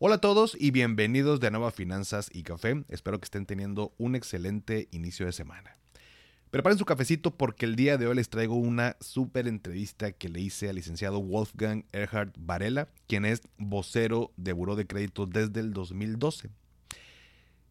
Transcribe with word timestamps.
Hola 0.00 0.14
a 0.14 0.20
todos 0.20 0.56
y 0.56 0.70
bienvenidos 0.70 1.40
de 1.40 1.50
nuevo 1.50 1.66
a 1.66 1.72
Finanzas 1.72 2.30
y 2.32 2.44
Café. 2.44 2.84
Espero 2.88 3.18
que 3.18 3.24
estén 3.24 3.46
teniendo 3.46 3.94
un 3.98 4.14
excelente 4.14 4.86
inicio 4.92 5.26
de 5.26 5.32
semana. 5.32 5.76
Preparen 6.52 6.78
su 6.78 6.84
cafecito 6.84 7.36
porque 7.36 7.66
el 7.66 7.74
día 7.74 7.98
de 7.98 8.06
hoy 8.06 8.14
les 8.14 8.28
traigo 8.28 8.54
una 8.54 8.96
súper 9.00 9.48
entrevista 9.48 10.12
que 10.12 10.28
le 10.28 10.40
hice 10.40 10.68
al 10.68 10.76
licenciado 10.76 11.20
Wolfgang 11.20 11.84
Erhard 11.90 12.30
Varela, 12.38 12.86
quien 13.08 13.24
es 13.24 13.42
vocero 13.56 14.30
de 14.36 14.52
Buró 14.52 14.76
de 14.76 14.86
Crédito 14.86 15.26
desde 15.26 15.58
el 15.58 15.72
2012. 15.72 16.48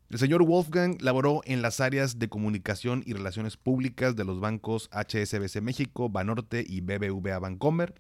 El 0.09 0.19
señor 0.19 0.43
Wolfgang 0.43 0.97
laboró 0.99 1.39
en 1.45 1.61
las 1.61 1.79
áreas 1.79 2.19
de 2.19 2.27
comunicación 2.27 3.03
y 3.05 3.13
relaciones 3.13 3.55
públicas 3.55 4.17
de 4.17 4.25
los 4.25 4.41
bancos 4.41 4.89
HSBC 4.91 5.61
México, 5.61 6.09
Banorte 6.09 6.65
y 6.67 6.81
BBVA 6.81 7.39
Bancomer 7.39 7.93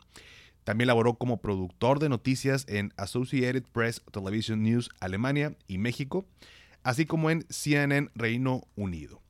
también 0.67 0.87
laboró 0.87 1.13
como 1.13 1.39
productor 1.39 1.99
de 1.99 2.09
noticias 2.09 2.65
en 2.67 2.93
Associated 2.97 3.63
Press 3.71 4.01
Television 4.11 4.63
News 4.63 4.89
Alemania 4.99 5.55
y 5.65 5.77
México, 5.77 6.27
así 6.83 7.05
como 7.05 7.29
en 7.29 7.45
CNN 7.49 8.09
Reino 8.15 8.67
Unido. 8.75 9.21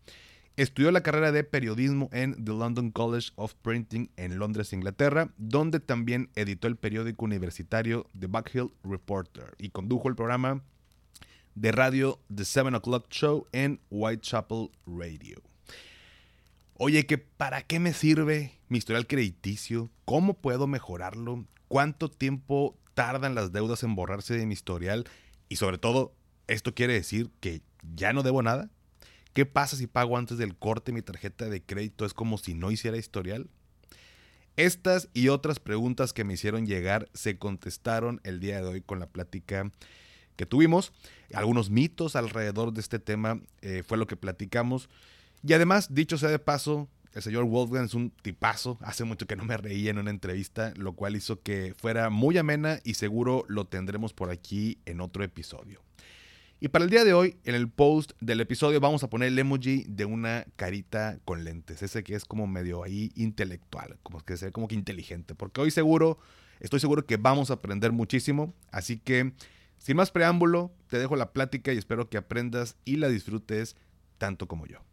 Estudió 0.55 0.89
la 0.89 1.03
carrera 1.03 1.31
de 1.31 1.43
periodismo 1.43 2.09
en 2.11 2.43
The 2.43 2.53
London 2.53 2.89
College 2.89 3.33
of 3.35 3.53
Printing 3.61 4.09
en 4.17 4.39
Londres, 4.39 4.73
Inglaterra, 4.73 5.31
donde 5.37 5.79
también 5.79 6.31
editó 6.33 6.67
el 6.67 6.75
periódico 6.75 7.25
universitario 7.25 8.09
The 8.19 8.25
Buckhill 8.25 8.71
Reporter 8.83 9.53
y 9.59 9.69
condujo 9.69 10.09
el 10.09 10.15
programa 10.15 10.63
de 11.53 11.71
radio 11.71 12.19
The 12.35 12.45
7 12.45 12.75
O'Clock 12.77 13.09
Show 13.11 13.45
en 13.51 13.79
Whitechapel 13.91 14.71
Radio. 14.87 15.43
Oye, 16.79 17.07
¿que 17.07 17.17
¿para 17.17 17.63
qué 17.63 17.79
me 17.79 17.91
sirve 17.91 18.51
mi 18.69 18.77
historial 18.77 19.07
crediticio? 19.07 19.89
¿Cómo 20.05 20.35
puedo 20.35 20.67
mejorarlo? 20.67 21.43
¿Cuánto 21.67 22.07
tiempo 22.11 22.77
tardan 22.93 23.33
las 23.33 23.51
deudas 23.51 23.81
en 23.81 23.95
borrarse 23.95 24.37
de 24.37 24.45
mi 24.45 24.53
historial? 24.53 25.05
Y 25.49 25.55
sobre 25.55 25.79
todo, 25.79 26.13
¿esto 26.45 26.75
quiere 26.75 26.93
decir 26.93 27.31
que 27.39 27.63
ya 27.95 28.13
no 28.13 28.21
debo 28.21 28.43
nada? 28.43 28.69
¿Qué 29.33 29.47
pasa 29.47 29.75
si 29.75 29.87
pago 29.87 30.19
antes 30.19 30.37
del 30.37 30.55
corte 30.55 30.91
mi 30.91 31.01
tarjeta 31.01 31.49
de 31.49 31.63
crédito? 31.63 32.05
¿Es 32.05 32.13
como 32.13 32.37
si 32.37 32.53
no 32.53 32.69
hiciera 32.69 32.97
historial? 32.97 33.49
Estas 34.55 35.09
y 35.15 35.29
otras 35.29 35.59
preguntas 35.59 36.13
que 36.13 36.25
me 36.25 36.35
hicieron 36.35 36.67
llegar 36.67 37.09
se 37.15 37.39
contestaron 37.39 38.21
el 38.23 38.39
día 38.39 38.61
de 38.61 38.67
hoy 38.67 38.81
con 38.81 38.99
la 38.99 39.07
plática 39.07 39.71
que 40.35 40.45
tuvimos. 40.45 40.93
Algunos 41.33 41.71
mitos 41.71 42.15
alrededor 42.15 42.71
de 42.71 42.81
este 42.81 42.99
tema 42.99 43.41
eh, 43.61 43.81
fue 43.83 43.97
lo 43.97 44.05
que 44.05 44.15
platicamos. 44.15 44.89
Y 45.43 45.53
además, 45.53 45.93
dicho 45.93 46.17
sea 46.17 46.29
de 46.29 46.39
paso, 46.39 46.89
el 47.13 47.21
señor 47.21 47.45
Wolfgang 47.45 47.85
es 47.85 47.93
un 47.93 48.11
tipazo. 48.11 48.77
Hace 48.81 49.03
mucho 49.03 49.25
que 49.25 49.35
no 49.35 49.45
me 49.45 49.57
reía 49.57 49.91
en 49.91 49.97
una 49.97 50.11
entrevista, 50.11 50.73
lo 50.75 50.93
cual 50.93 51.15
hizo 51.15 51.41
que 51.41 51.73
fuera 51.77 52.09
muy 52.09 52.37
amena 52.37 52.79
y 52.83 52.93
seguro 52.95 53.43
lo 53.47 53.65
tendremos 53.65 54.13
por 54.13 54.29
aquí 54.29 54.79
en 54.85 55.01
otro 55.01 55.23
episodio. 55.23 55.81
Y 56.59 56.69
para 56.69 56.85
el 56.85 56.89
día 56.89 57.03
de 57.03 57.13
hoy, 57.13 57.37
en 57.43 57.53
el 57.53 57.69
post 57.69 58.13
del 58.19 58.41
episodio 58.41 58.79
vamos 58.79 59.03
a 59.03 59.09
poner 59.09 59.27
el 59.27 59.37
emoji 59.37 59.85
de 59.87 60.05
una 60.05 60.45
carita 60.55 61.19
con 61.23 61.43
lentes, 61.43 61.83
ese 61.83 62.03
que 62.03 62.15
es 62.15 62.25
como 62.25 62.47
medio 62.47 62.83
ahí 62.83 63.11
intelectual, 63.15 63.99
como 64.01 64.21
que 64.21 64.37
se 64.37 64.47
ve 64.47 64.51
como 64.51 64.67
que 64.67 64.73
inteligente, 64.73 65.35
porque 65.35 65.61
hoy 65.61 65.69
seguro, 65.69 66.17
estoy 66.59 66.79
seguro 66.79 67.05
que 67.05 67.17
vamos 67.17 67.51
a 67.51 67.55
aprender 67.55 67.91
muchísimo, 67.91 68.55
así 68.71 68.97
que 68.97 69.33
sin 69.77 69.97
más 69.97 70.09
preámbulo, 70.09 70.71
te 70.87 70.97
dejo 70.97 71.15
la 71.15 71.31
plática 71.31 71.73
y 71.73 71.77
espero 71.77 72.09
que 72.09 72.17
aprendas 72.17 72.75
y 72.85 72.95
la 72.95 73.09
disfrutes 73.09 73.75
tanto 74.17 74.47
como 74.47 74.65
yo. 74.65 74.86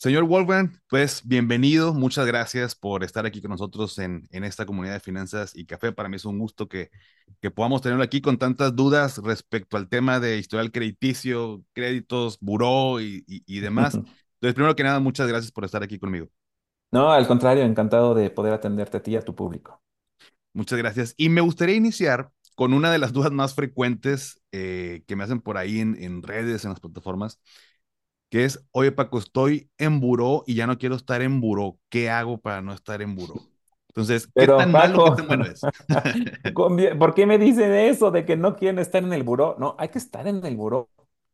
Señor 0.00 0.24
Wolfgang, 0.24 0.72
pues 0.88 1.20
bienvenido, 1.26 1.92
muchas 1.92 2.24
gracias 2.24 2.74
por 2.74 3.04
estar 3.04 3.26
aquí 3.26 3.42
con 3.42 3.50
nosotros 3.50 3.98
en, 3.98 4.26
esta 4.30 4.64
comunidad 4.64 4.94
de 4.94 5.00
finanzas 5.00 5.54
y 5.54 5.66
café. 5.66 5.92
Para 5.92 6.08
mí 6.08 6.16
es 6.16 6.24
un 6.24 6.38
gusto 6.38 6.70
que, 6.70 6.88
que 7.42 7.50
podamos 7.50 7.82
tenerlo 7.82 8.02
aquí 8.02 8.22
con 8.22 8.38
tantas 8.38 8.74
dudas 8.74 9.18
respecto 9.18 9.76
al 9.76 9.90
tema 9.90 10.18
de 10.18 10.38
historial 10.38 10.72
crediticio, 10.72 11.62
créditos, 11.74 12.38
buró 12.40 12.98
y, 13.02 13.24
y 13.26 13.60
demás. 13.60 13.92
Entonces, 13.94 14.54
primero 14.54 14.74
que 14.74 14.84
nada, 14.84 15.00
muchas 15.00 15.28
gracias 15.28 15.52
por 15.52 15.66
estar 15.66 15.82
aquí 15.82 15.98
conmigo. 15.98 16.28
No, 16.90 17.12
al 17.12 17.26
contrario, 17.26 17.64
encantado 17.64 18.14
de 18.14 18.30
poder 18.30 18.54
atenderte 18.54 18.96
a 18.96 19.02
ti 19.02 19.10
y 19.10 19.16
a 19.16 19.22
tu 19.22 19.34
público. 19.34 19.82
Muchas 20.54 20.78
gracias. 20.78 21.14
Y 21.18 21.28
me 21.28 21.42
gustaría 21.42 21.76
iniciar 21.76 22.30
con 22.54 22.72
una 22.72 22.90
de 22.90 22.96
las 22.96 23.12
dudas 23.12 23.32
más 23.32 23.54
frecuentes 23.54 24.40
eh, 24.50 25.02
que 25.06 25.14
me 25.14 25.24
hacen 25.24 25.42
por 25.42 25.58
ahí 25.58 25.78
en, 25.78 26.02
en 26.02 26.22
redes, 26.22 26.64
en 26.64 26.70
las 26.70 26.80
plataformas 26.80 27.38
que 28.30 28.44
es, 28.44 28.64
oye 28.72 28.92
Paco, 28.92 29.18
estoy 29.18 29.70
en 29.76 30.00
buró 30.00 30.44
y 30.46 30.54
ya 30.54 30.66
no 30.66 30.78
quiero 30.78 30.94
estar 30.94 31.20
en 31.20 31.40
buró. 31.40 31.78
¿Qué 31.88 32.08
hago 32.08 32.38
para 32.38 32.62
no 32.62 32.72
estar 32.72 33.02
en 33.02 33.14
buró? 33.14 33.34
Entonces, 33.88 34.28
¿qué 34.34 34.46
tan 34.46 34.70
malo, 34.70 35.04
qué 35.04 35.10
tan 35.16 35.26
bueno 35.26 35.44
es? 35.44 35.60
¿Por 36.98 37.14
qué 37.14 37.26
me 37.26 37.38
dicen 37.38 37.72
eso 37.72 38.10
de 38.10 38.24
que 38.24 38.36
no 38.36 38.56
quieren 38.56 38.78
estar 38.78 39.02
en 39.02 39.12
el 39.12 39.24
buró? 39.24 39.56
No, 39.58 39.74
hay 39.78 39.88
que 39.88 39.98
estar 39.98 40.26
en 40.26 40.46
el 40.46 40.56
buró. 40.56 40.88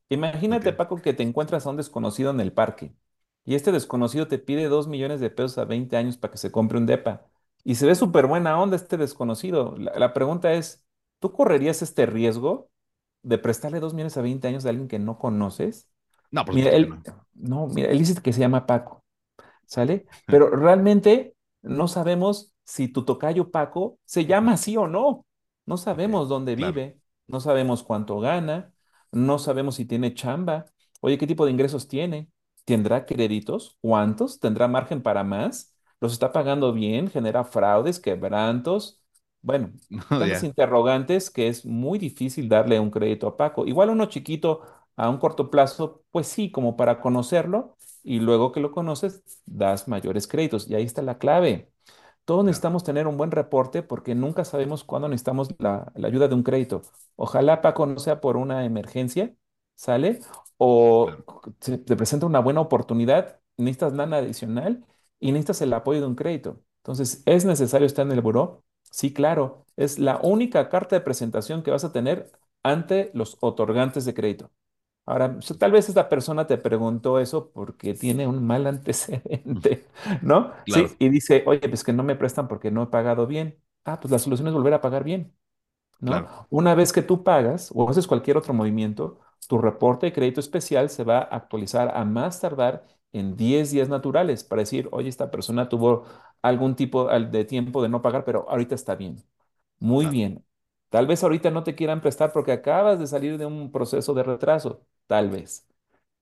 Imagínate, 0.09 0.73
Paco, 0.73 0.97
que 0.97 1.13
te 1.13 1.23
encuentras 1.23 1.67
a 1.67 1.71
un 1.71 1.77
desconocido 1.77 2.31
en 2.31 2.41
el 2.41 2.53
parque 2.53 2.95
y 3.47 3.55
este 3.55 3.73
desconocido 3.73 4.27
te 4.29 4.39
pide 4.39 4.69
dos 4.69 4.89
millones 4.89 5.21
de 5.21 5.31
pesos 5.31 5.57
a 5.59 5.65
20 5.65 5.97
años 5.97 6.19
para 6.19 6.33
que 6.33 6.39
se 6.39 6.51
compre 6.51 6.79
un 6.79 6.87
DEPA. 6.87 7.27
Y 7.65 7.77
se 7.77 7.87
ve 7.87 7.95
súper 7.95 8.27
buena 8.27 8.61
onda 8.61 8.77
este 8.77 8.97
desconocido. 8.97 9.77
La, 9.79 10.13
pregunta 10.13 10.53
es, 10.55 10.85
¿tú 11.21 11.33
correrías 11.33 11.81
este 11.81 12.07
riesgo 12.07 12.71
de 13.23 13.39
prestarle 13.39 13.81
dos 13.81 13.95
millones 13.95 14.17
a 14.17 14.23
20 14.23 14.49
años 14.49 14.67
a 14.67 14.71
alguien 14.71 14.89
que 14.89 14.99
no 14.99 15.19
conoces? 15.19 15.89
No, 16.31 16.45
por 16.45 16.55
Mira, 16.55 16.71
él, 16.71 17.03
no. 17.35 17.69
mira, 17.69 17.91
él 17.91 17.99
dice 17.99 18.21
que 18.23 18.33
se 18.33 18.41
llama 18.41 18.67
Paco, 18.67 19.05
¿sale? 19.67 20.07
Pero 20.29 20.51
realmente 20.51 21.37
no 21.63 21.89
sabemos 21.89 22.55
si 22.65 22.89
tu 22.89 23.05
tocayo 23.05 23.51
Paco 23.51 23.99
se 24.05 24.27
llama 24.27 24.55
así 24.55 24.77
o 24.77 24.87
no. 24.89 25.27
No 25.67 25.77
sabemos 25.79 26.29
dónde 26.29 26.57
vive, 26.57 27.01
no 27.29 27.41
sabemos 27.41 27.83
cuánto 27.85 28.21
gana, 28.21 28.73
no 29.13 29.39
sabemos 29.39 29.77
si 29.77 29.87
tiene 29.87 30.15
chamba. 30.15 30.67
Oye, 31.01 31.19
¿qué 31.19 31.27
tipo 31.27 31.45
de 31.47 31.53
ingresos 31.53 31.89
tiene? 31.89 32.31
¿Tendrá 32.65 33.07
créditos? 33.07 33.79
¿Cuántos? 33.81 34.41
¿Tendrá 34.41 34.69
margen 34.69 35.03
para 35.03 35.25
más? 35.25 35.75
¿Los 36.01 36.13
está 36.13 36.33
pagando 36.33 36.73
bien? 36.73 37.11
¿Genera 37.11 37.45
fraudes, 37.45 38.01
quebrantos? 38.01 39.03
Bueno, 39.43 39.73
tantas 40.17 40.43
interrogantes 40.43 41.31
que 41.31 41.49
es 41.49 41.65
muy 41.65 41.99
difícil 41.99 42.49
darle 42.49 42.81
un 42.81 42.91
crédito 42.91 43.29
a 43.29 43.37
Paco. 43.37 43.67
Igual 43.67 43.91
uno 43.91 44.07
chiquito 44.07 44.63
a 44.97 45.11
un 45.11 45.19
corto 45.19 45.51
plazo, 45.51 46.05
pues 46.11 46.27
sí, 46.29 46.51
como 46.51 46.77
para 46.77 47.01
conocerlo 47.01 47.77
y 48.03 48.21
luego 48.21 48.53
que 48.53 48.61
lo 48.61 48.73
conoces, 48.73 49.23
das 49.47 49.89
mayores 49.89 50.27
créditos. 50.27 50.69
Y 50.69 50.75
ahí 50.75 50.85
está 50.85 51.03
la 51.03 51.19
clave. 51.19 51.71
Todos 52.25 52.45
necesitamos 52.45 52.85
tener 52.85 53.07
un 53.07 53.17
buen 53.17 53.31
reporte 53.31 53.83
porque 53.83 54.15
nunca 54.15 54.45
sabemos 54.45 54.85
cuándo 54.85 55.09
necesitamos 55.09 55.49
la, 55.59 55.93
ayuda 56.03 56.29
de 56.29 56.35
un 56.35 56.43
crédito. 56.43 56.83
Ojalá, 57.17 57.63
Paco, 57.63 57.87
no 57.87 57.99
sea 58.01 58.21
por 58.21 58.37
una 58.37 58.65
emergencia, 58.65 59.35
¿sale? 59.77 60.21
O 60.59 61.09
se 61.61 61.79
te 61.79 61.97
presenta 61.97 62.27
una 62.27 62.41
buena 62.41 62.61
oportunidad, 62.61 63.41
necesitas 63.57 63.93
nada 63.93 64.19
adicional 64.19 64.85
y 65.21 65.33
necesitas 65.33 65.63
el 65.63 65.73
apoyo 65.73 66.01
de 66.01 66.07
un 66.07 66.17
crédito. 66.17 66.61
Entonces, 66.79 67.23
¿es 67.27 67.45
necesario 67.45 67.87
estar 67.87 68.07
en 68.07 68.13
el 68.13 68.23
buró? 68.23 68.65
Sí, 68.91 69.13
claro. 69.13 69.65
Es 69.77 69.99
la 69.99 70.19
única 70.23 70.69
carta 70.69 70.97
de 70.97 71.03
presentación 71.03 71.63
que 71.63 71.71
vas 71.71 71.85
a 71.85 71.93
tener 71.93 72.33
ante 72.63 73.11
los 73.15 73.37
otorgantes 73.41 74.05
de 74.05 74.15
crédito. 74.15 74.51
Ahora, 75.07 75.39
tal 75.59 75.71
vez 75.73 75.89
esta 75.89 76.09
persona 76.09 76.47
te 76.49 76.59
preguntó 76.59 77.21
eso 77.21 77.51
porque 77.53 77.95
tiene 77.95 78.27
un 78.27 78.45
mal 78.47 78.67
antecedente, 78.67 79.87
¿no? 80.23 80.53
Sí, 80.67 80.97
y 80.99 81.09
dice, 81.11 81.45
oye, 81.47 81.61
pues 81.69 81.85
que 81.85 81.93
no 81.93 82.03
me 82.03 82.17
prestan 82.17 82.49
porque 82.49 82.71
no 82.73 82.83
he 82.85 82.87
pagado 82.89 83.27
bien. 83.27 83.59
Ah, 83.85 84.01
pues 84.01 84.11
la 84.11 84.19
solución 84.19 84.49
es 84.49 84.55
volver 84.55 84.75
a 84.75 84.81
pagar 84.81 85.05
bien. 85.05 85.33
¿no? 86.01 86.27
Claro, 86.27 86.49
Una 86.51 86.75
vez 86.75 86.93
que 86.93 87.03
tú 87.03 87.25
pagas 87.25 87.71
o 87.75 87.89
haces 87.91 88.07
cualquier 88.07 88.37
otro 88.37 88.55
movimiento, 88.55 89.21
tu 89.49 89.59
reporte 89.59 90.07
de 90.07 90.13
crédito 90.13 90.41
especial 90.41 90.91
se 90.91 91.05
va 91.05 91.19
a 91.19 91.23
actualizar 91.37 91.91
a 91.97 92.05
más 92.05 92.41
tardar 92.41 92.87
en 93.13 93.37
10 93.37 93.71
días 93.71 93.89
naturales 93.89 94.45
para 94.45 94.63
decir, 94.63 94.89
oye, 94.93 95.09
esta 95.09 95.31
persona 95.31 95.69
tuvo 95.69 96.05
algún 96.43 96.77
tipo 96.77 97.09
de 97.09 97.45
tiempo 97.45 97.83
de 97.83 97.89
no 97.89 98.03
pagar, 98.03 98.25
pero 98.25 98.49
ahorita 98.51 98.75
está 98.75 98.95
bien. 98.97 99.23
Muy 99.79 100.09
claro, 100.09 100.09
bien. 100.09 100.45
Tal 100.91 101.07
vez 101.07 101.23
ahorita 101.23 101.51
no 101.51 101.65
te 101.65 101.75
quieran 101.75 102.01
prestar 102.01 102.33
porque 102.33 102.53
acabas 102.53 102.99
de 102.99 103.07
salir 103.07 103.39
de 103.39 103.47
un 103.47 103.71
proceso 103.73 104.15
de 104.15 104.23
retraso. 104.23 104.87
Tal 105.07 105.31
vez. 105.31 105.67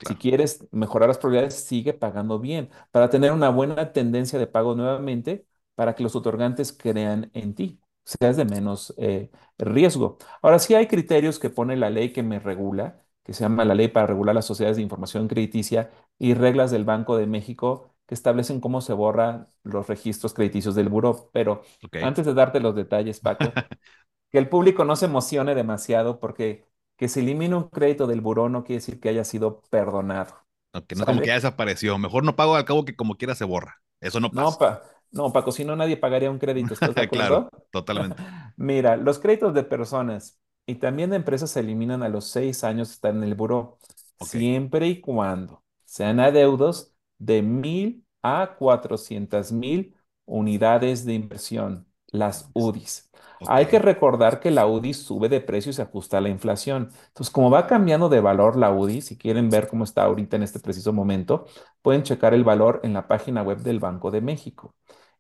Si 0.00 0.16
quieres 0.18 0.66
mejorar 0.72 1.08
las 1.08 1.18
probabilidades, 1.18 1.54
sigue 1.64 1.94
pagando 1.94 2.38
bien 2.38 2.70
para 2.90 3.08
tener 3.10 3.32
una 3.32 3.48
buena 3.50 3.92
tendencia 3.92 4.38
de 4.38 4.46
pago 4.46 4.74
nuevamente, 4.74 5.46
para 5.74 5.94
que 5.94 6.02
los 6.02 6.16
otorgantes 6.16 6.72
crean 6.72 7.30
en 7.34 7.54
ti, 7.54 7.80
seas 8.04 8.36
de 8.36 8.44
menos 8.44 8.94
eh, 8.98 9.30
riesgo. 9.58 10.18
Ahora, 10.42 10.58
sí 10.58 10.74
hay 10.74 10.86
criterios 10.88 11.38
que 11.38 11.50
pone 11.50 11.76
la 11.76 11.90
ley 11.90 12.12
que 12.12 12.22
me 12.22 12.38
regula, 12.40 13.02
que 13.22 13.32
se 13.32 13.40
llama 13.44 13.64
la 13.64 13.74
Ley 13.74 13.88
para 13.88 14.06
regular 14.06 14.34
las 14.34 14.44
sociedades 14.46 14.76
de 14.76 14.82
información 14.82 15.28
crediticia 15.28 15.90
y 16.18 16.34
reglas 16.34 16.70
del 16.70 16.84
Banco 16.84 17.16
de 17.16 17.26
México 17.26 17.94
que 18.06 18.14
establecen 18.14 18.60
cómo 18.60 18.82
se 18.82 18.92
borran 18.92 19.48
los 19.62 19.86
registros 19.88 20.34
crediticios 20.34 20.74
del 20.74 20.90
buró. 20.90 21.30
Pero 21.32 21.62
antes 22.00 22.26
de 22.26 22.34
darte 22.34 22.60
los 22.60 22.74
detalles, 22.74 23.20
Paco, 23.20 23.54
que 24.30 24.38
el 24.38 24.48
público 24.48 24.84
no 24.84 24.96
se 24.96 25.06
emocione 25.06 25.54
demasiado 25.54 26.20
porque 26.20 26.66
que 26.96 27.08
se 27.08 27.20
elimine 27.20 27.54
un 27.56 27.68
crédito 27.68 28.06
del 28.06 28.20
buró 28.20 28.48
no 28.48 28.64
quiere 28.64 28.80
decir 28.80 29.00
que 29.00 29.08
haya 29.10 29.24
sido 29.24 29.62
perdonado. 29.70 30.36
Ok, 30.72 30.92
no 30.94 31.06
como 31.06 31.20
que 31.22 31.28
ya 31.28 31.34
desapareció. 31.34 31.98
Mejor 31.98 32.24
no 32.24 32.36
pago 32.36 32.56
al 32.56 32.64
cabo 32.64 32.84
que 32.84 32.96
como 32.96 33.16
quiera 33.16 33.34
se 33.34 33.44
borra. 33.44 33.80
Eso 34.00 34.20
no 34.20 34.34
No, 34.38 34.58
pasa. 34.58 34.58
pa, 34.58 34.82
no, 35.12 35.32
Paco, 35.32 35.52
si 35.52 35.64
no 35.64 35.76
nadie 35.76 35.96
pagaría 35.96 36.30
un 36.30 36.38
crédito, 36.38 36.74
¿estás 36.74 36.96
de 36.96 37.08
Claro, 37.12 37.48
totalmente. 37.70 38.22
Mira, 38.56 38.96
los 38.96 39.18
créditos 39.18 39.54
de 39.54 39.64
personas 39.64 40.40
y 40.66 40.76
también 40.76 41.10
de 41.10 41.16
empresas 41.16 41.50
se 41.50 41.60
eliminan 41.60 42.02
a 42.02 42.08
los 42.08 42.28
seis 42.30 42.64
años 42.64 42.88
de 42.88 42.94
estar 42.94 43.14
en 43.14 43.22
el 43.22 43.34
buró, 43.34 43.78
siempre 44.18 44.86
y 44.88 45.00
cuando 45.00 45.64
sean 45.84 46.20
adeudos 46.20 46.94
de 47.18 47.42
mil 47.42 48.06
a 48.22 48.56
cuatrocientas 48.58 49.52
mil 49.52 49.94
unidades 50.24 51.04
de 51.04 51.14
inversión, 51.14 51.86
las 52.14 52.50
UDIs. 52.54 53.10
Hay 53.46 53.66
que 53.66 53.78
recordar 53.78 54.40
que 54.40 54.50
la 54.50 54.66
UDI 54.66 54.94
sube 54.94 55.28
de 55.28 55.40
precio 55.40 55.70
y 55.70 55.72
se 55.74 55.82
ajusta 55.82 56.18
a 56.18 56.20
la 56.20 56.28
inflación. 56.30 56.90
Entonces, 57.08 57.30
como 57.32 57.50
va 57.50 57.66
cambiando 57.66 58.08
de 58.08 58.20
valor 58.20 58.56
la 58.56 58.70
UDI, 58.72 59.02
si 59.02 59.18
quieren 59.18 59.50
ver 59.50 59.68
cómo 59.68 59.84
está 59.84 60.04
ahorita 60.04 60.36
en 60.36 60.44
este 60.44 60.60
preciso 60.60 60.92
momento, 60.92 61.46
pueden 61.82 62.02
checar 62.04 62.32
el 62.32 62.44
valor 62.44 62.80
en 62.84 62.94
la 62.94 63.06
página 63.08 63.42
web 63.42 63.58
del 63.58 63.80
Banco 63.80 64.10
de 64.10 64.20
México. 64.20 64.74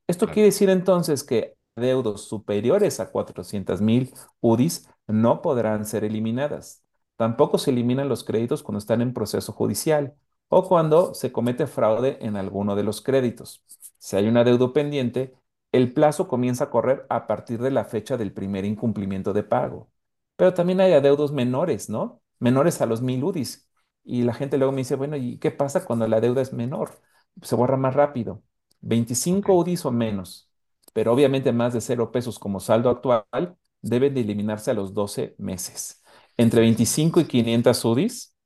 Esto 0.06 0.26
quiere 0.26 0.44
decir 0.44 0.70
entonces 0.70 1.24
que 1.24 1.56
deudos 1.76 2.28
superiores 2.28 3.00
a 3.00 3.10
400 3.10 3.80
mil 3.80 4.12
UDIs 4.40 4.88
no 5.06 5.42
podrán 5.42 5.84
ser 5.84 6.04
eliminadas. 6.04 6.82
Tampoco 7.16 7.58
se 7.58 7.70
eliminan 7.70 8.08
los 8.08 8.24
créditos 8.24 8.62
cuando 8.62 8.78
están 8.78 9.02
en 9.02 9.12
proceso 9.12 9.52
judicial 9.52 10.14
o 10.48 10.68
cuando 10.68 11.14
se 11.14 11.32
comete 11.32 11.66
fraude 11.66 12.18
en 12.20 12.36
alguno 12.36 12.76
de 12.76 12.84
los 12.84 13.00
créditos. 13.02 13.64
Si 13.98 14.16
hay 14.16 14.28
un 14.28 14.36
adeudo 14.36 14.72
pendiente, 14.72 15.34
el 15.74 15.92
plazo 15.92 16.28
comienza 16.28 16.64
a 16.64 16.70
correr 16.70 17.04
a 17.10 17.26
partir 17.26 17.60
de 17.60 17.70
la 17.72 17.84
fecha 17.84 18.16
del 18.16 18.32
primer 18.32 18.64
incumplimiento 18.64 19.32
de 19.32 19.42
pago. 19.42 19.90
Pero 20.36 20.54
también 20.54 20.80
hay 20.80 20.92
adeudos 20.92 21.32
menores, 21.32 21.88
¿no? 21.90 22.22
Menores 22.38 22.80
a 22.80 22.86
los 22.86 23.02
mil 23.02 23.24
UDIs. 23.24 23.68
Y 24.04 24.22
la 24.22 24.34
gente 24.34 24.56
luego 24.58 24.72
me 24.72 24.78
dice, 24.82 24.94
bueno, 24.96 25.16
¿y 25.16 25.38
qué 25.38 25.50
pasa 25.50 25.84
cuando 25.84 26.06
la 26.08 26.20
deuda 26.20 26.42
es 26.42 26.52
menor? 26.52 27.00
Se 27.42 27.56
borra 27.56 27.76
más 27.76 27.94
rápido. 27.94 28.42
ok, 28.82 28.82
25 28.82 29.54
UDIs 29.56 29.84
o 29.86 29.90
menos, 29.90 30.50
pero 30.92 31.12
obviamente 31.12 31.52
más 31.52 31.72
de 31.72 31.80
cero 31.80 32.12
pesos 32.12 32.38
como 32.38 32.60
saldo 32.60 32.90
actual, 32.90 33.56
deben 33.82 34.14
de 34.14 34.20
eliminarse 34.20 34.70
a 34.70 34.74
los 34.74 34.94
12 34.94 35.34
meses. 35.38 36.02
Entre 36.36 36.60
25 36.60 37.20
y 37.20 37.24
500 37.26 37.84
UDIs 37.84 38.36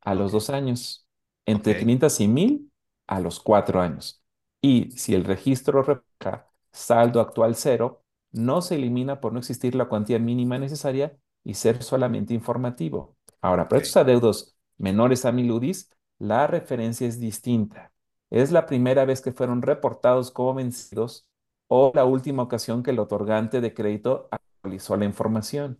a 0.00 0.14
los 0.14 0.32
dos 0.32 0.50
años. 0.50 1.06
Entre 1.46 1.76
500 1.76 2.20
y 2.20 2.28
1000 2.28 2.72
a 3.06 3.20
los 3.20 3.40
cuatro 3.40 3.80
años. 3.80 4.22
Y 4.60 4.90
si 4.92 5.14
el 5.14 5.24
registro 5.24 5.82
refleja 5.82 6.48
saldo 6.72 7.20
actual 7.20 7.54
cero, 7.56 8.04
no 8.32 8.60
se 8.62 8.76
elimina 8.76 9.20
por 9.20 9.32
no 9.32 9.38
existir 9.38 9.74
la 9.74 9.86
cuantía 9.88 10.18
mínima 10.18 10.58
necesaria 10.58 11.18
y 11.44 11.54
ser 11.54 11.82
solamente 11.82 12.34
informativo. 12.34 13.16
Ahora, 13.40 13.68
para 13.68 13.82
estos 13.82 13.96
adeudos 13.96 14.56
menores 14.76 15.24
a 15.24 15.32
1000 15.32 15.50
UDIs, 15.52 15.90
la 16.18 16.46
referencia 16.46 17.06
es 17.06 17.18
distinta. 17.20 17.92
Es 18.30 18.50
la 18.52 18.66
primera 18.66 19.04
vez 19.04 19.20
que 19.22 19.32
fueron 19.32 19.62
reportados 19.62 20.30
como 20.30 20.54
vencidos 20.54 21.28
o 21.68 21.92
la 21.94 22.04
última 22.04 22.42
ocasión 22.42 22.82
que 22.82 22.90
el 22.90 22.98
otorgante 22.98 23.60
de 23.60 23.72
crédito 23.74 24.28
actualizó 24.30 24.96
la 24.96 25.04
información. 25.06 25.78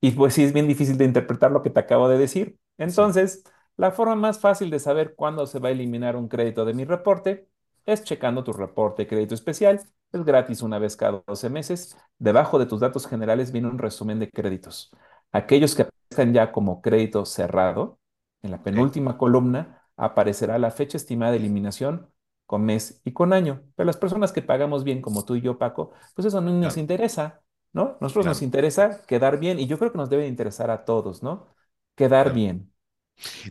Y 0.00 0.10
pues 0.12 0.34
sí, 0.34 0.42
es 0.44 0.52
bien 0.52 0.68
difícil 0.68 0.98
de 0.98 1.04
interpretar 1.04 1.50
lo 1.52 1.62
que 1.62 1.70
te 1.70 1.80
acabo 1.80 2.08
de 2.08 2.18
decir. 2.18 2.58
sí, 2.86 3.02
Entonces, 3.06 3.44
la 3.76 3.92
forma 3.92 4.16
más 4.16 4.40
fácil 4.40 4.70
de 4.70 4.78
saber 4.80 5.14
cuándo 5.14 5.46
se 5.46 5.58
va 5.60 5.68
a 5.68 5.72
eliminar 5.72 6.16
un 6.16 6.28
crédito 6.28 6.64
de 6.64 6.74
mi 6.74 6.84
reporte 6.84 7.48
es 7.86 8.04
checando 8.04 8.44
tu 8.44 8.52
reporte 8.52 9.02
de 9.02 9.08
crédito 9.08 9.34
especial. 9.34 9.80
Es 10.12 10.24
gratis 10.24 10.62
una 10.62 10.78
vez 10.78 10.96
cada 10.96 11.22
12 11.26 11.48
meses. 11.50 11.96
Debajo 12.18 12.58
de 12.58 12.66
tus 12.66 12.80
datos 12.80 13.06
generales 13.06 13.52
viene 13.52 13.68
un 13.68 13.78
resumen 13.78 14.18
de 14.18 14.30
créditos. 14.30 14.90
Aquellos 15.32 15.74
que 15.74 15.82
aparezcan 15.82 16.34
ya 16.34 16.52
como 16.52 16.82
crédito 16.82 17.24
cerrado, 17.24 17.98
en 18.42 18.50
la 18.50 18.62
penúltima 18.62 19.16
columna 19.16 19.82
aparecerá 19.96 20.58
la 20.58 20.70
fecha 20.70 20.96
estimada 20.96 21.32
de 21.32 21.38
eliminación 21.38 22.10
con 22.46 22.64
mes 22.64 23.00
y 23.04 23.12
con 23.12 23.32
año. 23.32 23.62
Pero 23.76 23.86
las 23.86 23.96
personas 23.96 24.32
que 24.32 24.42
pagamos 24.42 24.84
bien, 24.84 25.00
como 25.00 25.24
tú 25.24 25.36
y 25.36 25.40
yo, 25.40 25.58
Paco, 25.58 25.92
pues 26.14 26.26
eso 26.26 26.40
no 26.40 26.50
nos 26.52 26.76
interesa, 26.76 27.40
¿no? 27.72 27.96
Nosotros 28.00 28.26
nos 28.26 28.42
interesa 28.42 29.02
quedar 29.06 29.38
bien 29.38 29.58
y 29.58 29.66
yo 29.66 29.78
creo 29.78 29.92
que 29.92 29.98
nos 29.98 30.10
debe 30.10 30.26
interesar 30.26 30.70
a 30.70 30.84
todos, 30.84 31.22
¿no? 31.22 31.54
Quedar 31.94 32.24
claro. 32.24 32.34
bien. 32.34 32.72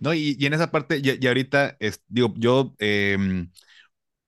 No, 0.01 0.13
y, 0.13 0.35
y 0.39 0.45
en 0.45 0.53
esa 0.53 0.71
parte, 0.71 0.97
y, 0.97 1.17
y 1.23 1.27
ahorita, 1.27 1.77
es, 1.79 2.03
digo, 2.07 2.33
yo, 2.37 2.73
em, 2.79 3.51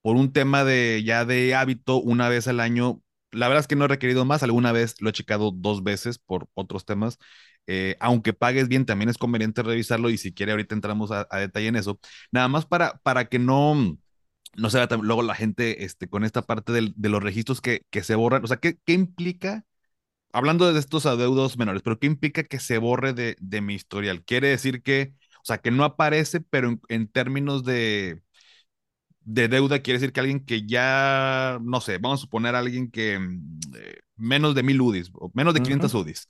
por 0.03 0.17
un 0.17 0.33
tema 0.33 0.65
de 0.65 1.03
ya 1.05 1.25
de 1.25 1.55
hábito, 1.55 1.97
una 2.01 2.29
vez 2.29 2.49
al 2.49 2.61
año, 2.61 3.01
la 3.31 3.49
verdad 3.49 3.61
es 3.63 3.67
que 3.69 3.77
no 3.77 3.85
he 3.85 3.89
requerido 3.89 4.25
más, 4.25 4.43
alguna 4.43 4.73
vez 4.73 4.95
lo 5.01 5.09
he 5.11 5.13
checado 5.13 5.51
dos 5.53 5.83
veces 5.83 6.19
por 6.19 6.49
otros 6.55 6.85
temas. 6.85 7.19
eh, 7.67 7.97
aunque 8.01 8.33
pagues 8.33 8.69
bien, 8.69 8.85
también 8.85 9.09
es 9.09 9.17
conveniente 9.19 9.63
revisarlo 9.63 10.11
y 10.11 10.19
si 10.19 10.33
quiere 10.33 10.53
ahorita 10.53 10.75
entramos 10.75 11.11
a, 11.11 11.27
a 11.31 11.39
detalle 11.39 11.67
en 11.69 11.77
eso. 11.77 11.99
Nada 12.31 12.47
más 12.49 12.67
para, 12.67 12.99
para 13.03 13.25
que 13.29 13.39
no, 13.39 13.97
no 14.55 14.69
se 14.69 14.77
vea 14.77 14.87
luego 15.01 15.23
la 15.23 15.35
gente 15.35 15.83
este, 15.85 16.07
con 16.09 16.23
esta 16.25 16.41
parte 16.43 16.71
de 16.73 17.09
los 17.09 17.23
registros 17.23 17.61
que, 17.61 17.85
que 17.89 18.03
se 18.03 18.15
borran. 18.15 18.43
O 18.43 18.47
sea, 18.47 18.57
¿qué, 18.57 18.77
qué 18.85 18.93
implica? 18.93 19.65
Hablando 20.33 20.71
de 20.73 20.79
estos 20.79 21.05
adeudos 21.05 21.57
menores, 21.57 21.83
pero 21.83 21.99
¿qué 21.99 22.07
implica 22.07 22.43
que 22.43 22.59
se 22.59 22.79
borre 22.79 23.13
de, 23.13 23.35
de 23.39 23.61
mi 23.61 23.75
historial? 23.75 24.23
Quiere 24.25 24.47
decir 24.49 24.81
que, 24.83 25.13
o 25.37 25.45
sea, 25.45 25.59
que 25.59 25.71
no 25.71 25.83
aparece, 25.83 26.41
pero 26.41 26.79
en 26.89 27.07
términos 27.07 27.63
de, 27.63 28.21
de 29.25 29.47
deuda, 29.47 29.79
quiere 29.81 29.99
decir 29.99 30.13
que 30.13 30.19
alguien 30.19 30.45
que 30.45 30.65
ya, 30.67 31.59
no 31.61 31.81
sé, 31.81 31.97
vamos 31.97 32.19
a 32.19 32.23
suponer 32.23 32.55
a 32.55 32.59
alguien 32.59 32.91
que 32.91 33.19
mm, 33.19 33.59
eh, 33.77 33.99
menos 34.17 34.55
de 34.55 34.63
mil 34.63 34.81
UDIs, 34.81 35.11
o 35.15 35.31
menos 35.33 35.53
de 35.53 35.61
Ujú, 35.61 35.63
500 35.63 35.93
UDIs, 35.93 36.29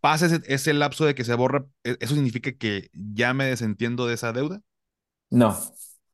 pasa 0.00 0.26
ese, 0.26 0.40
ese 0.46 0.74
lapso 0.74 1.04
de 1.06 1.14
que 1.14 1.24
se 1.24 1.34
borra, 1.34 1.66
¿e- 1.84 1.96
¿eso 2.00 2.14
significa 2.14 2.52
que 2.52 2.90
ya 2.92 3.34
me 3.34 3.46
desentiendo 3.46 4.06
de 4.06 4.14
esa 4.14 4.32
deuda? 4.32 4.62
No, 5.30 5.56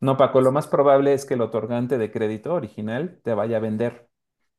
no, 0.00 0.16
Paco, 0.16 0.40
lo 0.40 0.52
más 0.52 0.68
probable 0.68 1.12
es 1.12 1.24
que 1.26 1.34
el 1.34 1.40
otorgante 1.40 1.98
de 1.98 2.10
crédito 2.12 2.54
original 2.54 3.20
te 3.24 3.34
vaya 3.34 3.56
a 3.56 3.60
vender 3.60 4.08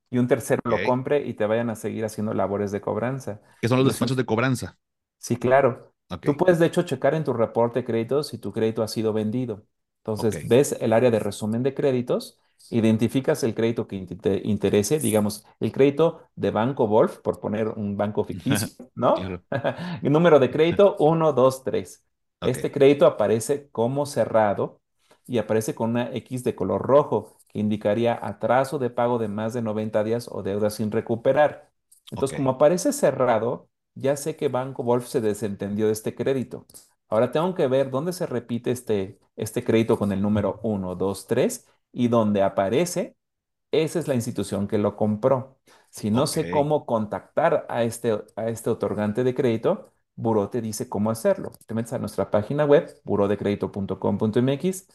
y 0.09 0.19
un 0.19 0.27
tercero 0.27 0.61
lo 0.65 0.83
compre 0.83 1.25
y 1.27 1.35
te 1.35 1.45
vayan 1.47 1.69
a 1.71 1.75
seguir 1.75 2.05
haciendo 2.05 2.33
labores 2.33 2.71
de 2.71 2.81
cobranza. 2.81 3.41
Que 3.61 3.67
son 3.69 3.77
los 3.79 3.87
Y 3.87 3.87
despachos 3.87 4.17
de 4.17 4.25
cobranza. 4.25 4.77
Sí, 5.17 5.37
claro. 5.37 5.93
Tú 6.23 6.37
puedes, 6.37 6.59
de 6.59 6.65
hecho, 6.67 6.83
checar 6.83 7.13
en 7.15 7.23
tu 7.23 7.33
reporte 7.33 7.79
de 7.79 7.85
créditos 7.85 8.27
si 8.27 8.37
tu 8.37 8.51
crédito 8.53 8.83
ha 8.83 8.87
sido 8.87 9.13
vendido. 9.13 9.65
Entonces, 10.03 10.47
ves 10.47 10.73
el 10.79 10.93
área 10.93 11.11
de 11.11 11.19
resumen 11.19 11.63
de 11.63 11.73
créditos, 11.73 12.39
identificas 12.69 13.43
el 13.43 13.55
crédito 13.55 13.87
que 13.87 13.99
te 14.05 14.41
interese, 14.47 14.99
digamos, 14.99 15.45
el 15.59 15.71
crédito 15.71 16.21
de 16.35 16.51
Banco 16.51 16.87
Wolf, 16.87 17.17
por 17.19 17.39
poner 17.39 17.69
un 17.69 17.97
banco 17.97 18.23
ficticio, 18.23 18.69
¿no? 18.95 19.33
El 20.01 20.11
número 20.11 20.39
de 20.39 20.51
crédito 20.51 20.95
uno, 20.99 21.33
2, 21.33 21.63
3. 21.63 22.05
Ok, 22.41 22.57
Este 22.57 22.71
crédito 22.71 23.05
aparece 23.05 23.69
como 23.71 24.05
cerrado 24.05 24.81
y 25.27 25.37
aparece 25.37 25.75
con 25.75 25.91
una 25.91 26.09
X 26.15 26.43
de 26.43 26.55
color 26.55 26.81
rojo, 26.81 27.37
que 27.49 27.59
indicaría 27.59 28.17
atraso 28.21 28.79
de 28.79 28.89
pago 28.89 29.17
de 29.19 29.27
más 29.27 29.53
de 29.53 29.61
90 29.61 30.03
días 30.03 30.27
o 30.31 30.43
deuda 30.43 30.69
sin 30.69 30.91
recuperar. 30.91 31.71
Entonces, 32.11 32.35
como 32.35 32.51
aparece 32.51 32.93
cerrado, 32.93 33.69
ya 33.95 34.15
sé 34.17 34.35
que 34.35 34.47
Banco 34.47 34.83
Wolf 34.83 35.07
se 35.07 35.21
desentendió 35.21 35.87
de 35.87 35.93
este 35.93 36.15
crédito. 36.15 36.65
Ahora 37.09 37.31
tengo 37.31 37.55
que 37.55 37.67
ver 37.67 37.89
dónde 37.91 38.13
se 38.13 38.25
repite 38.27 38.71
este, 38.71 39.19
este 39.35 39.63
crédito 39.63 39.97
con 39.97 40.11
el 40.11 40.21
número 40.21 40.59
uno, 40.63 40.95
2, 40.95 41.27
3 41.27 41.67
y 41.91 42.07
donde 42.07 42.43
aparece, 42.43 43.17
esa 43.71 43.99
es 43.99 44.07
la 44.07 44.15
institución 44.15 44.67
que 44.67 44.77
lo 44.77 44.95
compró. 44.95 45.59
Si 45.89 46.11
no 46.11 46.27
ok, 46.27 46.27
sé 46.27 46.49
cómo 46.49 46.85
contactar 46.85 47.65
a 47.69 47.83
este, 47.83 48.13
a 48.35 48.49
este 48.49 48.69
otorgante 48.69 49.23
de 49.23 49.35
crédito, 49.35 49.91
Buró 50.15 50.49
te 50.49 50.61
dice 50.61 50.89
cómo 50.89 51.11
hacerlo. 51.11 51.51
Te 51.67 51.73
metes 51.73 51.93
a 51.93 51.99
nuestra 51.99 52.29
página 52.31 52.65
web, 52.65 52.93
burodecredito.com.mx. 53.05 54.87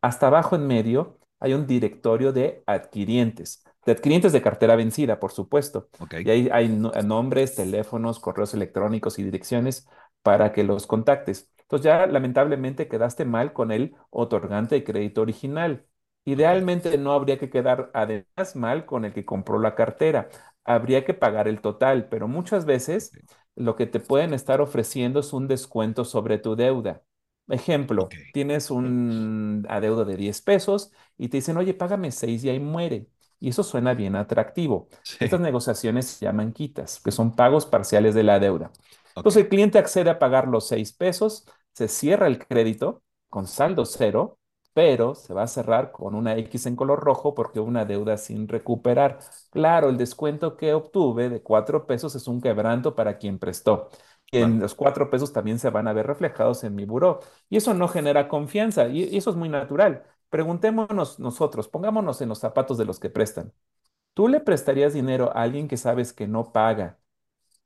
Hasta 0.00 0.26
abajo 0.26 0.56
en 0.56 0.66
medio 0.66 1.18
hay 1.40 1.54
un 1.54 1.66
directorio 1.66 2.32
de 2.32 2.62
adquirientes. 2.66 3.64
de 3.86 3.96
clientes 3.96 4.32
de 4.32 4.42
cartera 4.42 4.76
vencida, 4.76 5.18
por 5.20 5.32
supuesto. 5.32 5.88
Ok. 5.98 6.14
Y 6.22 6.30
ahí 6.30 6.48
hay 6.52 6.68
no- 6.68 6.90
nombres, 7.04 7.54
teléfonos, 7.56 8.20
correos 8.20 8.54
electrónicos 8.54 9.18
y 9.18 9.24
direcciones 9.24 9.88
para 10.22 10.52
que 10.52 10.62
los 10.64 10.86
contactes. 10.86 11.50
Entonces 11.72 11.86
ya 11.86 12.06
lamentablemente 12.06 12.86
quedaste 12.86 13.24
mal 13.24 13.54
con 13.54 13.72
el 13.72 13.96
otorgante 14.10 14.74
de 14.74 14.84
crédito 14.84 15.22
original. 15.22 15.86
Idealmente 16.26 16.98
no 16.98 17.12
habría 17.12 17.38
que 17.38 17.48
quedar 17.48 17.90
además 17.94 18.56
mal 18.56 18.84
con 18.84 19.06
el 19.06 19.14
que 19.14 19.24
compró 19.24 19.58
la 19.58 19.74
cartera. 19.74 20.28
Habría 20.64 21.06
que 21.06 21.14
pagar 21.14 21.48
el 21.48 21.62
total, 21.62 22.10
pero 22.10 22.28
muchas 22.28 22.66
veces 22.66 23.12
lo 23.56 23.74
que 23.74 23.86
te 23.86 24.00
pueden 24.00 24.34
estar 24.34 24.60
ofreciendo 24.60 25.20
es 25.20 25.32
un 25.32 25.48
descuento 25.48 26.04
sobre 26.04 26.36
tu 26.36 26.56
deuda. 26.56 27.00
Ejemplo, 27.48 28.10
tienes 28.34 28.70
un 28.70 29.64
adeudo 29.70 30.04
de 30.04 30.18
10 30.18 30.42
pesos 30.42 30.92
y 31.16 31.28
te 31.30 31.38
dicen, 31.38 31.56
oye, 31.56 31.72
págame 31.72 32.12
6 32.12 32.44
y 32.44 32.50
ahí 32.50 32.60
muere. 32.60 33.06
Y 33.40 33.48
eso 33.48 33.62
suena 33.62 33.94
bien 33.94 34.14
atractivo. 34.14 34.88
Sí. 35.04 35.16
Estas 35.20 35.40
negociaciones 35.40 36.04
se 36.06 36.26
llaman 36.26 36.52
quitas, 36.52 37.00
que 37.00 37.10
son 37.12 37.34
pagos 37.34 37.64
parciales 37.64 38.14
de 38.14 38.24
la 38.24 38.38
deuda. 38.38 38.70
Entonces 39.16 39.42
el 39.42 39.48
cliente 39.48 39.78
accede 39.78 40.10
a 40.10 40.18
pagar 40.18 40.48
los 40.48 40.68
6 40.68 40.92
pesos, 40.92 41.46
se 41.72 41.88
cierra 41.88 42.26
el 42.26 42.38
crédito 42.38 43.02
con 43.28 43.46
saldo 43.46 43.84
cero, 43.84 44.38
pero 44.74 45.14
se 45.14 45.34
va 45.34 45.42
a 45.42 45.46
cerrar 45.46 45.92
con 45.92 46.14
una 46.14 46.36
X 46.38 46.66
en 46.66 46.76
color 46.76 47.00
rojo 47.00 47.34
porque 47.34 47.60
una 47.60 47.84
deuda 47.84 48.16
sin 48.16 48.48
recuperar. 48.48 49.18
Claro, 49.50 49.88
el 49.90 49.98
descuento 49.98 50.56
que 50.56 50.72
obtuve 50.74 51.28
de 51.28 51.42
4 51.42 51.86
pesos 51.86 52.14
es 52.14 52.26
un 52.28 52.40
quebranto 52.40 52.94
para 52.94 53.18
quien 53.18 53.38
prestó. 53.38 53.90
Y 54.30 54.38
en 54.38 54.58
los 54.60 54.74
4 54.74 55.10
pesos 55.10 55.32
también 55.32 55.58
se 55.58 55.68
van 55.70 55.88
a 55.88 55.92
ver 55.92 56.06
reflejados 56.06 56.64
en 56.64 56.74
mi 56.74 56.84
buró. 56.86 57.20
Y 57.50 57.56
eso 57.58 57.74
no 57.74 57.88
genera 57.88 58.28
confianza 58.28 58.88
y 58.88 59.04
y 59.04 59.16
eso 59.18 59.30
es 59.30 59.36
muy 59.36 59.48
natural. 59.48 60.04
Preguntémonos 60.30 61.18
nosotros, 61.18 61.68
pongámonos 61.68 62.20
en 62.22 62.30
los 62.30 62.38
zapatos 62.38 62.78
de 62.78 62.86
los 62.86 62.98
que 62.98 63.10
prestan. 63.10 63.52
¿Tú 64.14 64.28
le 64.28 64.40
prestarías 64.40 64.94
dinero 64.94 65.30
a 65.36 65.42
alguien 65.42 65.68
que 65.68 65.76
sabes 65.78 66.12
que 66.12 66.28
no 66.28 66.52
paga? 66.52 66.98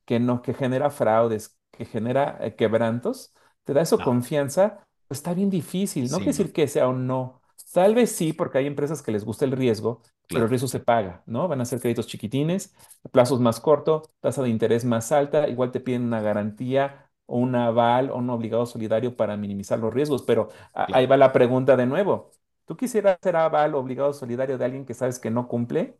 que 0.04 0.20
no, 0.20 0.42
que 0.42 0.54
genera 0.54 0.90
fraudes, 0.90 1.58
que 1.70 1.84
genera 1.84 2.38
eh, 2.40 2.54
quebrantos, 2.56 3.34
te 3.66 3.74
da 3.74 3.82
eso 3.82 4.02
No. 4.02 4.04
confianza, 4.04 4.80
pues 5.08 5.18
está 5.20 5.34
bien 5.34 5.50
difícil. 5.50 6.10
No 6.10 6.18
Sí, 6.18 6.22
quiere 6.22 6.38
decir 6.38 6.54
que 6.54 6.68
sea 6.68 6.88
o 6.88 6.94
no. 6.94 7.42
Tal 7.74 7.94
vez 7.94 8.12
sí, 8.12 8.32
porque 8.32 8.58
hay 8.58 8.66
empresas 8.66 9.02
que 9.02 9.12
les 9.12 9.24
gusta 9.26 9.44
el 9.44 9.52
riesgo, 9.52 10.02
pero 10.32 10.44
el 10.46 10.50
riesgo 10.50 10.68
se 10.68 10.80
paga, 10.80 11.22
¿no? 11.26 11.48
Van 11.48 11.60
a 11.60 11.66
ser 11.66 11.80
créditos 11.80 12.06
chiquitines, 12.06 12.74
plazos 13.12 13.40
más 13.40 13.60
cortos, 13.60 14.10
tasa 14.20 14.42
de 14.42 14.48
interés 14.50 14.84
más 14.84 15.12
alta, 15.12 15.48
igual 15.48 15.72
te 15.72 15.80
piden 15.80 16.04
una 16.04 16.22
garantía 16.22 17.10
o 17.26 17.38
un 17.38 17.54
aval 17.56 18.10
o 18.10 18.16
un 18.18 18.30
obligado 18.30 18.66
solidario 18.66 19.16
para 19.16 19.36
minimizar 19.36 19.78
los 19.78 19.92
riesgos, 19.92 20.22
pero 20.22 20.48
Claro. 20.86 20.94
ahí 20.94 21.06
va 21.06 21.16
la 21.18 21.32
pregunta 21.32 21.76
de 21.76 21.86
nuevo. 21.86 22.30
¿Tú 22.64 22.76
quisieras 22.76 23.18
ser 23.22 23.36
aval 23.36 23.74
o 23.74 23.78
obligado 23.80 24.12
solidario 24.12 24.58
de 24.58 24.64
alguien 24.64 24.86
que 24.86 24.94
sabes 24.94 25.18
que 25.18 25.30
no 25.30 25.48
cumple? 25.48 25.98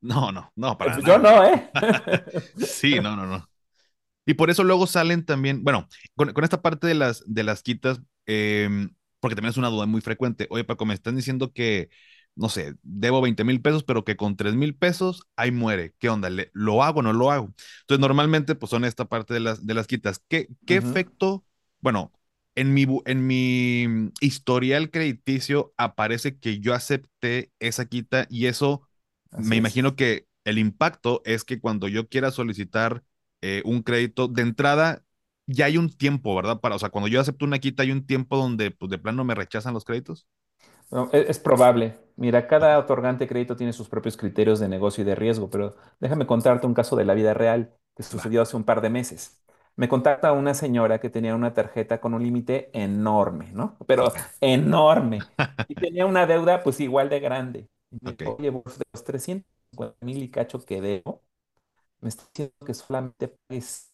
No, 0.00 0.30
no, 0.32 0.50
no, 0.56 0.76
para 0.78 0.96
Pues 0.96 1.04
yo 1.04 1.18
nada. 1.18 1.18
no, 1.18 1.44
¿eh? 1.44 1.70
Sí, 2.56 3.00
no, 3.00 3.16
no, 3.16 3.26
no. 3.26 3.48
Y 4.26 4.34
por 4.34 4.50
eso 4.50 4.64
luego 4.64 4.86
salen 4.86 5.24
también, 5.24 5.62
bueno, 5.64 5.88
con, 6.16 6.32
con 6.32 6.44
esta 6.44 6.62
parte 6.62 6.86
de 6.86 6.94
las, 6.94 7.22
de 7.26 7.44
las 7.44 7.62
quitas, 7.62 8.00
em, 8.26 8.90
porque 9.20 9.36
también 9.36 9.50
es 9.50 9.56
una 9.56 9.68
duda 9.70 9.86
muy 9.86 10.00
frecuente. 10.00 10.46
Oye, 10.50 10.64
Paco, 10.64 10.84
me 10.86 10.94
están 10.94 11.16
diciendo 11.16 11.52
que, 11.52 11.90
no 12.34 12.48
sé, 12.48 12.74
debo 12.82 13.20
20 13.22 13.44
mil 13.44 13.62
pesos, 13.62 13.84
pero 13.84 14.04
que 14.04 14.16
con 14.16 14.36
3 14.36 14.54
mil 14.54 14.74
pesos 14.76 15.22
ahí 15.36 15.50
muere. 15.52 15.94
¿Qué 15.98 16.08
onda? 16.10 16.28
¿Le- 16.30 16.50
¿Lo 16.54 16.82
hago 16.82 17.00
o 17.00 17.02
no 17.02 17.12
lo 17.12 17.30
hago? 17.30 17.46
Entonces, 17.82 18.00
normalmente, 18.00 18.54
pues 18.54 18.70
son 18.70 18.84
esta 18.84 19.06
parte 19.06 19.34
de 19.34 19.40
las, 19.40 19.66
de 19.66 19.74
las 19.74 19.86
quitas. 19.86 20.20
¿Qué, 20.28 20.48
qué 20.64 20.76
efecto? 20.76 21.44
Bueno, 21.80 22.12
en 22.54 22.74
mi, 22.74 22.86
en 23.06 23.26
mi 23.26 24.10
historial 24.20 24.90
crediticio 24.90 25.72
aparece 25.76 26.38
que 26.38 26.60
yo 26.60 26.74
acepté 26.74 27.52
esa 27.60 27.86
quita 27.86 28.26
y 28.30 28.46
eso 28.46 28.82
Así 29.30 29.54
me 29.54 29.56
es. 29.56 29.80
imagino 29.80 29.96
que 29.96 30.26
el 30.44 30.58
impacto 30.58 31.22
es 31.24 31.44
que 31.44 31.60
cuando 31.60 31.88
yo 31.88 32.08
quiera 32.08 32.30
solicitar 32.30 33.02
eh, 33.42 33.62
un 33.64 33.82
crédito 33.82 34.28
de 34.28 34.42
entrada, 34.42 35.04
ya 35.46 35.66
hay 35.66 35.78
un 35.78 35.90
tiempo, 35.90 36.34
¿verdad? 36.36 36.60
Para, 36.60 36.76
o 36.76 36.78
sea, 36.78 36.90
cuando 36.90 37.08
yo 37.08 37.20
acepto 37.20 37.44
una 37.44 37.58
quita, 37.58 37.82
hay 37.82 37.92
un 37.92 38.06
tiempo 38.06 38.36
donde, 38.36 38.70
pues, 38.70 38.90
de 38.90 38.98
plano 38.98 39.24
me 39.24 39.34
rechazan 39.34 39.74
los 39.74 39.84
créditos. 39.84 40.26
No, 40.90 41.10
e- 41.12 41.26
es, 41.28 41.38
probable. 41.38 41.96
Mira, 42.16 42.46
cada 42.46 42.78
otorgante 42.78 43.24
de 43.24 43.28
crédito 43.28 43.56
tiene 43.56 43.72
sus 43.72 43.88
propios 43.88 44.16
criterios 44.16 44.60
de 44.60 44.68
negocio 44.68 45.02
y 45.02 45.04
de 45.04 45.14
riesgo, 45.14 45.50
pero 45.50 45.74
déjame 46.00 46.26
contarte 46.26 46.66
un 46.66 46.74
caso 46.74 46.96
de 46.96 47.04
la 47.04 47.14
vida 47.14 47.34
real 47.34 47.74
que 47.96 48.02
sucedió 48.02 48.42
hace 48.42 48.56
un 48.56 48.64
par 48.64 48.80
de 48.80 48.90
meses. 48.90 49.42
Me 49.74 49.88
contacta 49.88 50.32
una 50.32 50.54
señora 50.54 51.00
que 51.00 51.10
tenía 51.10 51.34
una 51.34 51.52
tarjeta 51.54 52.00
con 52.00 52.14
un 52.14 52.22
límite 52.22 52.70
enorme, 52.72 53.50
¿no? 53.52 53.76
Pero 53.86 54.12
enorme. 54.40 55.28
Y 55.68 55.74
tenía 55.76 56.06
una 56.06 56.26
deuda 56.26 56.62
pues 56.62 56.80
igual 56.80 57.08
de 57.10 57.20
grande. 57.20 57.68
Y 57.90 57.98
me 58.04 58.16
oye, 58.24 58.50
vos 58.50 58.78
de 58.78 58.84
los 58.92 59.04
350 59.04 59.96
mil 60.06 60.22
y 60.22 60.30
cacho 60.30 60.64
que 60.64 60.80
debo, 60.80 61.22
me 62.00 62.08
está 62.08 62.24
diciendo 62.28 62.54
que 62.66 62.74
solamente 62.74 63.28
pagues. 63.28 63.92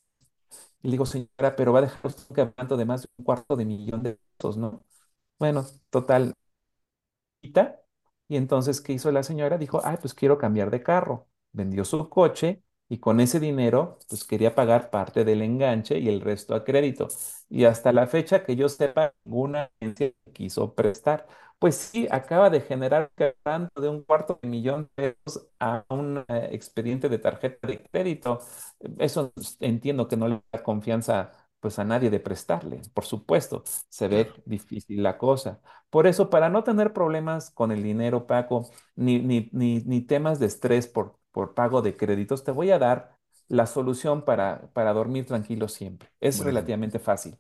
Y 0.82 0.88
le 0.88 0.92
digo, 0.92 1.06
señora, 1.06 1.56
pero 1.56 1.72
va 1.72 1.80
a 1.80 1.82
dejar 1.82 2.06
usted 2.06 2.34
quebranto 2.34 2.76
de 2.76 2.84
más 2.86 3.02
de 3.02 3.08
un 3.18 3.24
cuarto 3.24 3.56
de 3.56 3.64
millón 3.66 4.02
de 4.02 4.18
pesos, 4.38 4.56
¿no? 4.58 4.84
Bueno, 5.38 5.66
total. 5.90 6.34
Y 8.28 8.36
entonces, 8.36 8.80
¿qué 8.80 8.92
hizo 8.94 9.12
la 9.12 9.22
señora? 9.22 9.58
Dijo, 9.58 9.80
ay, 9.84 9.96
pues 10.00 10.14
quiero 10.14 10.38
cambiar 10.38 10.70
de 10.70 10.82
carro. 10.82 11.28
Vendió 11.52 11.84
su 11.84 12.08
coche 12.08 12.62
y 12.88 12.98
con 12.98 13.20
ese 13.20 13.40
dinero, 13.40 13.98
pues 14.08 14.24
quería 14.24 14.54
pagar 14.54 14.90
parte 14.90 15.24
del 15.24 15.42
enganche 15.42 15.98
y 15.98 16.08
el 16.08 16.20
resto 16.20 16.54
a 16.54 16.64
crédito. 16.64 17.08
Y 17.48 17.64
hasta 17.64 17.92
la 17.92 18.06
fecha 18.06 18.42
que 18.44 18.56
yo 18.56 18.68
sepa, 18.68 19.14
ninguna 19.24 19.70
agencia 19.80 20.12
quiso 20.32 20.74
prestar. 20.74 21.26
Pues 21.62 21.76
sí, 21.76 22.08
acaba 22.10 22.50
de 22.50 22.60
generar 22.60 23.12
quebranto 23.14 23.80
de 23.80 23.88
un 23.88 24.02
cuarto 24.02 24.38
de 24.42 24.48
millón 24.48 24.90
de 24.96 25.12
pesos 25.24 25.46
a 25.60 25.84
un 25.90 26.24
eh, 26.28 26.48
expediente 26.50 27.08
de 27.08 27.18
tarjeta 27.20 27.68
de 27.68 27.80
crédito. 27.84 28.40
Eso 28.98 29.32
entiendo 29.60 30.08
que 30.08 30.16
no 30.16 30.26
le 30.28 30.42
da 30.52 30.62
confianza 30.64 31.30
pues 31.60 31.78
a 31.78 31.84
nadie 31.84 32.10
de 32.10 32.18
prestarle, 32.18 32.80
por 32.92 33.04
supuesto, 33.04 33.62
se 33.88 34.08
ve 34.08 34.32
difícil 34.44 35.00
la 35.04 35.16
cosa. 35.16 35.60
Por 35.90 36.08
eso, 36.08 36.28
para 36.28 36.48
no 36.48 36.64
tener 36.64 36.92
problemas 36.92 37.50
con 37.50 37.70
el 37.70 37.84
dinero, 37.84 38.26
Paco, 38.26 38.68
ni, 38.96 39.20
ni, 39.20 39.48
ni, 39.52 39.78
ni 39.84 40.00
temas 40.00 40.40
de 40.40 40.46
estrés 40.46 40.88
por, 40.88 41.20
por 41.30 41.54
pago 41.54 41.80
de 41.80 41.96
créditos, 41.96 42.42
te 42.42 42.50
voy 42.50 42.72
a 42.72 42.80
dar 42.80 43.16
la 43.46 43.66
solución 43.66 44.24
para, 44.24 44.72
para 44.72 44.92
dormir 44.92 45.26
tranquilo 45.26 45.68
siempre. 45.68 46.10
Es 46.20 46.40
relativamente 46.40 46.98
fácil. 46.98 47.36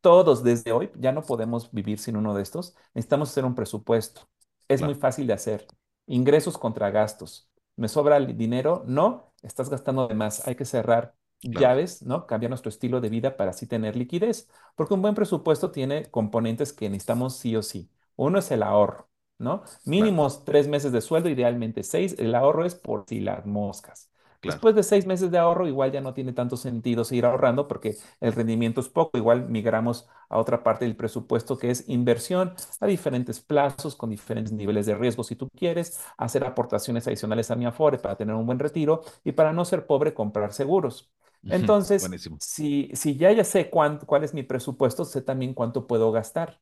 Todos 0.00 0.44
desde 0.44 0.72
hoy 0.72 0.90
ya 0.96 1.12
no 1.12 1.22
podemos 1.22 1.70
vivir 1.72 1.98
sin 1.98 2.16
uno 2.16 2.34
de 2.34 2.42
estos. 2.42 2.76
Necesitamos 2.94 3.30
hacer 3.30 3.44
un 3.44 3.54
presupuesto. 3.54 4.28
Es 4.68 4.82
muy 4.82 4.94
fácil 4.94 5.26
de 5.26 5.32
hacer. 5.32 5.66
Ingresos 6.06 6.56
contra 6.58 6.90
gastos. 6.90 7.50
¿Me 7.76 7.88
sobra 7.88 8.16
el 8.16 8.36
dinero? 8.36 8.84
No, 8.86 9.32
estás 9.42 9.68
gastando 9.70 10.06
de 10.08 10.14
más. 10.14 10.46
Hay 10.46 10.54
que 10.54 10.64
cerrar 10.64 11.14
claro, 11.50 11.76
llaves, 11.76 12.02
¿no? 12.02 12.26
Cambiar 12.26 12.50
nuestro 12.50 12.68
estilo 12.68 13.00
de 13.00 13.08
vida 13.08 13.36
para 13.36 13.50
así 13.50 13.66
tener 13.66 13.96
liquidez. 13.96 14.48
Porque 14.76 14.94
un 14.94 15.02
buen 15.02 15.14
presupuesto 15.14 15.70
tiene 15.70 16.10
componentes 16.10 16.72
que 16.72 16.88
necesitamos 16.90 17.36
sí 17.36 17.56
o 17.56 17.62
sí. 17.62 17.90
Uno 18.16 18.38
es 18.38 18.50
el 18.50 18.62
ahorro, 18.62 19.10
¿no? 19.38 19.62
claro, 19.84 19.84
Mínimos 19.84 20.44
tres 20.44 20.68
meses 20.68 20.92
de 20.92 21.00
sueldo, 21.00 21.28
idealmente 21.28 21.82
seis. 21.82 22.14
El 22.18 22.34
ahorro 22.34 22.64
es 22.64 22.74
por 22.74 23.04
si 23.08 23.20
las 23.20 23.46
moscas. 23.46 24.10
Claro, 24.40 24.62
Después 24.62 24.74
de 24.74 24.82
seis 24.84 25.04
meses 25.06 25.30
de 25.30 25.38
ahorro, 25.38 25.66
igual 25.68 25.92
ya 25.92 26.00
no 26.00 26.14
tiene 26.14 26.32
tanto 26.32 26.56
sentido 26.56 27.04
seguir 27.04 27.26
ahorrando 27.26 27.68
porque 27.68 27.96
el 28.20 28.32
rendimiento 28.32 28.80
es 28.80 28.88
poco. 28.88 29.18
Igual 29.18 29.48
migramos 29.48 30.08
a 30.28 30.38
otra 30.38 30.62
parte 30.62 30.84
del 30.84 30.96
presupuesto 30.96 31.58
que 31.58 31.70
es 31.70 31.88
inversión 31.88 32.54
a 32.80 32.86
diferentes 32.86 33.40
plazos, 33.40 33.96
con 33.96 34.10
diferentes 34.10 34.52
niveles 34.52 34.86
de 34.86 34.94
riesgo 34.94 35.24
si 35.24 35.36
tú 35.36 35.48
quieres, 35.50 36.00
hacer 36.16 36.44
aportaciones 36.44 37.06
adicionales 37.06 37.50
a 37.50 37.56
mi 37.56 37.66
Afore 37.66 37.98
para 37.98 38.16
tener 38.16 38.34
un 38.34 38.46
buen 38.46 38.58
retiro 38.58 39.02
y 39.24 39.32
para 39.32 39.52
no 39.52 39.64
ser 39.64 39.86
pobre, 39.86 40.14
comprar 40.14 40.52
seguros. 40.52 41.10
Entonces, 41.48 42.08
buenísimo, 42.08 42.38
si, 42.38 42.90
si 42.94 43.16
ya 43.16 43.32
ya 43.32 43.44
sé 43.44 43.70
cuán- 43.70 43.98
cuál 44.06 44.24
es 44.24 44.34
mi 44.34 44.42
presupuesto, 44.42 45.04
sé 45.04 45.22
también 45.22 45.54
cuánto 45.54 45.86
puedo 45.86 46.12
gastar. 46.12 46.60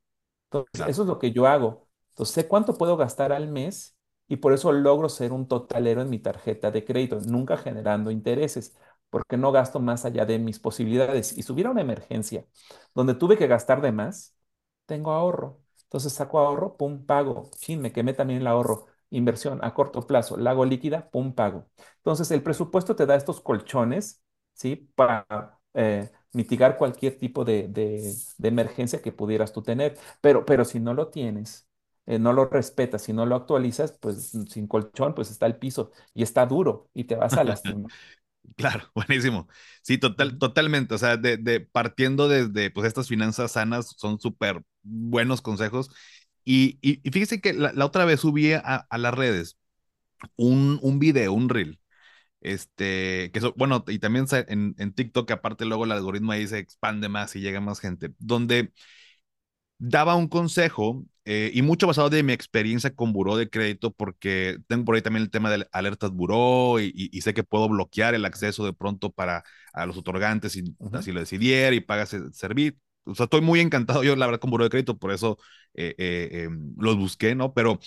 Entonces, 0.50 0.72
claro, 0.72 0.90
eso 0.90 1.02
es 1.02 1.08
lo 1.08 1.18
que 1.18 1.32
yo 1.32 1.46
hago. 1.46 1.88
Entonces, 2.10 2.34
sé 2.34 2.48
cuánto 2.48 2.76
puedo 2.78 2.96
gastar 2.96 3.32
al 3.32 3.48
mes 3.48 3.95
y 4.28 4.36
por 4.36 4.52
eso 4.52 4.72
logro 4.72 5.08
ser 5.08 5.32
un 5.32 5.46
totalero 5.48 6.02
en 6.02 6.10
mi 6.10 6.18
tarjeta 6.18 6.70
de 6.70 6.84
crédito, 6.84 7.20
nunca 7.26 7.56
generando 7.56 8.10
intereses, 8.10 8.76
porque 9.10 9.36
no 9.36 9.52
gasto 9.52 9.80
más 9.80 10.04
allá 10.04 10.26
de 10.26 10.38
mis 10.38 10.58
posibilidades. 10.58 11.36
Y 11.38 11.42
si 11.42 11.52
hubiera 11.52 11.70
una 11.70 11.80
emergencia 11.82 12.44
donde 12.94 13.14
tuve 13.14 13.36
que 13.38 13.46
gastar 13.46 13.80
de 13.80 13.92
más, 13.92 14.34
tengo 14.86 15.12
ahorro. 15.12 15.60
Entonces 15.84 16.12
saco 16.12 16.38
ahorro, 16.38 16.76
pum, 16.76 17.04
pago. 17.06 17.50
Chin, 17.58 17.80
me 17.80 17.92
quemé 17.92 18.12
también 18.14 18.40
el 18.40 18.46
ahorro. 18.46 18.86
Inversión 19.10 19.60
a 19.62 19.72
corto 19.74 20.06
plazo, 20.06 20.36
la 20.36 20.50
hago 20.50 20.64
líquida, 20.64 21.10
pum, 21.10 21.32
pago. 21.34 21.66
Entonces, 21.98 22.30
el 22.32 22.42
presupuesto 22.42 22.96
te 22.96 23.06
da 23.06 23.14
estos 23.14 23.40
colchones, 23.40 24.20
¿sí? 24.52 24.90
Para 24.96 25.60
eh, 25.74 26.10
mitigar 26.32 26.76
cualquier 26.76 27.16
tipo 27.18 27.44
de, 27.44 27.68
de- 27.68 28.14
de 28.36 28.48
emergencia 28.48 29.00
que 29.02 29.12
pudieras 29.12 29.52
tú 29.52 29.62
tener. 29.62 29.96
Pero, 30.20 30.44
pero 30.44 30.64
si 30.64 30.80
no 30.80 30.92
lo 30.94 31.08
tienes, 31.08 31.65
eh, 32.06 32.18
no 32.18 32.32
lo 32.32 32.46
respetas, 32.46 33.02
si 33.02 33.12
no 33.12 33.26
lo 33.26 33.36
actualizas, 33.36 33.92
pues 33.92 34.30
sin 34.50 34.66
colchón, 34.68 35.14
pues 35.14 35.30
está 35.30 35.46
el 35.46 35.56
piso 35.58 35.92
y 36.14 36.22
está 36.22 36.46
duro 36.46 36.88
y 36.94 37.04
te 37.04 37.16
vas 37.16 37.36
a 37.36 37.44
lastimar. 37.44 37.92
claro, 38.56 38.90
buenísimo. 38.94 39.48
Sí, 39.82 39.98
total, 39.98 40.38
totalmente. 40.38 40.94
O 40.94 40.98
sea, 40.98 41.16
de, 41.16 41.36
de 41.36 41.60
partiendo 41.60 42.28
desde, 42.28 42.70
pues, 42.70 42.86
estas 42.86 43.08
finanzas 43.08 43.52
sanas 43.52 43.94
son 43.96 44.20
súper 44.20 44.62
buenos 44.82 45.42
consejos. 45.42 45.90
Y, 46.44 46.78
y, 46.80 47.00
y 47.06 47.10
fíjese 47.12 47.40
que 47.40 47.52
la, 47.54 47.72
la 47.72 47.86
otra 47.86 48.04
vez 48.04 48.20
subí 48.20 48.52
a, 48.52 48.60
a 48.62 48.98
las 48.98 49.14
redes 49.14 49.58
un, 50.36 50.78
un 50.82 50.98
video, 51.00 51.32
un 51.34 51.48
reel, 51.50 51.80
este, 52.40 53.30
que 53.32 53.40
eso, 53.40 53.54
bueno, 53.56 53.84
y 53.88 53.98
también 54.00 54.26
en, 54.48 54.74
en 54.78 54.94
TikTok, 54.94 55.30
aparte 55.32 55.64
luego 55.66 55.84
el 55.84 55.92
algoritmo 55.92 56.32
ahí 56.32 56.46
se 56.48 56.58
expande 56.58 57.08
más 57.08 57.36
y 57.36 57.40
llega 57.40 57.60
más 57.60 57.80
gente, 57.80 58.14
donde 58.18 58.72
daba 59.78 60.14
un 60.16 60.28
consejo 60.28 61.04
eh, 61.24 61.50
y 61.54 61.62
mucho 61.62 61.86
basado 61.88 62.08
de 62.08 62.22
mi 62.22 62.32
experiencia 62.32 62.94
con 62.94 63.12
buró 63.12 63.36
de 63.36 63.50
crédito, 63.50 63.92
porque 63.92 64.58
tengo 64.68 64.84
por 64.84 64.94
ahí 64.94 65.02
también 65.02 65.24
el 65.24 65.30
tema 65.30 65.50
de 65.50 65.66
alertas 65.72 66.12
buró 66.12 66.78
y, 66.80 67.20
sé 67.20 67.34
que 67.34 67.42
puedo 67.42 67.68
bloquear 67.68 68.14
el 68.14 68.24
acceso 68.24 68.64
de 68.64 68.72
pronto 68.72 69.10
para 69.10 69.42
a 69.72 69.86
los 69.86 69.96
otorgantes 69.96 70.52
si 70.52 70.64
así 70.92 71.12
lo 71.12 71.20
decidiera 71.20 71.74
y 71.74 71.80
pagas 71.80 72.14
el 72.14 72.32
servicio. 72.32 72.78
O 73.04 73.14
sea, 73.14 73.24
estoy 73.24 73.40
muy 73.40 73.60
encantado 73.60 74.02
yo, 74.04 74.16
la 74.16 74.26
verdad, 74.26 74.40
con 74.40 74.50
buró 74.50 74.64
de 74.64 74.70
crédito, 74.70 74.98
por 74.98 75.12
eso 75.12 75.38
eh, 75.74 75.94
eh, 75.98 76.44
em, 76.44 76.74
los 76.78 76.96
busqué, 76.96 77.34
¿no? 77.34 77.52
Pero 77.54 77.78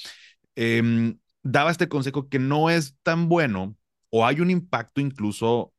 em, 0.55 1.17
daba 1.43 1.72
este 1.72 1.88
consejo 1.89 2.29
que 2.29 2.39
no 2.39 2.69
es 2.69 2.98
tan 3.03 3.29
bueno 3.29 3.77
o 4.10 4.25
hay 4.25 4.41
un 4.41 4.51
impacto 4.51 5.01
incluso 5.01 5.74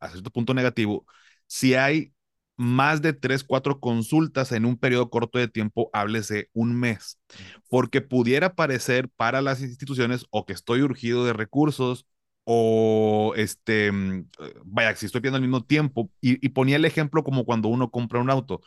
a 0.00 0.08
cierto 0.08 0.30
punto 0.30 0.54
negativo 0.54 1.06
si 1.46 1.74
hay 1.74 2.12
más 2.60 3.02
de 3.02 3.12
tres, 3.14 3.44
cuatro 3.44 3.80
consultas 3.80 4.52
en 4.52 4.64
un 4.66 4.76
periodo 4.76 5.10
corto 5.10 5.38
de 5.38 5.48
tiempo, 5.48 5.90
háblese 5.92 6.50
un 6.52 6.78
mes, 6.78 7.18
porque 7.68 8.00
pudiera 8.02 8.54
parecer 8.54 9.08
para 9.16 9.40
las 9.42 9.62
instituciones 9.62 10.26
o 10.30 10.44
que 10.46 10.52
estoy 10.52 10.82
urgido 10.82 11.24
de 11.24 11.32
recursos 11.32 12.06
o 12.44 13.32
este, 13.36 13.92
mm, 13.92 14.28
vaya, 14.64 14.94
si 14.96 15.06
estoy 15.06 15.20
pidiendo 15.20 15.36
al 15.36 15.42
mismo 15.42 15.64
tiempo, 15.64 16.10
y, 16.20 16.44
y 16.44 16.50
ponía 16.50 16.76
el 16.76 16.84
ejemplo 16.84 17.24
como 17.24 17.44
cuando 17.44 17.68
uno 17.68 17.90
compra 17.90 18.20
un 18.20 18.30
auto, 18.30 18.60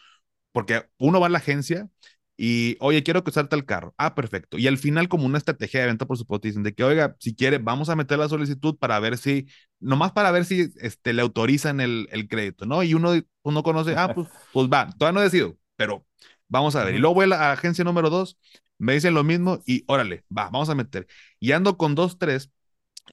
porque 0.52 0.86
uno 0.98 1.20
va 1.20 1.28
a 1.28 1.30
la 1.30 1.40
agencia 1.40 1.90
y, 2.38 2.78
oye, 2.80 3.04
quiero 3.04 3.24
que 3.24 3.30
usarte 3.30 3.56
el 3.56 3.66
carro. 3.66 3.94
Ah, 3.98 4.16
perfecto. 4.16 4.58
Y 4.58 4.68
al 4.68 4.78
final, 4.78 5.08
como 5.08 5.26
una 5.26 5.38
estrategia 5.38 5.82
de 5.82 5.88
venta, 5.88 6.06
por 6.08 6.18
supuesto, 6.18 6.48
dicen 6.48 6.64
de 6.64 6.74
que, 6.74 6.84
oiga, 6.84 7.16
si 7.20 7.36
quiere, 7.36 7.60
vamos 7.60 7.90
a 7.90 7.96
meter 7.96 8.18
la 8.20 8.30
solicitud 8.30 8.78
para 8.78 9.00
ver 9.00 9.18
si, 9.18 9.48
nomás 9.84 10.12
para 10.14 10.32
ver 10.32 10.46
si 10.46 10.72
este, 10.82 11.14
le 11.14 11.22
autorizan 11.22 11.80
el, 11.82 12.08
el 12.12 12.28
crédito, 12.28 12.66
¿no? 12.66 12.84
Y 12.84 12.94
uno, 12.94 13.14
uno 13.44 13.64
conoce, 13.64 13.96
ah, 13.98 14.14
pues, 14.14 14.28
pues 14.52 14.68
va, 14.70 14.90
todavía 14.98 15.20
no 15.20 15.22
decido, 15.24 15.58
pero 15.76 16.06
vamos 16.48 16.76
a 16.76 16.84
ver. 16.84 16.96
Y 16.96 17.00
luego 17.00 17.16
voy 17.16 17.26
a 17.26 17.28
la 17.28 17.52
agencia 17.52 17.84
número 17.84 18.10
dos, 18.10 18.38
me 18.78 18.94
dicen 18.94 19.14
lo 19.14 19.24
mismo 19.24 19.62
y 19.66 19.84
órale, 19.88 20.26
va, 20.36 20.46
vamos 20.50 20.70
a 20.70 20.76
meter. 20.76 21.08
Y 21.40 21.52
ando 21.54 21.78
con 21.78 21.96
dos, 21.96 22.18
tres, 22.18 22.52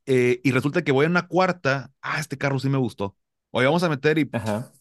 eh, 0.06 0.40
y 0.44 0.50
resulta 0.52 0.82
que 0.82 0.92
voy 0.92 1.06
a 1.06 1.08
una 1.08 1.26
cuarta, 1.28 1.92
ah, 2.02 2.20
este 2.20 2.38
carro 2.38 2.58
sí 2.58 2.68
me 2.68 2.78
gustó. 2.78 3.16
Oye, 3.50 3.66
vamos 3.66 3.82
a 3.82 3.88
meter 3.88 4.18
y 4.18 4.30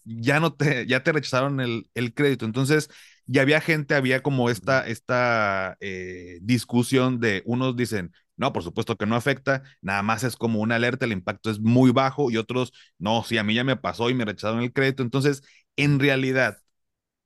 ya 0.04 0.40
no 0.40 0.54
te, 0.54 0.86
ya 0.88 1.04
te 1.04 1.12
rechazaron 1.12 1.60
el, 1.60 1.90
el 1.94 2.14
crédito. 2.14 2.46
Entonces, 2.46 2.90
y 3.28 3.40
había 3.40 3.62
gente, 3.62 3.96
había 3.96 4.22
como 4.24 4.50
esta, 4.50 4.88
esta 4.88 5.78
eh, 5.80 6.40
discusión 6.42 7.20
de 7.20 7.44
unos 7.46 7.76
dicen, 7.76 8.14
no, 8.40 8.54
por 8.54 8.64
supuesto 8.64 8.98
que 8.98 9.06
no 9.08 9.16
afecta, 9.16 9.64
nada 9.82 10.02
más 10.04 10.24
es 10.24 10.38
como 10.38 10.62
una 10.62 10.76
alerta, 10.78 11.06
el 11.06 11.12
impacto 11.14 11.52
es 11.52 11.60
muy 11.60 11.92
bajo 11.92 12.32
y 12.32 12.38
otros, 12.38 12.74
no, 13.00 13.24
sí, 13.24 13.38
a 13.38 13.44
mí 13.44 13.56
ya 13.56 13.64
me 13.66 13.78
pasó 13.78 14.10
y 14.10 14.16
me 14.16 14.26
rechazaron 14.26 14.62
el 14.64 14.74
crédito. 14.74 15.04
Entonces, 15.04 15.44
en 15.78 16.00
realidad, 16.00 16.60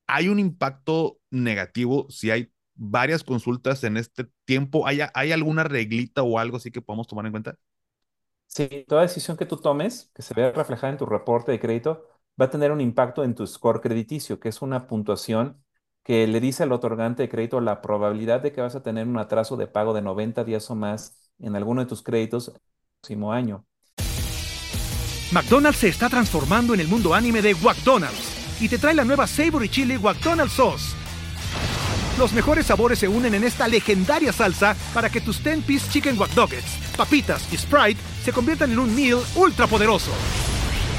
¿hay 0.07 0.27
un 0.29 0.39
impacto 0.39 1.19
negativo 1.31 2.07
si 2.09 2.31
hay 2.31 2.51
varias 2.75 3.23
consultas 3.23 3.83
en 3.83 3.97
este 3.97 4.27
tiempo? 4.45 4.87
¿Hay, 4.87 4.99
hay 5.13 5.31
alguna 5.31 5.63
reglita 5.63 6.23
o 6.23 6.39
algo 6.39 6.57
así 6.57 6.71
que 6.71 6.81
podamos 6.81 7.07
tomar 7.07 7.25
en 7.25 7.31
cuenta? 7.33 7.57
Sí, 8.47 8.85
toda 8.87 9.01
decisión 9.01 9.35
que 9.37 9.45
tú 9.47 9.57
tomes, 9.57 10.11
que 10.13 10.21
se 10.21 10.33
vea 10.35 10.51
reflejada 10.51 10.91
en 10.93 10.97
tu 10.99 11.05
reporte 11.07 11.51
de 11.51 11.59
crédito, 11.59 12.07
va 12.39 12.45
a 12.45 12.49
tener 12.51 12.71
un 12.71 12.81
impacto 12.81 13.23
en 13.23 13.33
tu 13.33 13.47
score 13.47 13.81
crediticio, 13.81 14.39
que 14.39 14.49
es 14.49 14.61
una 14.61 14.85
puntuación 14.87 15.62
que 16.03 16.27
le 16.27 16.39
dice 16.39 16.63
al 16.63 16.71
otorgante 16.71 17.23
de 17.23 17.29
crédito 17.29 17.61
la 17.61 17.81
probabilidad 17.81 18.41
de 18.41 18.51
que 18.51 18.61
vas 18.61 18.75
a 18.75 18.83
tener 18.83 19.07
un 19.07 19.17
atraso 19.17 19.55
de 19.55 19.67
pago 19.67 19.93
de 19.93 20.01
90 20.01 20.43
días 20.43 20.69
o 20.69 20.75
más 20.75 21.15
en 21.39 21.55
alguno 21.55 21.81
de 21.81 21.87
tus 21.87 22.03
créditos 22.03 22.49
el 22.49 22.55
próximo 22.99 23.31
año. 23.31 23.65
McDonald's 25.31 25.79
se 25.79 25.87
está 25.87 26.09
transformando 26.09 26.73
en 26.73 26.81
el 26.81 26.87
mundo 26.87 27.13
anime 27.13 27.41
de 27.41 27.55
McDonald's 27.55 28.61
y 28.61 28.69
te 28.69 28.77
trae 28.77 28.93
la 28.93 29.05
nueva 29.05 29.25
Savory 29.25 29.69
Chili 29.69 29.97
McDonald's 29.97 30.53
Sauce. 30.53 30.95
Los 32.19 32.33
mejores 32.33 32.67
sabores 32.67 32.99
se 32.99 33.07
unen 33.07 33.33
en 33.33 33.43
esta 33.43 33.67
legendaria 33.67 34.31
salsa 34.31 34.75
para 34.93 35.09
que 35.09 35.21
tus 35.21 35.43
10-piece 35.43 35.89
chicken 35.89 36.19
wack 36.19 36.29
papitas 36.95 37.51
y 37.51 37.57
Sprite 37.57 37.99
se 38.23 38.31
conviertan 38.31 38.71
en 38.71 38.77
un 38.77 38.93
meal 38.93 39.19
ultra 39.35 39.65
poderoso. 39.65 40.11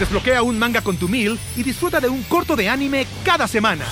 Desbloquea 0.00 0.42
un 0.42 0.58
manga 0.58 0.80
con 0.80 0.96
tu 0.96 1.08
meal 1.08 1.38
y 1.56 1.62
disfruta 1.62 2.00
de 2.00 2.08
un 2.08 2.24
corto 2.24 2.56
de 2.56 2.68
anime 2.68 3.06
cada 3.24 3.46
semana 3.46 3.84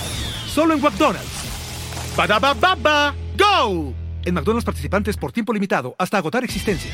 solo 0.53 0.75
en 0.75 0.81
McDonald's. 0.81 2.13
baba 2.15 3.15
¡Go! 3.35 3.91
En 4.23 4.35
McDonald's 4.35 4.63
participantes 4.63 5.17
por 5.17 5.31
tiempo 5.31 5.51
limitado 5.51 5.95
hasta 5.97 6.19
agotar 6.19 6.43
existencias. 6.43 6.93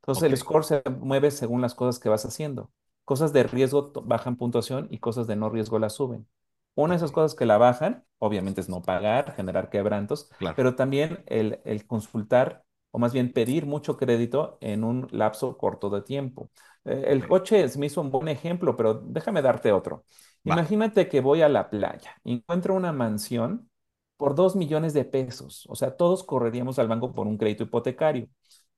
Entonces 0.00 0.24
el 0.24 0.36
score 0.38 0.64
se 0.64 0.82
mueve 0.98 1.30
según 1.30 1.60
las 1.60 1.74
cosas 1.74 1.98
que 1.98 2.08
vas 2.08 2.24
haciendo. 2.24 2.70
Cosas 3.04 3.34
de 3.34 3.42
riesgo 3.42 3.92
bajan 4.02 4.36
puntuación 4.36 4.88
y 4.90 4.98
cosas 4.98 5.26
de 5.26 5.36
no 5.36 5.50
riesgo 5.50 5.78
la 5.78 5.90
suben. 5.90 6.26
Una 6.74 6.94
de 6.94 6.96
esas 6.96 7.12
cosas 7.12 7.34
que 7.34 7.44
la 7.44 7.58
bajan, 7.58 8.04
obviamente, 8.18 8.62
es 8.62 8.70
no 8.70 8.80
pagar, 8.80 9.34
generar 9.34 9.68
quebrantos, 9.68 10.30
pero 10.56 10.74
también 10.74 11.22
el, 11.26 11.60
el, 11.66 11.86
consultar 11.86 12.64
o 12.92 12.98
más 12.98 13.12
bien 13.12 13.32
pedir 13.32 13.66
mucho 13.66 13.98
crédito 13.98 14.56
en 14.62 14.84
un 14.84 15.06
lapso 15.10 15.58
corto 15.58 15.90
de 15.90 16.00
tiempo. 16.00 16.50
Eh, 16.84 17.04
el 17.08 17.28
coche 17.28 17.66
me 17.76 17.86
hizo 17.86 18.00
un 18.00 18.10
buen 18.10 18.28
ejemplo, 18.28 18.74
pero 18.76 18.94
déjame 18.94 19.42
darte 19.42 19.70
otro. 19.72 20.04
Imagínate 20.44 21.08
que 21.08 21.20
voy 21.20 21.42
a 21.42 21.48
la 21.48 21.70
playa, 21.70 22.16
encuentro 22.24 22.74
una 22.74 22.92
mansión 22.92 23.70
por 24.16 24.34
dos 24.34 24.56
millones 24.56 24.94
de 24.94 25.04
pesos. 25.04 25.66
O 25.68 25.74
sea, 25.74 25.96
todos 25.96 26.24
correríamos 26.24 26.78
al 26.78 26.88
banco 26.88 27.14
por 27.14 27.26
un 27.26 27.38
crédito 27.38 27.64
hipotecario. 27.64 28.28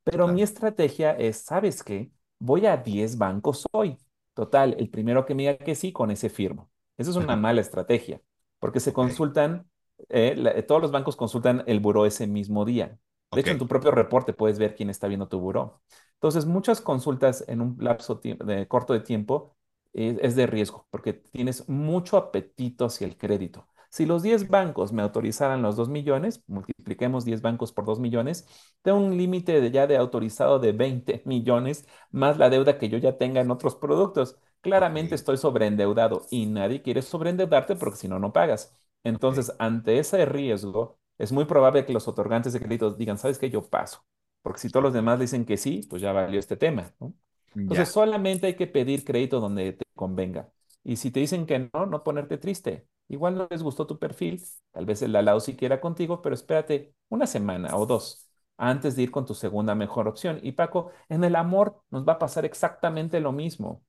Pero 0.04 0.28
mi 0.28 0.42
estrategia 0.42 1.12
es, 1.12 1.38
¿sabes 1.38 1.82
qué? 1.82 2.10
Voy 2.38 2.66
a 2.66 2.76
10 2.76 3.18
bancos 3.18 3.66
hoy. 3.72 3.98
Total, 4.34 4.74
el 4.78 4.88
primero 4.88 5.26
que 5.26 5.34
me 5.34 5.42
diga 5.42 5.58
que 5.58 5.74
sí, 5.74 5.92
con 5.92 6.10
ese 6.10 6.28
firmo. 6.28 6.70
Esa 6.96 7.10
es 7.10 7.16
una 7.16 7.36
mala 7.36 7.60
estrategia, 7.60 8.20
porque 8.58 8.80
se 8.80 8.92
consultan, 8.92 9.68
eh, 10.08 10.64
todos 10.66 10.80
los 10.80 10.90
bancos 10.90 11.16
consultan 11.16 11.64
el 11.66 11.80
buró 11.80 12.06
ese 12.06 12.26
mismo 12.26 12.64
día. 12.64 12.98
De 13.32 13.40
hecho, 13.40 13.50
en 13.50 13.58
tu 13.58 13.66
propio 13.66 13.90
reporte 13.90 14.32
puedes 14.32 14.58
ver 14.58 14.74
quién 14.74 14.90
está 14.90 15.08
viendo 15.08 15.28
tu 15.28 15.40
buró. 15.40 15.82
Entonces, 16.14 16.46
muchas 16.46 16.80
consultas 16.80 17.44
en 17.48 17.60
un 17.60 17.76
lapso 17.80 18.20
de 18.22 18.68
corto 18.68 18.92
de 18.92 19.00
tiempo 19.00 19.56
es, 19.92 20.36
de 20.36 20.46
riesgo, 20.46 20.86
porque 20.90 21.12
tienes 21.12 21.68
mucho 21.68 22.16
apetito 22.16 22.86
hacia 22.86 23.06
el 23.06 23.16
crédito. 23.16 23.68
Si 23.90 24.06
los 24.06 24.22
10 24.22 24.48
bancos 24.48 24.92
me 24.92 25.02
autorizaran 25.02 25.60
los 25.62 25.76
2 25.76 25.88
millones, 25.90 26.42
multipliquemos 26.46 27.24
10 27.26 27.42
bancos 27.42 27.72
por 27.72 27.84
2 27.84 28.00
millones, 28.00 28.46
tengo 28.82 28.98
un 28.98 29.16
límite 29.18 29.70
ya 29.70 29.86
de 29.86 29.96
autorizado 29.98 30.58
de 30.58 30.72
20 30.72 31.22
millones 31.26 31.86
más 32.10 32.38
la 32.38 32.48
deuda 32.50 32.78
que 32.78 32.88
yo 32.88 32.98
ya 32.98 33.18
tenga 33.18 33.40
en 33.40 33.50
otros 33.50 33.76
productos. 33.76 34.38
Claramente 34.60 35.14
estoy 35.14 35.36
sobreendeudado 35.36 36.26
y 36.30 36.46
nadie 36.46 36.82
quiere 36.82 37.02
sobreendeudarte 37.02 37.76
porque 37.76 37.96
si 37.98 38.08
no, 38.08 38.18
no 38.18 38.32
pagas. 38.32 38.74
Entonces, 39.04 39.52
ante 39.58 39.98
ese 39.98 40.24
riesgo, 40.24 40.98
es 41.18 41.32
muy 41.32 41.44
probable 41.44 41.84
que 41.84 41.92
los 41.92 42.08
otorgantes 42.08 42.52
de 42.52 42.60
créditos 42.60 42.96
digan, 42.96 43.18
¿sabes 43.18 43.38
qué? 43.38 43.50
Yo 43.50 43.62
paso. 43.68 44.04
Porque 44.42 44.60
si 44.60 44.70
todos 44.70 44.84
los 44.84 44.92
demás 44.92 45.18
dicen 45.20 45.44
que 45.44 45.56
sí, 45.56 45.82
pues 45.88 46.00
ya 46.02 46.12
valió 46.12 46.38
este 46.40 46.56
tema. 46.56 46.94
¿no? 47.00 47.14
Entonces, 47.64 47.88
solamente 47.90 48.46
hay 48.46 48.54
que 48.56 48.66
pedir 48.66 49.04
crédito 49.04 49.40
donde 49.40 49.72
te 49.74 49.84
convenga. 49.94 50.50
Y 50.84 50.96
si 50.96 51.10
te 51.10 51.20
dicen 51.20 51.46
que 51.46 51.70
no, 51.72 51.86
no 51.86 52.02
ponerte 52.02 52.38
triste. 52.38 52.88
Igual 53.08 53.36
no 53.36 53.46
les 53.50 53.62
gustó 53.62 53.86
tu 53.86 53.98
perfil, 53.98 54.42
tal 54.70 54.86
vez 54.86 55.02
el 55.02 55.14
alao 55.16 55.40
sí 55.40 55.56
quiera 55.56 55.80
contigo, 55.80 56.22
pero 56.22 56.34
espérate 56.34 56.94
una 57.08 57.26
semana 57.26 57.76
o 57.76 57.84
dos 57.86 58.28
antes 58.56 58.96
de 58.96 59.02
ir 59.02 59.10
con 59.10 59.26
tu 59.26 59.34
segunda 59.34 59.74
mejor 59.74 60.08
opción. 60.08 60.38
Y 60.42 60.52
Paco, 60.52 60.90
en 61.08 61.24
el 61.24 61.36
amor 61.36 61.82
nos 61.90 62.06
va 62.08 62.14
a 62.14 62.18
pasar 62.18 62.44
exactamente 62.44 63.20
lo 63.20 63.32
mismo. 63.32 63.84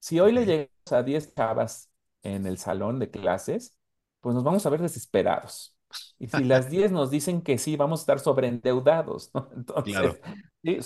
Si 0.00 0.20
hoy 0.20 0.32
le 0.32 0.46
llegamos 0.46 0.92
a 0.92 1.02
10 1.02 1.34
chavas 1.34 1.90
en 2.22 2.46
el 2.46 2.58
salón 2.58 2.98
de 2.98 3.10
clases, 3.10 3.78
pues 4.20 4.34
nos 4.34 4.44
vamos 4.44 4.66
a 4.66 4.70
ver 4.70 4.82
desesperados. 4.82 5.76
Y 6.18 6.28
si 6.28 6.44
las 6.44 6.70
10 6.70 6.92
nos 6.92 7.10
dicen 7.10 7.42
que 7.42 7.58
sí, 7.58 7.76
vamos 7.76 8.00
a 8.00 8.02
estar 8.02 8.20
sobreendeudados, 8.20 9.30
¿no? 9.34 9.48
Entonces, 9.56 10.20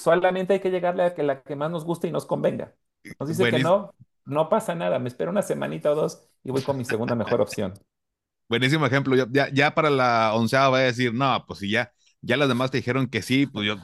solamente 0.01 0.55
hay 0.55 0.61
que 0.61 0.71
llegarle 0.71 1.05
a 1.05 1.15
que 1.15 1.23
la 1.23 1.43
que 1.43 1.57
más 1.57 1.71
nos 1.71 1.85
guste 1.85 2.09
y 2.09 2.13
nos 2.13 2.27
convenga. 2.27 2.75
Nos 3.19 3.29
dice 3.29 3.51
que 3.51 3.59
no, 3.59 3.95
no 4.25 4.49
pasa 4.49 4.75
nada, 4.75 4.99
me 4.99 5.09
espero 5.09 5.31
una 5.31 5.43
semanita 5.43 5.91
o 5.91 5.95
dos 5.95 6.27
y 6.43 6.51
voy 6.51 6.63
con 6.63 6.77
mi 6.77 6.85
segunda 6.85 7.15
mejor 7.15 7.41
opción. 7.41 7.75
Buenísimo 8.49 8.87
ejemplo. 8.87 9.17
Ya, 9.31 9.49
ya, 9.51 9.75
para 9.75 9.91
la 9.91 10.33
onceava 10.35 10.69
voy 10.69 10.81
a 10.81 10.85
decir, 10.85 11.15
no, 11.15 11.45
pues 11.47 11.61
si 11.61 11.71
ya, 11.71 11.93
ya 12.21 12.37
las 12.37 12.49
demás 12.49 12.71
te 12.71 12.79
dijeron 12.79 13.09
que 13.09 13.23
sí, 13.23 13.47
pues 13.47 13.67
yo, 13.67 13.77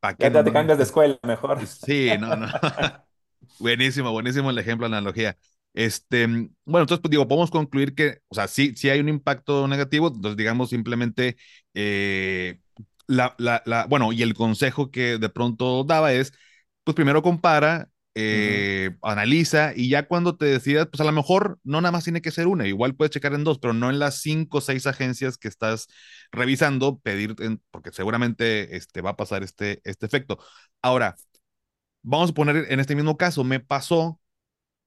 ¿para 0.00 0.14
qué? 0.14 0.30
Ya 0.30 0.44
te 0.44 0.52
cambias 0.52 0.78
de 0.78 0.84
escuela 0.84 1.18
mejor. 1.24 1.66
Sí, 1.66 2.10
no, 2.20 2.36
no. 2.36 2.46
buenísimo, 3.58 4.12
buenísimo 4.12 4.50
el 4.50 4.58
ejemplo, 4.58 4.88
la 4.88 4.98
analogía. 4.98 5.36
Este, 5.74 6.26
bueno, 6.28 6.82
entonces, 6.82 7.00
pues 7.00 7.10
digo, 7.10 7.28
podemos 7.28 7.50
concluir 7.50 7.94
que, 7.94 8.18
o 8.28 8.34
sea, 8.34 8.48
sí, 8.48 8.74
sí 8.76 8.90
hay 8.90 9.00
un 9.00 9.08
impacto 9.08 9.68
negativo, 9.68 10.08
entonces 10.08 10.36
digamos 10.36 10.70
simplemente, 10.70 11.36
eh, 11.74 12.60
la, 13.06 13.34
la, 13.38 13.62
la, 13.66 13.86
bueno, 13.86 14.12
y 14.12 14.22
el 14.22 14.34
consejo 14.34 14.90
que 14.90 15.18
de 15.18 15.28
pronto 15.28 15.84
daba 15.84 16.12
es, 16.12 16.32
pues 16.84 16.94
primero 16.94 17.22
compara 17.22 17.88
eh, 18.16 18.96
analiza 19.02 19.72
y 19.74 19.88
ya 19.88 20.06
cuando 20.06 20.36
te 20.36 20.46
decidas, 20.46 20.86
pues 20.90 21.00
a 21.00 21.04
lo 21.04 21.10
mejor 21.12 21.58
no 21.64 21.80
nada 21.80 21.90
más 21.92 22.04
tiene 22.04 22.22
que 22.22 22.30
ser 22.30 22.46
una, 22.46 22.66
igual 22.68 22.94
puedes 22.94 23.10
checar 23.10 23.34
en 23.34 23.42
dos, 23.44 23.58
pero 23.58 23.74
no 23.74 23.90
en 23.90 23.98
las 23.98 24.20
cinco 24.20 24.58
o 24.58 24.60
seis 24.60 24.86
agencias 24.86 25.36
que 25.38 25.48
estás 25.48 25.88
revisando, 26.32 26.98
pedir, 27.00 27.34
porque 27.72 27.90
seguramente 27.92 28.76
este, 28.76 29.00
va 29.02 29.10
a 29.10 29.16
pasar 29.16 29.42
este, 29.42 29.80
este 29.84 30.06
efecto. 30.06 30.38
Ahora, 30.82 31.16
vamos 32.02 32.30
a 32.30 32.34
poner 32.34 32.66
en 32.70 32.80
este 32.80 32.94
mismo 32.96 33.16
caso, 33.16 33.44
me 33.44 33.60
pasó, 33.60 34.20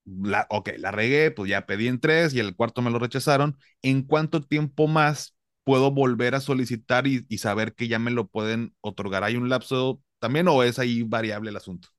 la, 0.07 0.47
ok, 0.49 0.69
la 0.77 0.91
regué, 0.91 1.31
pues 1.31 1.49
ya 1.49 1.65
pedí 1.65 1.87
en 1.87 1.99
tres 1.99 2.33
y 2.33 2.39
el 2.39 2.55
cuarto 2.55 2.81
me 2.81 2.91
lo 2.91 2.99
rechazaron. 2.99 3.57
¿En 3.81 4.03
cuánto 4.03 4.41
tiempo 4.41 4.87
más 4.87 5.35
puedo 5.63 5.91
volver 5.91 6.35
a 6.35 6.41
solicitar 6.41 7.07
y, 7.07 7.25
y 7.29 7.39
saber 7.39 7.75
que 7.75 7.87
ya 7.87 7.99
me 7.99 8.11
lo 8.11 8.27
pueden 8.27 8.75
otorgar? 8.81 9.23
¿Hay 9.23 9.35
un 9.35 9.49
lapso 9.49 10.01
también 10.19 10.47
o 10.47 10.63
es 10.63 10.79
ahí 10.79 11.03
variable 11.03 11.49
el 11.49 11.57
asunto? 11.57 11.89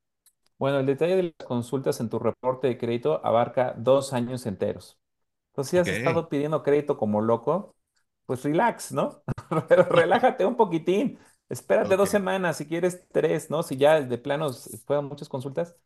Bueno, 0.59 0.81
el 0.81 0.87
detalle 0.87 1.17
de 1.17 1.23
las 1.39 1.47
consultas 1.47 2.01
en 2.01 2.09
tu 2.09 2.19
reporte 2.19 2.67
de 2.67 2.79
crédito 2.79 3.25
abarca 3.25 3.75
dos 3.79 4.13
años 4.13 4.45
enteros. 4.47 4.99
Entonces, 5.53 5.71
si 5.71 5.79
has 5.79 5.93
estado 5.93 6.29
pidiendo 6.29 6.63
crédito 6.63 6.97
como 6.99 7.21
loco, 7.21 7.77
pues 8.27 8.43
relax, 8.45 8.93
¿no? 8.93 9.23
Pero 9.69 9.85
relájate 9.85 10.47
un 10.47 10.57
poquitín. 10.57 11.19
Espérate 11.49 11.97
dos 11.97 12.11
semanas, 12.11 12.57
si 12.59 12.67
quieres 12.67 13.07
tres, 13.13 13.51
¿no? 13.51 13.63
Si 13.63 13.77
ya 13.77 14.01
de 14.03 14.19
planos 14.19 14.71
fueron 14.87 15.07
muchas 15.07 15.29
consultas, 15.29 15.77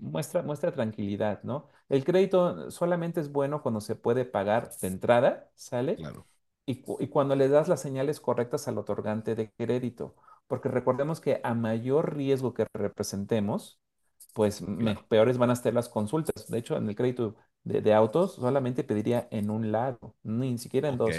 muestra, 0.00 0.42
muestra 0.42 0.72
tranquilidad, 0.72 1.42
¿no? 1.42 1.68
El 1.88 2.04
crédito 2.04 2.70
solamente 2.70 3.20
es 3.20 3.32
bueno 3.32 3.62
cuando 3.62 3.80
se 3.80 3.96
puede 3.96 4.24
pagar 4.24 4.70
de 4.80 4.88
entrada, 4.88 5.50
¿sale? 5.54 5.96
Claro. 5.96 6.26
Y, 6.66 6.84
y 7.00 7.08
cuando 7.08 7.34
le 7.34 7.48
das 7.48 7.68
las 7.68 7.80
señales 7.80 8.20
correctas 8.20 8.68
al 8.68 8.78
otorgante 8.78 9.34
de 9.34 9.50
crédito. 9.52 10.14
Porque 10.46 10.68
recordemos 10.68 11.20
que 11.20 11.40
a 11.42 11.54
mayor 11.54 12.14
riesgo 12.14 12.54
que 12.54 12.66
representemos, 12.74 13.80
pues 14.34 14.64
peores 15.08 15.38
van 15.38 15.50
a 15.50 15.56
ser 15.56 15.74
las 15.74 15.88
consultas. 15.88 16.48
De 16.48 16.58
hecho, 16.58 16.76
en 16.76 16.88
el 16.88 16.96
crédito 16.96 17.36
de, 17.64 17.94
autos 17.94 18.34
solamente 18.34 18.84
pediría 18.84 19.28
en 19.30 19.50
un 19.50 19.72
lado, 19.72 20.14
ni 20.22 20.58
siquiera 20.58 20.88
en 20.88 20.98
dos, 20.98 21.14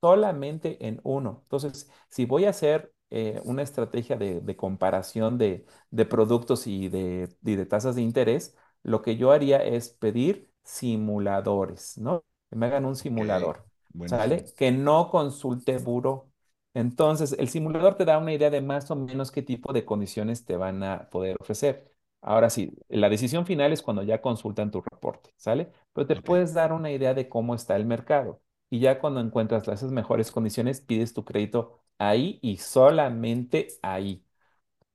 solamente 0.00 0.86
en 0.86 1.00
uno. 1.02 1.40
Entonces, 1.44 1.90
si 2.08 2.24
voy 2.24 2.44
a 2.44 2.50
hacer 2.50 2.92
eh, 3.14 3.42
una 3.44 3.60
estrategia 3.62 4.16
de, 4.16 4.56
comparación 4.56 5.36
de, 5.36 5.66
productos 6.08 6.66
y 6.66 6.88
de, 6.88 7.28
de 7.42 7.66
tasas 7.66 7.94
de 7.94 8.00
interés, 8.00 8.56
lo 8.82 9.02
que 9.02 9.16
yo 9.18 9.32
haría 9.32 9.62
es 9.62 9.90
pedir 9.90 10.50
simuladores, 10.62 11.98
¿no? 11.98 12.24
Que 12.48 12.56
me 12.56 12.66
hagan 12.66 12.86
un 12.86 12.96
simulador, 12.96 13.66
¿sale? 14.06 14.46
Que 14.56 14.72
no 14.72 15.10
consulte 15.10 15.76
buro. 15.76 16.30
Entonces, 16.72 17.36
el 17.38 17.50
simulador 17.50 17.96
te 17.96 18.06
da 18.06 18.16
una 18.16 18.32
idea 18.32 18.48
de 18.48 18.62
más 18.62 18.90
o 18.90 18.96
menos 18.96 19.30
qué 19.30 19.42
tipo 19.42 19.74
de 19.74 19.84
condiciones 19.84 20.46
te 20.46 20.56
van 20.56 20.82
a 20.82 21.10
poder 21.10 21.36
ofrecer. 21.38 21.92
Ahora 22.22 22.48
sí, 22.48 22.72
la 22.88 23.10
decisión 23.10 23.44
final 23.44 23.72
es 23.74 23.82
cuando 23.82 24.02
ya 24.04 24.22
consultan 24.22 24.70
tu 24.70 24.80
reporte, 24.80 25.34
¿sale? 25.36 25.70
Pero 25.92 26.06
te 26.06 26.22
puedes 26.22 26.54
dar 26.54 26.72
una 26.72 26.90
idea 26.90 27.12
de 27.12 27.28
cómo 27.28 27.54
está 27.54 27.76
el 27.76 27.84
mercado. 27.84 28.40
Y 28.70 28.78
ya 28.80 28.98
cuando 29.00 29.20
encuentras 29.20 29.66
las 29.66 29.82
mejores 29.82 30.30
condiciones, 30.30 30.80
pides 30.80 31.12
tu 31.12 31.24
crédito 31.26 31.81
ahí 32.08 32.38
y 32.42 32.56
solamente 32.56 33.68
ahí. 33.82 34.22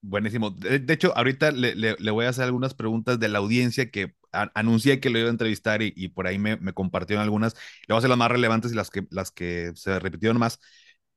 Buenísimo. 0.01 0.51
De, 0.51 0.93
hecho, 0.93 1.15
ahorita 1.17 1.51
le, 1.51 2.11
voy 2.11 2.25
a 2.25 2.29
hacer 2.29 2.45
algunas 2.45 2.73
preguntas 2.73 3.19
de 3.19 3.27
la 3.29 3.39
audiencia 3.39 3.89
que 3.89 4.15
anuncié 4.31 4.99
que 4.99 5.09
lo 5.09 5.19
iba 5.19 5.27
a 5.27 5.31
entrevistar 5.31 5.81
y, 5.81 6.07
por 6.09 6.27
ahí 6.27 6.37
me, 6.37 6.57
compartieron 6.73 7.23
algunas. 7.23 7.55
Le 7.87 7.93
voy 7.93 7.95
a 7.95 7.99
hacer 7.99 8.09
las 8.09 8.17
más 8.17 8.31
relevantes 8.31 8.71
y 8.71 8.75
las 8.75 8.89
que, 8.89 9.07
las 9.09 9.31
que 9.31 9.71
se 9.75 9.99
repitieron 9.99 10.37
más. 10.37 10.59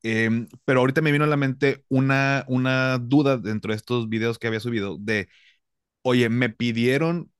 Em, 0.03 0.49
pero 0.65 0.81
ahorita 0.81 1.03
me 1.03 1.13
vino 1.13 1.25
a 1.25 1.29
la 1.29 1.37
mente 1.37 1.85
una, 1.89 2.45
una 2.49 2.99
duda 2.99 3.37
dentro 3.37 3.73
de 3.73 3.77
estos 3.77 4.09
videos 4.09 4.39
que 4.39 4.47
había 4.47 4.61
subido 4.61 4.97
de 4.99 5.29
oye, 6.03 6.29
me 6.29 6.51
pidieron 6.51 7.33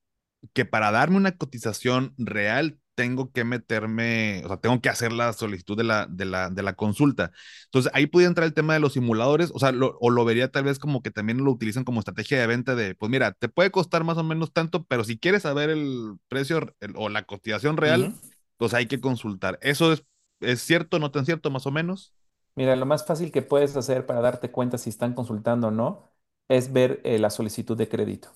que 0.53 0.65
para 0.65 0.91
darme 0.91 1.17
una 1.17 1.37
cotización 1.37 2.15
real 2.17 2.79
tengo 3.01 3.31
que 3.31 3.43
meterme, 3.43 4.43
o 4.45 4.47
sea, 4.47 4.57
tengo 4.57 4.79
que 4.79 4.89
hacer 4.89 5.11
la 5.11 5.33
solicitud 5.33 5.75
de 5.75 5.83
la, 5.83 6.05
de 6.07 6.25
la, 6.25 6.51
de 6.51 6.61
la 6.61 6.73
consulta. 6.75 7.31
Entonces, 7.65 7.91
ahí 7.95 8.05
puede 8.05 8.27
entrar 8.27 8.45
el 8.45 8.53
tema 8.53 8.75
de 8.75 8.79
los 8.79 8.93
simuladores, 8.93 9.51
o 9.55 9.57
sea, 9.59 9.71
o 9.99 10.09
lo 10.11 10.23
vería 10.23 10.51
tal 10.51 10.65
vez 10.65 10.77
como 10.77 11.01
que 11.01 11.09
también 11.09 11.43
lo 11.43 11.51
utilizan 11.51 11.83
como 11.83 11.99
estrategia 11.99 12.39
de 12.39 12.45
venta 12.45 12.75
de, 12.75 12.93
pues 12.93 13.09
mira, 13.09 13.31
te 13.31 13.49
puede 13.49 13.71
costar 13.71 14.03
más 14.03 14.17
o 14.19 14.23
menos 14.23 14.53
tanto, 14.53 14.85
pero 14.85 15.03
si 15.03 15.17
quieres 15.17 15.41
saber 15.43 15.71
el 15.71 16.17
precio 16.27 16.75
o 16.95 17.09
la 17.09 17.23
cotización 17.23 17.77
real, 17.77 18.13
pues 18.57 18.73
hay 18.75 18.85
que 18.85 19.01
consultar. 19.01 19.57
¿Eso 19.63 19.91
es, 19.93 20.05
es 20.41 20.61
cierto, 20.61 20.99
no 20.99 21.09
tan 21.11 21.25
cierto, 21.25 21.49
más 21.49 21.65
o 21.65 21.71
menos? 21.71 22.13
Mira, 22.55 22.75
lo 22.75 22.85
más 22.85 23.05
fácil 23.05 23.31
que 23.31 23.41
puedes 23.41 23.75
hacer 23.77 24.05
para 24.05 24.21
darte 24.21 24.51
cuenta 24.51 24.77
si 24.77 24.89
están 24.89 25.13
consultando 25.13 25.67
o 25.69 25.71
no 25.71 26.11
es 26.49 26.71
ver 26.73 27.01
eh, 27.03 27.17
la 27.19 27.29
solicitud 27.29 27.77
de 27.77 27.87
crédito. 27.89 28.29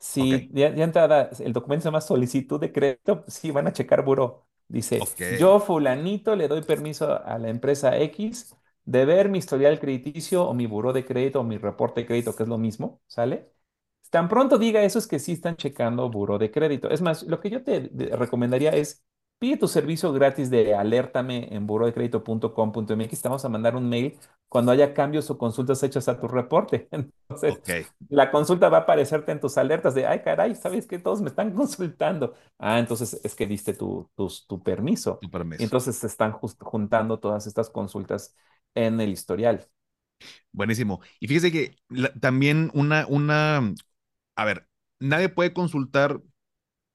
Si 0.00 0.48
ya, 0.52 0.74
ya, 0.74 0.84
entrada, 0.84 1.30
el 1.40 1.52
documento 1.52 1.82
se 1.84 1.88
llama 1.88 2.00
solicitud 2.00 2.60
de 2.60 2.72
crédito, 2.72 3.24
sí 3.28 3.52
van 3.52 3.68
a 3.68 3.72
checar 3.72 4.04
buró. 4.04 4.48
Dice, 4.68 5.14
yo 5.28 5.60
fulanito 5.60 6.36
le 6.36 6.48
doy 6.48 6.62
permiso 6.62 7.22
a 7.24 7.38
la 7.38 7.48
empresa 7.50 7.98
X 7.98 8.56
de 8.84 9.04
ver 9.04 9.28
mi 9.28 9.38
historial 9.38 9.78
crediticio 9.80 10.44
o 10.48 10.54
mi 10.54 10.66
buró 10.66 10.92
de 10.92 11.04
crédito 11.04 11.40
o 11.40 11.44
mi 11.44 11.58
reporte 11.58 12.00
de 12.02 12.06
crédito, 12.06 12.34
que 12.34 12.44
es 12.44 12.48
lo 12.48 12.58
mismo, 12.58 13.02
¿sale? 13.06 13.52
Tan 14.10 14.28
pronto 14.28 14.58
diga 14.58 14.82
eso 14.82 14.98
es 14.98 15.06
que 15.06 15.18
sí 15.20 15.32
están 15.32 15.56
checando 15.56 16.10
buró 16.10 16.38
de 16.38 16.50
crédito. 16.50 16.90
Es 16.90 17.02
más, 17.02 17.22
lo 17.24 17.40
que 17.40 17.50
yo 17.50 17.62
te 17.62 17.90
recomendaría 18.16 18.70
es 18.70 19.04
Pide 19.40 19.56
tu 19.56 19.68
servicio 19.68 20.12
gratis 20.12 20.50
de 20.50 20.74
alértame 20.74 21.48
en 21.50 21.66
burodecredito.com.mx. 21.66 23.22
Te 23.22 23.28
vamos 23.28 23.44
a 23.46 23.48
mandar 23.48 23.74
un 23.74 23.88
mail 23.88 24.18
cuando 24.50 24.72
haya 24.72 24.92
cambios 24.92 25.30
o 25.30 25.38
consultas 25.38 25.80
hechas 25.84 26.08
a 26.08 26.20
tu 26.20 26.26
reporte. 26.26 26.88
Entonces, 27.28 27.86
la 28.08 28.32
consulta 28.32 28.68
va 28.68 28.78
a 28.78 28.80
aparecerte 28.80 29.30
en 29.30 29.38
tus 29.38 29.56
alertas 29.56 29.94
de, 29.94 30.06
ay, 30.06 30.22
caray, 30.22 30.56
¿sabes 30.56 30.88
que 30.88 30.98
Todos 30.98 31.22
me 31.22 31.28
están 31.28 31.52
consultando. 31.54 32.34
Ah, 32.58 32.80
entonces 32.80 33.20
es 33.22 33.34
que 33.36 33.46
diste 33.46 33.74
tu, 33.74 34.10
tu, 34.16 34.62
permiso. 34.62 35.18
Tu 35.22 35.30
permiso. 35.30 35.62
entonces 35.62 35.96
se 35.96 36.08
están 36.08 36.32
juntando 36.32 37.20
todas 37.20 37.46
estas 37.46 37.70
consultas 37.70 38.34
en 38.74 39.00
el 39.00 39.10
historial. 39.10 39.68
Buenísimo. 40.50 41.00
Y 41.20 41.28
fíjese 41.28 41.52
que 41.52 41.76
también 42.20 42.72
una, 42.74 43.06
una, 43.06 43.72
a 44.34 44.44
ver, 44.44 44.66
nadie 44.98 45.28
puede 45.28 45.52
consultar 45.52 46.20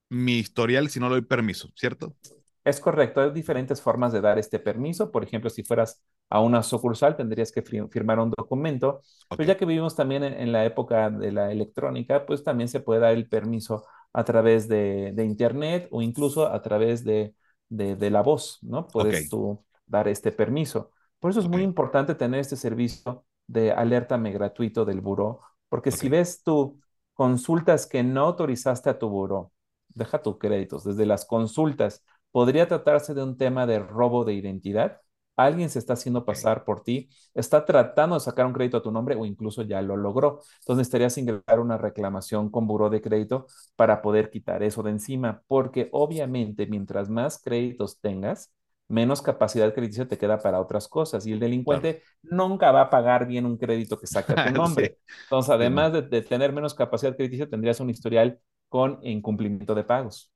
mi 0.09 0.39
historial 0.39 0.89
si 0.89 0.99
no 0.99 1.07
le 1.07 1.15
doy 1.15 1.21
permiso, 1.21 1.71
¿cierto? 1.73 2.17
Es 2.65 2.81
correcto, 2.81 3.21
hay 3.21 3.31
diferentes 3.31 3.81
formas 3.81 4.11
de 4.11 4.19
dar 4.19 4.37
este 4.39 4.59
permiso. 4.59 5.09
Por 5.09 5.23
ejemplo, 5.23 5.49
si 5.49 5.63
fueras 5.63 6.01
a 6.29 6.39
una 6.41 6.63
sucursal, 6.63 7.15
tendrías 7.15 7.51
que 7.51 7.61
firmar 7.61 8.19
un 8.19 8.31
documento. 8.31 9.01
Pero 9.29 9.43
ya 9.43 9.57
que 9.57 9.65
vivimos 9.65 9.95
también 9.95 10.23
en, 10.23 10.51
la 10.51 10.65
época 10.65 11.09
de 11.09 11.31
la 11.31 11.51
electrónica, 11.51 12.25
pues 12.25 12.43
también 12.43 12.67
se 12.67 12.79
puede 12.79 13.01
dar 13.01 13.13
el 13.13 13.27
permiso 13.27 13.85
a 14.13 14.23
través 14.23 14.67
de, 14.67 15.13
Internet 15.17 15.87
o 15.91 16.01
incluso 16.01 16.47
a 16.47 16.61
través 16.61 17.03
de, 17.03 17.35
la 17.69 18.21
voz, 18.21 18.59
¿no? 18.61 18.87
Puedes 18.87 19.29
tú 19.29 19.63
dar 19.85 20.07
este 20.07 20.31
permiso. 20.31 20.91
Por 21.19 21.31
eso 21.31 21.39
es 21.39 21.47
muy 21.47 21.61
importante 21.61 22.15
tener 22.15 22.39
este 22.39 22.55
servicio 22.55 23.25
de 23.47 23.71
alértame 23.71 24.31
gratuito 24.31 24.85
del 24.85 25.01
buró, 25.01 25.41
porque 25.69 25.91
si 25.91 26.09
ves 26.09 26.43
tú 26.43 26.79
consultas 27.13 27.87
que 27.87 28.03
no 28.03 28.21
autorizaste 28.21 28.89
a 28.89 28.99
tu 28.99 29.09
buró, 29.09 29.51
deja 29.89 30.21
tus 30.21 30.37
créditos, 30.37 30.83
desde 30.83 31.05
las 31.05 31.25
consultas, 31.25 32.03
podría 32.31 32.67
tratarse 32.67 33.13
de 33.13 33.23
un 33.23 33.37
tema 33.37 33.65
de 33.65 33.79
robo 33.79 34.25
de 34.25 34.33
identidad. 34.33 35.01
Alguien 35.35 35.69
se 35.69 35.79
está 35.79 35.93
haciendo 35.93 36.25
pasar 36.25 36.63
por 36.63 36.83
ti, 36.83 37.09
está 37.33 37.65
tratando 37.65 38.15
de 38.15 38.21
sacar 38.21 38.45
un 38.45 38.53
crédito 38.53 38.77
a 38.77 38.81
tu 38.81 38.91
nombre 38.91 39.15
o 39.15 39.25
incluso 39.25 39.63
ya 39.63 39.81
lo 39.81 39.97
logró. 39.97 40.41
Entonces 40.59 40.77
necesitarías 40.77 41.17
ingresar 41.17 41.59
una 41.59 41.77
reclamación 41.77 42.49
con 42.49 42.67
buró 42.67 42.89
de 42.89 43.01
crédito 43.01 43.47
para 43.75 44.01
poder 44.01 44.29
quitar 44.29 44.63
eso 44.63 44.83
de 44.83 44.91
encima, 44.91 45.41
porque 45.47 45.89
obviamente 45.91 46.67
mientras 46.67 47.09
más 47.09 47.41
créditos 47.41 47.99
tengas, 47.99 48.53
menos 48.87 49.21
capacidad 49.21 49.73
crediticia 49.73 50.07
te 50.07 50.17
queda 50.17 50.39
para 50.39 50.59
otras 50.61 50.87
cosas 50.87 51.25
y 51.25 51.31
el 51.31 51.39
delincuente 51.39 52.03
nunca 52.21 52.71
va 52.71 52.81
a 52.81 52.89
pagar 52.89 53.27
bien 53.27 53.45
un 53.45 53.57
crédito 53.57 53.99
que 53.99 54.07
saca 54.07 54.45
tu 54.45 54.53
nombre. 54.53 54.99
Entonces, 55.23 55.49
además 55.49 55.93
de, 55.93 56.01
de, 56.03 56.21
tener 56.21 56.53
menos 56.53 56.73
capacidad 56.73 57.15
crediticia, 57.15 57.49
tendrías 57.49 57.79
un 57.79 57.89
historial 57.89 58.39
con 58.69 58.99
incumplimiento 59.03 59.73
de 59.73 59.83
pagos. 59.83 60.31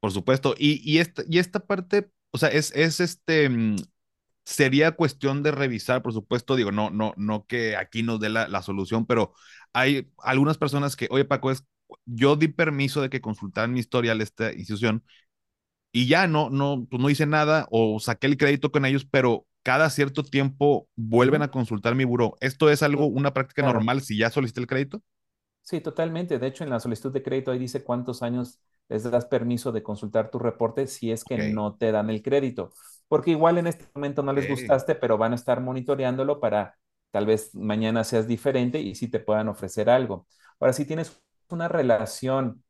Por 0.00 0.12
supuesto. 0.12 0.54
Y, 0.58 0.82
y, 0.84 0.98
esta, 0.98 1.22
y 1.28 1.38
esta 1.38 1.60
parte, 1.60 2.10
o 2.30 2.38
sea, 2.38 2.50
es, 2.50 2.72
es 2.74 3.00
este, 3.00 3.48
mm, 3.48 3.76
sería 4.44 4.92
cuestión 4.92 5.42
de 5.42 5.50
revisar, 5.52 6.02
por 6.02 6.12
supuesto, 6.12 6.56
digo, 6.56 6.72
no, 6.72 6.90
no, 6.90 7.14
no 7.16 7.46
que 7.46 7.76
aquí 7.76 8.02
nos 8.02 8.20
dé 8.20 8.28
la, 8.28 8.48
la 8.48 8.62
solución, 8.62 9.06
pero 9.06 9.34
hay 9.72 10.10
algunas 10.18 10.58
personas 10.58 10.96
que, 10.96 11.08
oye, 11.10 11.24
Paco, 11.24 11.50
es, 11.50 11.64
yo 12.06 12.36
di 12.36 12.48
permiso 12.48 13.00
de 13.02 13.10
que 13.10 13.20
consultaran 13.20 13.72
mi 13.72 13.80
historial 13.80 14.20
esta 14.20 14.52
institución 14.52 15.04
y 15.92 16.06
ya 16.08 16.26
no, 16.26 16.50
no, 16.50 16.86
pues 16.90 17.00
no 17.02 17.10
hice 17.10 17.26
nada 17.26 17.66
o 17.70 18.00
saqué 18.00 18.26
el 18.26 18.36
crédito 18.36 18.72
con 18.72 18.84
ellos, 18.84 19.06
pero 19.10 19.46
cada 19.62 19.90
cierto 19.90 20.24
tiempo 20.24 20.88
vuelven 20.96 21.42
a 21.42 21.50
consultar 21.50 21.94
mi 21.94 22.04
buro. 22.04 22.36
¿Esto 22.40 22.70
es 22.70 22.82
algo, 22.82 23.06
una 23.06 23.32
práctica 23.34 23.62
normal 23.62 24.02
si 24.02 24.18
ya 24.18 24.30
solicité 24.30 24.60
el 24.60 24.66
crédito? 24.66 25.02
Sí, 25.62 25.80
totalmente. 25.80 26.38
De 26.38 26.46
hecho, 26.46 26.64
en 26.64 26.70
la 26.70 26.80
solicitud 26.80 27.12
de 27.12 27.22
crédito 27.22 27.50
ahí 27.50 27.58
dice 27.58 27.82
cuántos 27.82 28.22
años 28.22 28.60
les 28.88 29.02
das 29.04 29.24
permiso 29.26 29.72
de 29.72 29.82
consultar 29.82 30.30
tu 30.30 30.38
reporte 30.38 30.86
si 30.86 31.10
es 31.10 31.24
que 31.24 31.38
no 31.38 31.76
te 31.76 31.90
dan 31.90 32.10
el 32.10 32.22
crédito. 32.22 32.72
Porque 33.08 33.32
igual 33.32 33.58
en 33.58 33.66
este 33.66 33.86
momento 33.94 34.22
no 34.22 34.32
les 34.32 34.48
gustaste, 34.48 34.94
pero 34.94 35.18
van 35.18 35.32
a 35.32 35.36
estar 35.36 35.60
monitoreándolo 35.60 36.40
para 36.40 36.76
tal 37.10 37.26
vez 37.26 37.54
mañana 37.54 38.02
seas 38.02 38.26
diferente 38.26 38.80
y 38.80 38.94
sí 38.94 39.08
te 39.08 39.20
puedan 39.20 39.48
ofrecer 39.48 39.88
algo. 39.88 40.26
Ahora, 40.58 40.72
si 40.72 40.84
tienes 40.84 41.20
una 41.48 41.68
relación 41.68 42.64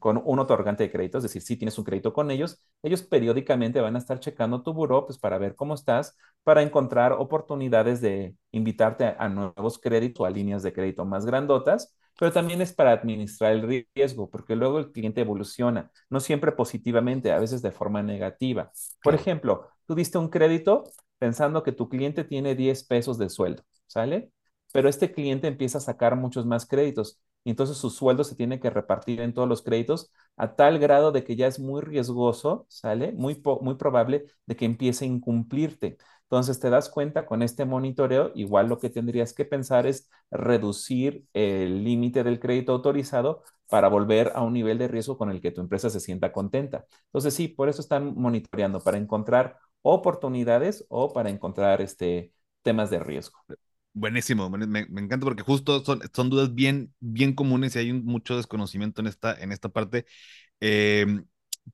con 0.00 0.20
un 0.24 0.38
otorgante 0.38 0.84
de 0.84 0.90
crédito, 0.90 1.18
es 1.18 1.24
decir, 1.24 1.42
si 1.42 1.56
tienes 1.56 1.78
un 1.78 1.84
crédito 1.84 2.12
con 2.12 2.30
ellos, 2.30 2.60
ellos 2.82 3.02
periódicamente 3.02 3.80
van 3.80 3.96
a 3.96 3.98
estar 3.98 4.18
checando 4.20 4.62
tu 4.62 4.72
buró 4.72 5.06
pues, 5.06 5.18
para 5.18 5.38
ver 5.38 5.54
cómo 5.54 5.74
estás, 5.74 6.16
para 6.42 6.62
encontrar 6.62 7.12
oportunidades 7.12 8.00
de 8.00 8.34
invitarte 8.50 9.04
a, 9.18 9.28
nuevos 9.28 9.78
créditos 9.78 10.20
o 10.20 10.24
a 10.26 10.30
líneas 10.30 10.62
de 10.62 10.72
crédito 10.72 11.04
más 11.04 11.26
grandotas, 11.26 11.96
pero 12.18 12.32
también 12.32 12.60
es 12.60 12.72
para 12.72 12.92
administrar 12.92 13.52
el 13.52 13.86
riesgo, 13.94 14.28
porque 14.30 14.56
luego 14.56 14.78
el 14.78 14.92
cliente 14.92 15.20
evoluciona, 15.20 15.90
no 16.10 16.20
siempre 16.20 16.52
positivamente, 16.52 17.32
a 17.32 17.38
veces 17.38 17.62
de 17.62 17.70
forma 17.72 18.02
negativa. 18.02 18.72
Por 19.02 19.14
ejemplo, 19.14 19.68
tú 19.86 19.94
diste 19.94 20.18
un 20.18 20.28
crédito 20.28 20.84
pensando 21.18 21.62
que 21.62 21.72
tu 21.72 21.88
cliente 21.88 22.24
tiene 22.24 22.54
10 22.54 22.84
pesos 22.84 23.18
de 23.18 23.28
sueldo, 23.28 23.62
¿sale? 23.86 24.32
Pero 24.72 24.88
este 24.88 25.12
cliente 25.12 25.46
empieza 25.48 25.78
a 25.78 25.80
sacar 25.80 26.16
muchos 26.16 26.46
más 26.46 26.66
créditos 26.66 27.20
y 27.44 27.50
entonces 27.50 27.76
su 27.78 27.88
sueldo 27.90 28.24
se 28.24 28.34
tiene 28.36 28.60
que 28.60 28.68
repartir 28.70 29.20
en 29.20 29.32
todos 29.32 29.48
los 29.48 29.62
créditos 29.62 30.10
a 30.36 30.54
tal 30.56 30.78
grado 30.78 31.12
de 31.12 31.24
que 31.24 31.36
ya 31.36 31.46
es 31.46 31.58
muy 31.58 31.80
riesgoso, 31.80 32.66
¿sale? 32.68 33.12
Muy, 33.12 33.40
muy 33.62 33.74
probable 33.76 34.24
de 34.46 34.56
que 34.56 34.64
empiece 34.66 35.04
a 35.04 35.08
incumplirte. 35.08 35.96
Entonces 36.30 36.60
te 36.60 36.68
das 36.68 36.90
cuenta 36.90 37.24
con 37.24 37.42
este 37.42 37.64
monitoreo, 37.64 38.32
igual 38.34 38.68
lo 38.68 38.78
que 38.78 38.90
tendrías 38.90 39.32
que 39.32 39.46
pensar 39.46 39.86
es 39.86 40.10
reducir 40.30 41.24
el 41.32 41.84
límite 41.84 42.22
del 42.22 42.38
crédito 42.38 42.72
autorizado 42.72 43.42
para 43.70 43.88
volver 43.88 44.32
a 44.34 44.42
un 44.42 44.52
nivel 44.52 44.76
de 44.76 44.88
riesgo 44.88 45.16
con 45.16 45.30
el 45.30 45.40
que 45.40 45.52
tu 45.52 45.62
empresa 45.62 45.88
se 45.88 46.00
sienta 46.00 46.30
contenta. 46.30 46.84
Entonces 47.06 47.32
sí, 47.32 47.48
por 47.48 47.70
eso 47.70 47.80
están 47.80 48.14
monitoreando, 48.14 48.80
para 48.80 48.98
encontrar 48.98 49.58
oportunidades 49.80 50.84
o 50.90 51.14
para 51.14 51.30
encontrar 51.30 51.80
este, 51.80 52.34
temas 52.62 52.90
de 52.90 52.98
riesgo. 52.98 53.38
Buenísimo, 53.94 54.50
me, 54.50 54.80
encanta 54.80 55.24
porque 55.24 55.42
justo 55.42 55.82
son, 55.82 56.02
son, 56.12 56.28
dudas 56.28 56.54
bien, 56.54 56.94
bien 57.00 57.34
comunes 57.34 57.74
y 57.74 57.78
hay 57.78 57.92
mucho 57.94 58.36
desconocimiento 58.36 59.00
en 59.00 59.06
esta, 59.06 59.34
en 59.34 59.50
esta 59.50 59.70
parte. 59.70 60.04
Em, 60.60 61.24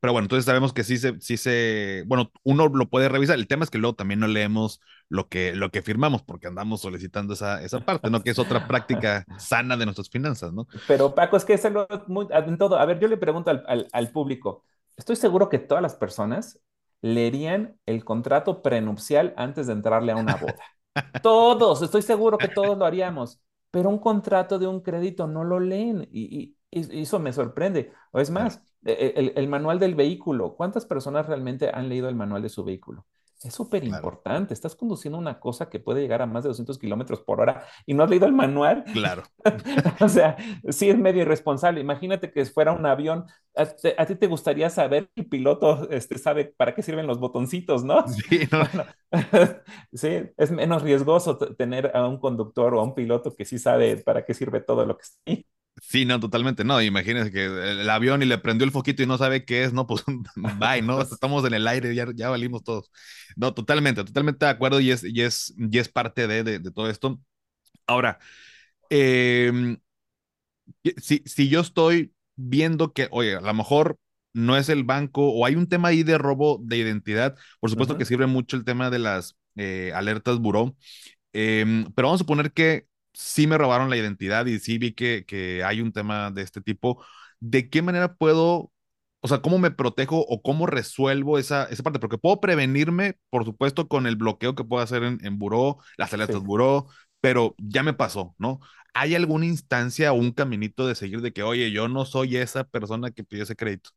pero 0.00 0.12
bueno, 0.12 0.26
entonces 0.26 0.44
sabemos 0.44 0.72
que 0.72 0.84
sí 0.84 0.98
se, 0.98 1.20
sí 1.20 1.36
se, 1.36 2.04
bueno, 2.06 2.30
uno 2.42 2.68
lo 2.68 2.88
puede 2.88 3.08
revisar. 3.08 3.36
El 3.36 3.46
tema 3.46 3.64
es 3.64 3.70
que 3.70 3.78
luego 3.78 3.94
también 3.94 4.20
no 4.20 4.26
leemos 4.26 4.80
lo 5.08 5.28
que, 5.28 5.54
lo 5.54 5.70
que 5.70 5.82
firmamos 5.82 6.22
porque 6.22 6.46
andamos 6.46 6.80
solicitando 6.80 7.34
esa, 7.34 7.62
esa 7.62 7.80
parte, 7.80 8.10
¿no? 8.10 8.22
Que 8.22 8.30
es 8.30 8.38
otra 8.38 8.66
práctica 8.66 9.24
sana 9.38 9.76
de 9.76 9.84
nuestras 9.84 10.10
finanzas, 10.10 10.52
¿no? 10.52 10.66
Pero 10.86 11.14
Paco, 11.14 11.36
es 11.36 11.44
que 11.44 11.54
es 11.54 11.66
muy, 12.06 12.26
en 12.30 12.58
todo. 12.58 12.78
A 12.78 12.86
ver, 12.86 12.98
yo 13.00 13.08
le 13.08 13.16
pregunto 13.16 13.50
al, 13.50 13.64
al, 13.66 13.88
al 13.92 14.10
público, 14.10 14.64
estoy 14.96 15.16
seguro 15.16 15.48
que 15.48 15.58
todas 15.58 15.82
las 15.82 15.94
personas 15.94 16.60
leerían 17.04 17.78
el 17.84 18.02
contrato 18.02 18.62
prenupcial 18.62 19.34
antes 19.36 19.66
de 19.66 19.74
entrarle 19.74 20.12
a 20.12 20.16
una 20.16 20.36
boda. 20.36 20.56
Todos, 21.22 21.82
estoy 21.82 22.02
seguro 22.02 22.38
que 22.38 22.48
todos 22.48 22.78
lo 22.78 22.86
haríamos, 22.86 23.40
pero 23.72 23.90
un 23.90 23.98
contrato 23.98 24.60
de 24.60 24.68
un 24.68 24.80
crédito 24.80 25.26
no 25.26 25.42
lo 25.42 25.58
leen 25.58 26.08
y, 26.12 26.53
eso 26.74 27.18
me 27.18 27.32
sorprende. 27.32 27.92
O 28.12 28.20
es 28.20 28.30
más, 28.30 28.62
e, 28.84 28.92
e, 28.92 29.12
el, 29.16 29.32
el, 29.36 29.48
manual 29.48 29.78
del 29.78 29.94
vehículo, 29.94 30.54
¿cuántas 30.56 30.86
personas 30.86 31.26
realmente 31.26 31.70
han 31.72 31.88
leído 31.88 32.08
el 32.08 32.14
manual 32.14 32.42
de 32.42 32.48
su 32.48 32.64
vehículo? 32.64 33.06
Es 33.44 33.52
súper 33.52 33.84
importante. 33.84 34.54
Estás 34.54 34.74
conduciendo 34.74 35.18
una 35.18 35.38
cosa 35.38 35.68
que 35.68 35.78
puede 35.78 36.00
llegar 36.00 36.22
a 36.22 36.26
más 36.26 36.44
de 36.44 36.48
200 36.48 36.78
kilómetros 36.78 37.20
por 37.20 37.40
hora 37.42 37.66
y 37.84 37.92
no 37.92 38.02
has 38.02 38.08
leído 38.08 38.26
el 38.26 38.32
manual. 38.32 38.84
Claro. 38.92 39.22
o 40.00 40.08
sea, 40.08 40.36
sí 40.70 40.88
es 40.88 40.96
medio 40.96 41.22
irresponsable. 41.22 41.80
Imagínate 41.80 42.32
que 42.32 42.44
fuera 42.46 42.72
un 42.72 42.86
avión. 42.86 43.26
A, 43.54 44.06
ti 44.06 44.14
te 44.16 44.26
gustaría 44.28 44.70
saber 44.70 45.10
el 45.14 45.26
piloto 45.26 45.90
este, 45.90 46.16
sabe 46.16 46.46
para 46.56 46.74
qué 46.74 46.82
sirven 46.82 47.06
los 47.06 47.20
botoncitos, 47.20 47.84
¿no? 47.84 48.04
Sí, 48.14 48.48
sí, 49.92 50.08
es 50.36 50.50
menos 50.50 50.82
riesgoso 50.82 51.36
tener 51.36 51.94
a 51.94 52.08
un 52.08 52.18
conductor 52.18 52.74
o 52.74 52.80
a 52.80 52.84
un 52.84 52.94
piloto 52.94 53.34
que 53.36 53.44
sí 53.44 53.58
sabe 53.58 53.98
para 53.98 54.24
qué 54.24 54.32
sirve 54.32 54.60
todo 54.60 54.86
lo 54.86 54.96
que 54.96 55.02
está 55.02 55.18
ahí. 55.26 55.46
Sí, 55.82 56.04
no, 56.04 56.20
totalmente. 56.20 56.64
No, 56.64 56.80
imagínense 56.80 57.32
que 57.32 57.44
el 57.46 57.88
avión 57.90 58.22
y 58.22 58.26
le 58.26 58.38
prendió 58.38 58.64
el 58.64 58.70
foquito 58.70 59.02
y 59.02 59.06
no 59.06 59.18
sabe 59.18 59.44
qué 59.44 59.64
es, 59.64 59.72
no, 59.72 59.86
pues 59.86 60.04
bye, 60.36 60.82
¿no? 60.82 61.00
Estamos 61.02 61.44
en 61.44 61.54
el 61.54 61.66
aire, 61.66 61.94
ya, 61.94 62.06
ya 62.14 62.30
valimos 62.30 62.62
todos. 62.62 62.90
No, 63.36 63.54
totalmente, 63.54 64.04
totalmente 64.04 64.46
de 64.46 64.52
acuerdo 64.52 64.80
y 64.80 64.90
es, 64.90 65.02
y 65.04 65.22
es, 65.22 65.54
y 65.58 65.78
es 65.78 65.88
parte 65.88 66.26
de, 66.26 66.44
de, 66.44 66.70
todo 66.70 66.88
esto. 66.88 67.20
Ahora, 67.86 68.18
em, 68.90 69.78
si, 70.98 71.22
si 71.24 71.48
yo 71.48 71.60
estoy 71.60 72.12
viendo 72.36 72.92
que, 72.92 73.08
oye, 73.10 73.36
a 73.36 73.40
lo 73.40 73.54
mejor 73.54 73.98
no 74.32 74.56
es 74.56 74.68
el 74.68 74.84
banco 74.84 75.30
o 75.30 75.46
hay 75.46 75.54
un 75.56 75.68
tema 75.68 75.88
ahí 75.88 76.02
de 76.02 76.18
robo 76.18 76.60
de 76.62 76.78
identidad, 76.78 77.36
por 77.60 77.70
supuesto 77.70 77.96
que 77.96 78.04
sirve 78.04 78.26
mucho 78.26 78.56
el 78.56 78.64
tema 78.64 78.90
de 78.90 78.98
las 78.98 79.36
eh, 79.56 79.92
alertas 79.94 80.38
buró, 80.38 80.76
em, 81.32 81.84
pero 81.94 82.08
vamos 82.08 82.20
a 82.20 82.24
suponer 82.24 82.52
que 82.52 82.86
sí 83.14 83.46
me 83.46 83.58
robaron 83.58 83.90
la 83.90 83.96
identidad 83.96 84.46
y 84.46 84.60
sí 84.60 84.78
vi 84.78 84.94
que, 84.94 85.24
que 85.26 85.64
hay 85.64 85.80
un 85.82 85.92
tema 85.92 86.30
de 86.32 86.42
este 86.42 86.60
tipo, 86.62 87.04
¿de 87.40 87.70
qué 87.70 87.82
manera 87.82 88.14
puedo, 88.16 88.72
o 89.20 89.28
sea, 89.28 89.40
cómo 89.42 89.58
me 89.58 89.70
protejo 89.70 90.20
o 90.20 90.42
cómo 90.42 90.66
resuelvo 90.66 91.38
esa, 91.38 91.64
esa 91.66 91.82
parte? 91.82 92.00
Porque 92.00 92.18
puedo 92.18 92.40
prevenirme, 92.40 93.18
por 93.30 93.44
supuesto, 93.44 93.88
con 93.88 94.06
el 94.06 94.16
bloqueo 94.16 94.54
que 94.54 94.64
puedo 94.64 94.82
hacer 94.82 95.02
en, 95.04 95.18
en 95.24 95.38
buró, 95.38 95.78
las 95.96 96.12
alertas 96.14 96.42
buró, 96.42 96.88
pero 97.20 97.54
ya 97.58 97.82
me 97.82 97.94
pasó, 97.94 98.34
¿no? 98.38 98.60
¿Hay 98.94 99.14
alguna 99.14 99.46
instancia 99.46 100.12
o 100.12 100.16
un 100.16 100.32
caminito 100.32 100.86
de 100.86 100.94
seguir 100.94 101.20
de 101.22 101.32
que, 101.32 101.42
oye, 101.42 101.70
yo 101.72 101.88
no 101.88 102.04
soy 102.04 102.36
esa 102.36 102.64
persona 102.64 103.10
que 103.10 103.24
pidió 103.24 103.44
ese 103.44 103.56
crédito? 103.56 103.90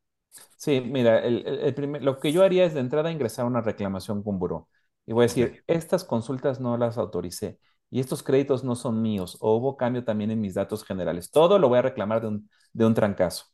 Sí, 0.56 0.82
mira, 0.82 1.20
el, 1.20 1.46
el 1.48 1.74
primer, 1.74 2.04
lo 2.04 2.20
que 2.20 2.32
yo 2.32 2.44
haría 2.44 2.66
es 2.66 2.74
de 2.74 2.80
entrada 2.80 3.12
ingresar 3.12 3.46
una 3.46 3.62
reclamación 3.62 4.24
con 4.24 4.40
buró. 4.40 4.68
Y 5.06 5.14
voy 5.14 5.24
a 5.24 5.28
decir, 5.28 5.64
estas 5.68 6.04
consultas 6.04 6.60
no 6.60 6.78
las 6.78 6.98
autoricé 6.98 7.60
y 7.90 8.00
estos 8.00 8.24
créditos 8.24 8.64
no 8.64 8.76
son 8.76 9.02
míos 9.02 9.38
o 9.42 9.56
hubo 9.58 9.78
cambio 9.78 10.04
también 10.04 10.32
en 10.32 10.42
mis 10.42 10.54
datos 10.56 10.84
generales. 10.86 11.32
Todo 11.32 11.60
lo 11.60 11.70
voy 11.70 11.80
a 11.80 11.82
reclamar 11.84 12.22
de 12.22 12.28
un, 12.28 12.50
de 12.74 12.86
un 12.86 12.94
trancazo. 12.94 13.46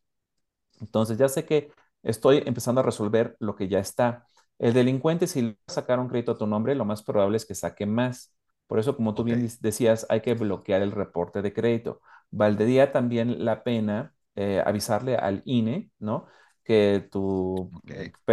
Entonces 0.81 1.17
ya 1.17 1.29
sé 1.29 1.45
que 1.45 1.71
estoy 2.03 2.43
empezando 2.45 2.81
a 2.81 2.83
resolver 2.83 3.35
lo 3.39 3.55
que 3.55 3.67
ya 3.67 3.79
está. 3.79 4.25
El 4.59 4.73
delincuente, 4.73 5.27
si 5.27 5.41
le 5.41 5.57
sacar 5.67 5.99
un 5.99 6.07
crédito 6.09 6.33
a 6.33 6.37
tu 6.37 6.47
nombre, 6.47 6.75
lo 6.75 6.85
más 6.85 7.03
probable 7.03 7.37
es 7.37 7.45
que 7.45 7.55
saque 7.55 7.85
más. 7.85 8.33
Por 8.67 8.79
eso, 8.79 8.95
como 8.95 9.13
tú 9.13 9.23
bien 9.23 9.47
decías, 9.61 10.05
hay 10.09 10.21
que 10.21 10.33
bloquear 10.33 10.81
el 10.81 10.91
reporte 10.91 11.41
de 11.41 11.53
crédito. 11.53 12.01
Valdría 12.31 12.91
también 12.91 13.45
la 13.45 13.63
pena 13.63 14.13
eh, 14.35 14.61
avisarle 14.65 15.15
al 15.15 15.41
INE, 15.45 15.91
¿no? 15.99 16.27
Que, 16.63 17.09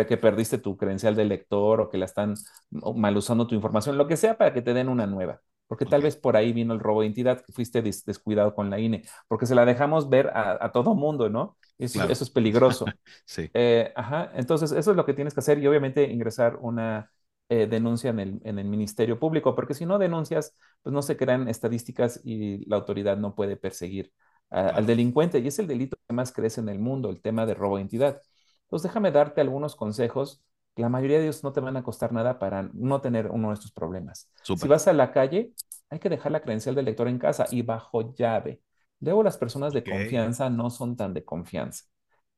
que 0.09 0.17
perdiste 0.17 0.59
tu 0.59 0.77
credencial 0.77 1.15
de 1.17 1.25
lector 1.25 1.81
o 1.81 1.89
que 1.91 1.99
la 1.99 2.05
están 2.07 2.35
mal 2.71 3.17
usando 3.17 3.47
tu 3.47 3.55
información, 3.55 3.99
lo 3.99 4.07
que 4.09 4.17
sea 4.17 4.39
para 4.39 4.53
que 4.55 4.63
te 4.63 4.75
den 4.75 4.89
una 4.89 5.07
nueva 5.07 5.41
porque 5.71 5.87
tal 5.87 6.03
vez 6.03 6.17
por 6.17 6.37
ahí 6.37 6.53
vino 6.53 6.75
el 6.75 6.81
robo 6.81 7.01
de 7.01 7.07
identidad, 7.07 7.43
que 7.43 7.53
fuiste 7.53 7.81
descuidado 7.81 8.57
con 8.57 8.71
la 8.71 8.81
INE, 8.81 9.05
porque 9.29 9.47
se 9.47 9.55
la 9.55 9.65
dejamos 9.65 10.09
ver 10.09 10.29
a, 10.35 10.73
todo 10.73 10.97
mundo, 10.97 11.31
¿no? 11.31 11.57
Eso, 11.79 12.03
eso 12.11 12.25
es 12.25 12.31
peligroso. 12.31 12.87
sí. 13.25 13.49
Eh, 13.55 13.93
ajá, 13.95 14.33
entonces 14.35 14.73
eso 14.73 14.91
es 14.91 14.97
lo 14.97 15.07
que 15.07 15.15
tienes 15.15 15.33
que 15.33 15.39
hacer 15.39 15.61
y 15.61 15.69
obviamente 15.69 16.11
ingresar 16.11 16.57
una 16.57 17.13
eh, 17.49 17.69
denuncia 17.69 18.11
en 18.11 18.19
el, 18.19 18.41
en 18.43 18.59
el 18.59 18.67
Ministerio 18.67 19.21
Público, 19.21 19.55
porque 19.55 19.75
si 19.75 19.87
no 19.87 20.01
denuncias, 20.01 20.57
pues 20.83 20.93
no 20.93 21.03
se 21.03 21.17
crean 21.17 21.47
estadísticas 21.47 22.21
y 22.25 22.69
la 22.69 22.75
autoridad 22.75 23.17
no 23.17 23.37
puede 23.37 23.57
perseguir 23.57 24.13
al 24.51 24.85
delincuente 24.87 25.39
y 25.39 25.47
es 25.47 25.61
el 25.61 25.69
delito 25.69 25.97
que 26.09 26.13
más 26.13 26.33
crece 26.33 26.61
en 26.61 26.69
el 26.69 26.81
mundo, 26.81 27.11
el 27.11 27.23
tema 27.23 27.47
de 27.47 27.55
robo 27.55 27.77
de 27.77 27.83
identidad. 27.83 28.21
Entonces 28.65 28.91
déjame 28.91 29.13
darte 29.13 29.41
algunos 29.41 29.77
consejos 29.77 30.43
la 30.77 30.89
mayoría 30.89 31.19
de 31.19 31.25
ellos 31.25 31.45
no 31.45 31.53
te 31.53 31.61
van 31.61 31.77
a 31.77 31.83
costar 31.83 32.13
nada 32.13 32.39
para 32.39 32.71
no 32.73 33.01
tener 33.01 33.29
uno 33.29 33.49
de 33.49 33.55
estos 33.55 33.73
problemas. 33.73 34.31
Si 34.43 34.69
vas 34.69 34.87
a 34.89 34.93
la 34.93 35.13
calle, 35.13 35.53
hay 35.91 35.99
que 35.99 36.09
dejar 36.09 36.33
la 36.33 36.41
credencial 36.41 36.75
del 36.75 36.85
lector 36.87 37.09
en 37.09 37.19
casa 37.19 37.47
y 37.51 37.63
bajo 37.63 38.15
llave. 38.15 38.61
Luego 39.01 39.23
las 39.23 39.39
personas 39.39 39.73
de 39.73 39.83
confianza 39.83 40.51
no 40.51 40.71
son 40.71 40.97
tan 40.97 41.15
de 41.15 41.25
confianza. 41.25 41.85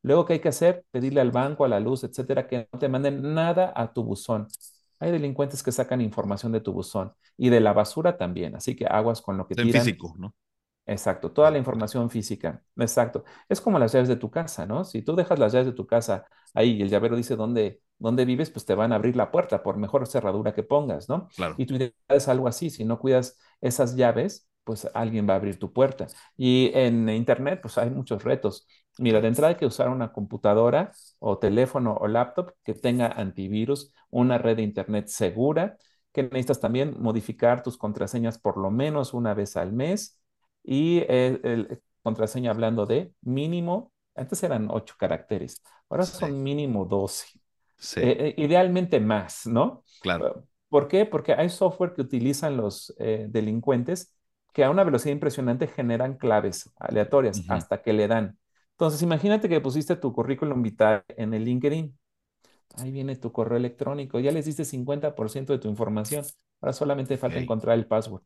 Luego, 0.03 0.25
¿qué 0.25 0.35
hay 0.35 0.41
que 0.41 0.49
hacer? 0.49 0.85
Pedirle 0.91 1.21
al 1.21 1.31
banco, 1.31 1.65
a 1.65 1.69
la 1.69 1.79
luz, 1.79 2.03
etcétera, 2.05 2.49
que 2.49 2.69
no 2.73 2.79
te 2.79 2.89
manden 2.89 3.35
nada 3.35 3.73
a 3.75 3.93
tu 3.93 4.03
buzón. 4.03 4.49
Hay 4.99 5.11
delincuentes 5.11 5.63
que 5.63 5.73
sacan 5.73 6.01
información 6.01 6.53
de 6.53 6.61
tu 6.61 6.73
buzón 6.73 7.13
y 7.37 7.51
de 7.51 7.61
la 7.61 7.73
basura 7.73 8.17
también, 8.17 8.55
así 8.55 8.77
que 8.77 8.87
aguas 8.87 9.21
con 9.21 9.37
lo 9.37 9.47
que 9.47 9.55
en 9.61 9.71
físico, 9.71 10.15
¿no? 10.19 10.35
Exacto, 10.87 11.31
toda 11.31 11.51
la 11.51 11.59
información 11.59 12.11
física. 12.11 12.63
Exacto. 12.77 13.25
Es 13.49 13.61
como 13.61 13.79
las 13.79 13.93
llaves 13.93 14.09
de 14.09 14.17
tu 14.17 14.31
casa, 14.31 14.67
¿no? 14.67 14.85
Si 14.85 15.03
tú 15.03 15.15
dejas 15.15 15.39
las 15.39 15.53
llaves 15.53 15.67
de 15.67 15.73
tu 15.73 15.87
casa 15.87 16.27
ahí 16.55 16.73
y 16.73 16.83
el 16.83 16.89
llavero 16.91 17.17
dice 17.17 17.37
dónde, 17.37 17.81
dónde 17.99 18.25
vives, 18.25 18.51
pues 18.51 18.65
te 18.65 18.75
van 18.75 18.93
a 18.93 18.97
abrir 18.97 19.15
la 19.15 19.31
puerta 19.31 19.63
por 19.63 19.77
mejor 19.77 20.07
cerradura 20.09 20.55
que 20.55 20.65
pongas, 20.65 21.09
¿no? 21.09 21.29
Claro. 21.37 21.55
Y 21.57 21.67
tu 21.67 21.75
idea 21.77 21.93
es 22.09 22.29
algo 22.29 22.49
así. 22.49 22.69
Si 22.71 22.85
no 22.85 22.99
cuidas 22.99 23.39
esas 23.61 23.95
llaves, 23.95 24.49
pues 24.65 24.89
alguien 24.93 25.29
va 25.29 25.35
a 25.35 25.37
abrir 25.37 25.59
tu 25.59 25.73
puerta. 25.73 26.09
Y 26.37 26.73
en 26.75 27.09
Internet, 27.09 27.61
pues 27.63 27.79
hay 27.79 27.91
muchos 27.91 28.25
retos. 28.25 28.67
Mira, 28.99 29.21
de 29.21 29.29
entrada 29.29 29.51
hay 29.51 29.57
que 29.57 29.67
usar 29.67 29.89
una 29.89 30.13
computadora 30.13 30.93
o 31.21 31.39
teléfono 31.39 31.95
o 31.95 32.09
laptop 32.09 32.53
que 32.65 32.75
tenga 32.75 33.07
antivirus, 33.09 33.93
una 34.11 34.39
red 34.39 34.57
de 34.57 34.63
Internet 34.63 35.07
segura, 35.07 35.79
que 36.13 36.25
necesitas 36.25 36.61
también 36.61 36.97
modificar 37.01 37.63
tus 37.63 37.79
contraseñas 37.79 38.39
por 38.39 38.59
lo 38.59 38.71
menos 38.71 39.15
una 39.15 39.33
vez 39.33 39.57
al 39.57 39.73
mes 39.73 40.19
y 40.63 41.05
el, 41.09 41.81
contraseña 42.03 42.51
hablando 42.51 42.87
de 42.87 43.13
mínimo, 43.23 43.93
antes 44.15 44.43
eran 44.43 44.69
ocho 44.71 44.95
caracteres, 44.99 45.63
ahora 45.89 46.05
son 46.05 46.43
mínimo 46.43 46.85
12. 46.85 47.27
Sí. 47.79 48.01
Eh, 48.01 48.17
eh, 48.19 48.35
idealmente 48.37 49.01
más, 49.01 49.47
¿no? 49.47 49.85
Claro. 50.01 50.47
¿Por 50.69 50.89
qué? 50.89 51.05
Porque 51.05 51.35
hay 51.35 51.49
software 51.49 51.93
que 51.93 52.01
utilizan 52.01 52.57
los 52.57 52.95
eh, 52.99 53.27
delincuentes 53.29 54.15
que 54.53 54.65
a 54.65 54.71
una 54.71 54.85
velocidad 54.85 55.13
impresionante 55.13 55.67
generan 55.67 56.17
claves 56.17 56.71
aleatorias 56.77 57.43
hasta 57.49 57.83
que 57.83 57.93
le 57.93 58.07
dan. 58.07 58.39
Entonces, 58.73 59.03
imagínate 59.03 59.49
que 59.49 59.61
pusiste 59.61 59.97
tu 59.97 60.13
currículum 60.13 60.63
vitae 60.63 61.03
en 61.09 61.35
el 61.35 61.45
LinkedIn. 61.45 61.99
Ahí 62.77 62.91
viene 62.91 63.17
tu 63.17 63.33
correo 63.33 63.57
electrónico. 63.57 64.19
Ya 64.19 64.33
les 64.33 64.47
diste 64.47 64.65
50% 64.65 65.53
de 65.53 65.59
tu 65.59 65.69
información. 65.69 66.25
Ahora 66.61 66.73
solamente 66.73 67.17
falta 67.17 67.39
encontrar 67.39 67.79
el 67.79 67.87
password. 67.87 68.23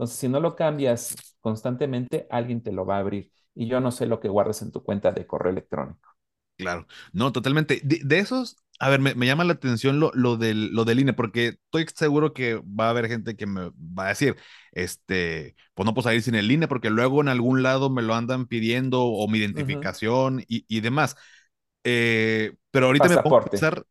Entonces, 0.00 0.16
si 0.16 0.30
no 0.30 0.40
lo 0.40 0.56
cambias 0.56 1.14
constantemente, 1.40 2.26
alguien 2.30 2.62
te 2.62 2.72
lo 2.72 2.86
va 2.86 2.96
a 2.96 3.00
abrir. 3.00 3.30
Y 3.54 3.66
yo 3.66 3.80
no 3.80 3.90
sé 3.90 4.06
lo 4.06 4.18
que 4.18 4.30
guardas 4.30 4.62
en 4.62 4.72
tu 4.72 4.82
cuenta 4.82 5.12
de 5.12 5.26
correo 5.26 5.52
electrónico. 5.52 6.16
Claro, 6.56 6.86
no, 7.12 7.32
totalmente. 7.32 7.82
De, 7.84 8.18
esos, 8.18 8.56
a 8.78 8.88
ver, 8.88 9.00
me, 9.00 9.26
llama 9.26 9.44
la 9.44 9.52
atención 9.52 10.00
lo, 10.00 10.10
lo, 10.14 10.38
del, 10.38 10.72
lo 10.72 10.86
del 10.86 11.00
INE, 11.00 11.12
porque 11.12 11.48
estoy 11.48 11.84
seguro 11.94 12.32
que 12.32 12.54
va 12.54 12.86
a 12.86 12.90
haber 12.90 13.08
gente 13.08 13.36
que 13.36 13.44
me 13.44 13.72
va 13.78 14.06
a 14.06 14.08
decir, 14.08 14.36
este, 14.72 15.54
pues 15.74 15.84
no 15.84 15.92
puedo 15.92 16.04
salir 16.04 16.22
sin 16.22 16.34
el 16.34 16.50
INE, 16.50 16.66
porque 16.66 16.88
luego 16.88 17.20
en 17.20 17.28
algún 17.28 17.62
lado 17.62 17.90
me 17.90 18.00
lo 18.00 18.14
andan 18.14 18.46
pidiendo 18.46 19.04
o 19.04 19.28
mi 19.28 19.36
identificación 19.36 20.42
y, 20.48 20.80
demás. 20.80 21.14
Eh, 21.84 22.54
pero 22.70 22.86
ahorita 22.86 23.06
me 23.06 23.18
pensar. 23.50 23.84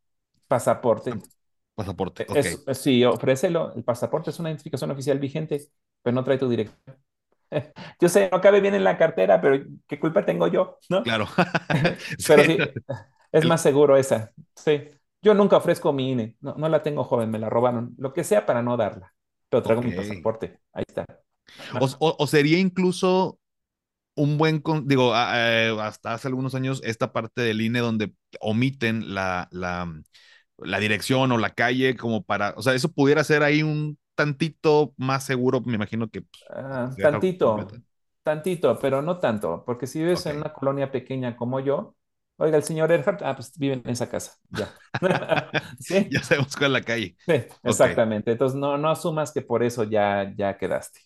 Pasaporte. 0.48 1.12
Pasaporte, 1.76 2.26
ok. 2.28 2.74
sí, 2.74 3.04
ofrécelo. 3.04 3.72
El 3.74 3.84
pasaporte 3.84 4.30
es 4.30 4.38
una 4.38 4.50
identificación 4.50 4.90
oficial 4.90 5.18
vigente, 5.18 5.70
pero 6.02 6.14
no 6.14 6.24
trae 6.24 6.38
tu 6.38 6.48
dirección. 6.48 6.96
Yo 8.00 8.08
sé, 8.08 8.28
no 8.30 8.40
cabe 8.40 8.60
bien 8.60 8.74
en 8.74 8.84
la 8.84 8.96
cartera, 8.96 9.40
pero 9.40 9.64
¿qué 9.86 9.98
culpa 9.98 10.24
tengo 10.24 10.46
yo? 10.46 10.78
¿No? 10.88 11.02
Claro. 11.02 11.26
pero 12.26 12.44
sí, 12.44 12.58
es 13.32 13.44
más 13.46 13.62
seguro 13.62 13.96
esa. 13.96 14.32
Sí. 14.54 14.88
Yo 15.22 15.34
nunca 15.34 15.56
ofrezco 15.56 15.92
mi 15.92 16.12
INE. 16.12 16.36
No, 16.40 16.54
no 16.54 16.68
la 16.68 16.82
tengo 16.82 17.04
joven, 17.04 17.30
me 17.30 17.38
la 17.38 17.50
robaron. 17.50 17.94
Lo 17.98 18.12
que 18.12 18.24
sea 18.24 18.46
para 18.46 18.62
no 18.62 18.76
darla. 18.76 19.12
Pero 19.48 19.62
traigo 19.62 19.82
mi 19.82 19.92
pasaporte. 19.92 20.60
Ahí 20.72 20.84
está. 20.86 21.04
O, 21.78 22.26
sería 22.26 22.58
incluso 22.58 23.38
un 24.14 24.38
buen, 24.38 24.62
digo, 24.84 25.12
eh, 25.14 25.76
hasta 25.80 26.14
hace 26.14 26.28
algunos 26.28 26.54
años, 26.54 26.80
esta 26.84 27.12
parte 27.12 27.42
del 27.42 27.60
INE 27.60 27.80
donde 27.80 28.14
omiten 28.40 29.14
la, 29.14 29.48
la, 29.50 29.92
la 30.58 30.78
dirección 30.78 31.32
o 31.32 31.38
la 31.38 31.50
calle 31.50 31.96
como 31.96 32.22
para, 32.22 32.54
o 32.56 32.62
sea, 32.62 32.74
eso 32.74 32.92
pudiera 32.92 33.24
ser 33.24 33.42
ahí 33.42 33.62
un 33.62 33.98
tantito 34.20 34.92
más 34.98 35.24
seguro, 35.24 35.62
me 35.62 35.74
imagino 35.76 36.08
que... 36.10 36.20
Pues, 36.22 36.44
ah, 36.50 36.90
tantito, 37.00 37.68
tantito, 38.22 38.78
pero 38.78 39.00
no 39.00 39.18
tanto, 39.18 39.64
porque 39.64 39.86
si 39.86 40.00
vives 40.00 40.26
en 40.26 40.36
una 40.38 40.52
colonia 40.52 40.90
pequeña 40.90 41.36
como 41.36 41.60
yo, 41.60 41.96
oiga, 42.36 42.58
el 42.58 42.62
señor 42.64 42.92
Erhard, 42.92 43.22
ah, 43.24 43.34
pues 43.34 43.56
vive 43.58 43.80
en 43.82 43.88
esa 43.88 44.10
casa, 44.10 44.32
ya. 44.50 44.68
¿Sí? 45.80 46.08
Ya 46.12 46.22
sabemos 46.22 46.54
cuál 46.54 46.72
es 46.72 46.72
la 46.72 46.82
calle. 46.82 47.16
Sí, 47.26 47.32
exactamente. 47.62 48.32
Entonces, 48.32 48.58
no, 48.58 48.76
no 48.76 48.90
asumas 48.90 49.32
que 49.32 49.40
por 49.42 49.62
eso 49.62 49.84
ya, 49.84 50.32
ya 50.36 50.58
quedaste. 50.58 51.00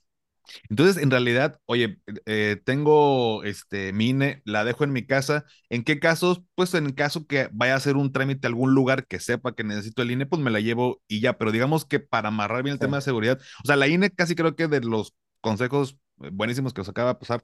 Entonces, 0.68 1.02
en 1.02 1.11
realidad, 1.11 1.61
oye, 1.66 1.98
eh, 2.26 2.61
tengo 2.64 3.42
este 3.44 3.88
INE, 3.90 4.42
la 4.44 4.64
dejo 4.64 4.85
en 4.85 4.92
mi 4.92 5.07
casa. 5.07 5.44
¿En 5.70 5.85
qué 5.85 5.98
casos? 5.98 6.42
Pues 6.54 6.74
en 6.74 6.92
caso 6.92 7.26
que 7.26 7.48
vaya 7.52 7.74
a 7.74 7.76
hacer 7.76 7.96
un 7.96 8.12
trámite 8.12 8.46
a 8.46 8.50
algún 8.50 8.74
lugar 8.74 9.07
que 9.07 9.20
sepa 9.20 9.54
que 9.54 9.64
necesito 9.64 10.02
el 10.02 10.11
INE, 10.11 10.26
pues 10.26 10.42
me 10.42 10.50
la 10.50 10.61
llevo 10.61 11.02
y 11.09 11.20
ya. 11.20 11.38
Pero 11.38 11.52
digamos 11.52 11.85
que 11.85 12.00
para 12.00 12.28
amarrar 12.28 12.62
bien 12.62 12.74
el 12.74 12.80
tema 12.80 12.98
de 12.98 13.02
seguridad, 13.02 13.38
o 13.62 13.66
sea, 13.66 13.76
la 13.76 13.88
INE 13.88 14.11
casi 14.11 14.35
creo 14.35 14.57
que 14.57 14.68
de 14.68 14.80
los 14.80 15.14
consejos 15.40 15.98
buenísimos 16.16 16.72
que 16.74 16.80
os 16.83 16.88
acaba 16.88 17.14
de 17.14 17.18
pasar, 17.18 17.42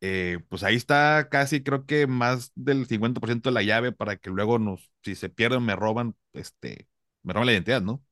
eh, 0.00 0.38
pues 0.48 0.62
ahí 0.62 0.76
está 0.76 1.28
casi 1.30 1.62
creo 1.62 1.84
que 1.86 2.06
más 2.06 2.52
del 2.54 2.86
50% 2.86 3.50
de 3.50 3.54
la 3.54 3.62
llave 3.62 3.92
para 3.92 4.16
que 4.16 4.30
luego 4.30 4.58
nos, 4.58 4.90
si 5.02 5.14
se 5.14 5.28
pierden, 5.28 5.64
me 5.64 5.76
roban, 5.76 6.16
este, 6.32 6.88
me 7.22 7.32
roban 7.32 7.46
la 7.46 7.52
identidad, 7.52 7.82
¿no? 7.82 8.02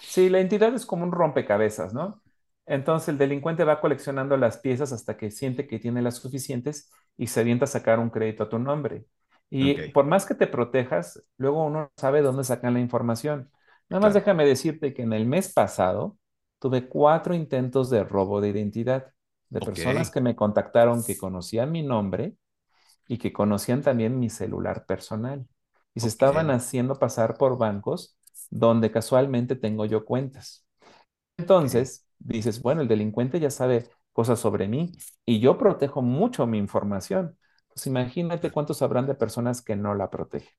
Sí, 0.00 0.28
la 0.28 0.38
identidad 0.38 0.74
es 0.74 0.86
como 0.86 1.04
un 1.04 1.12
rompecabezas, 1.12 1.92
¿no? 1.94 2.22
Entonces 2.68 3.08
el 3.10 3.18
delincuente 3.18 3.64
va 3.64 3.80
coleccionando 3.80 4.36
las 4.36 4.58
piezas 4.58 4.92
hasta 4.92 5.16
que 5.16 5.30
siente 5.30 5.66
que 5.66 5.78
tiene 5.78 6.02
las 6.02 6.16
suficientes 6.16 6.90
y 7.16 7.28
se 7.28 7.40
avienta 7.40 7.64
a 7.64 7.68
sacar 7.68 7.98
un 7.98 8.10
crédito 8.10 8.44
a 8.44 8.48
tu 8.48 8.58
nombre. 8.58 9.06
Y 9.50 9.90
por 9.92 10.04
más 10.04 10.26
que 10.26 10.34
te 10.34 10.46
protejas, 10.46 11.22
luego 11.38 11.64
uno 11.64 11.90
sabe 11.96 12.22
dónde 12.22 12.44
sacan 12.44 12.74
la 12.74 12.80
información. 12.80 13.50
Nada 13.88 14.02
más 14.02 14.14
déjame 14.14 14.44
decirte 14.46 14.92
que 14.94 15.02
en 15.02 15.12
el 15.14 15.26
mes 15.26 15.52
pasado 15.52 16.18
tuve 16.58 16.88
cuatro 16.88 17.34
intentos 17.34 17.88
de 17.90 18.04
robo 18.04 18.40
de 18.40 18.48
identidad 18.50 19.12
de 19.48 19.62
personas 19.62 20.10
que 20.10 20.20
me 20.20 20.36
contactaron 20.36 21.04
que 21.04 21.16
conocían 21.16 21.72
mi 21.72 21.82
nombre 21.82 22.36
y 23.08 23.18
que 23.18 23.32
conocían 23.32 23.82
también 23.82 24.18
mi 24.18 24.30
celular 24.30 24.86
personal. 24.86 25.46
Y 25.94 26.00
se 26.00 26.08
estaban 26.08 26.50
haciendo 26.50 26.98
pasar 26.98 27.36
por 27.38 27.58
bancos 27.58 28.16
donde 28.50 28.90
casualmente 28.90 29.56
tengo 29.56 29.84
yo 29.86 30.04
cuentas. 30.04 30.66
Entonces, 31.38 32.07
dices, 32.18 32.62
bueno, 32.62 32.82
el 32.82 32.88
delincuente 32.88 33.40
ya 33.40 33.50
sabe 33.50 33.88
cosas 34.12 34.40
sobre 34.40 34.68
mí 34.68 34.92
y 35.24 35.40
yo 35.40 35.58
protejo 35.58 36.02
mucho 36.02 36.46
mi 36.46 36.58
información. 36.58 37.38
Pues 37.68 37.86
imagínate 37.86 38.50
cuántos 38.50 38.82
habrán 38.82 39.06
de 39.06 39.14
personas 39.14 39.62
que 39.62 39.76
no 39.76 39.94
la 39.94 40.10
protegen. 40.10 40.50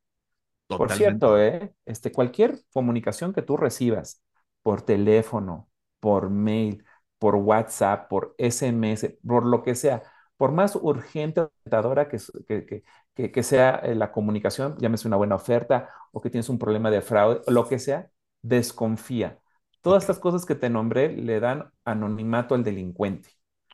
Por 0.67 0.91
cierto, 0.91 1.39
¿eh? 1.39 1.73
este, 1.85 2.11
cualquier 2.11 2.59
comunicación 2.71 3.33
que 3.33 3.41
tú 3.41 3.57
recibas 3.57 4.23
por 4.61 4.83
teléfono, 4.83 5.67
por 5.99 6.29
mail, 6.29 6.85
por 7.17 7.35
WhatsApp, 7.35 8.07
por 8.07 8.35
SMS, 8.37 9.17
por 9.25 9.45
lo 9.45 9.63
que 9.63 9.75
sea, 9.75 10.03
por 10.37 10.51
más 10.51 10.75
urgente 10.75 11.41
o 11.41 11.51
tentadora 11.63 12.07
que, 12.07 12.17
que, 13.13 13.31
que, 13.31 13.43
sea 13.43 13.75
eh, 13.83 13.95
la 13.95 14.11
comunicación, 14.11 14.77
llámese 14.79 15.07
una 15.07 15.17
buena 15.17 15.35
oferta 15.35 15.89
o 16.11 16.21
que 16.21 16.29
tienes 16.29 16.49
un 16.49 16.59
problema 16.59 16.91
de 16.91 17.01
fraude, 17.01 17.41
lo 17.47 17.67
que 17.67 17.79
sea, 17.79 18.09
desconfía. 18.41 19.39
Todas 19.81 20.03
estas 20.03 20.19
cosas 20.19 20.45
que 20.45 20.55
te 20.55 20.69
nombré 20.69 21.15
le 21.15 21.39
dan 21.39 21.71
anonimato 21.85 22.55
al 22.55 22.63
delincuente. 22.63 23.29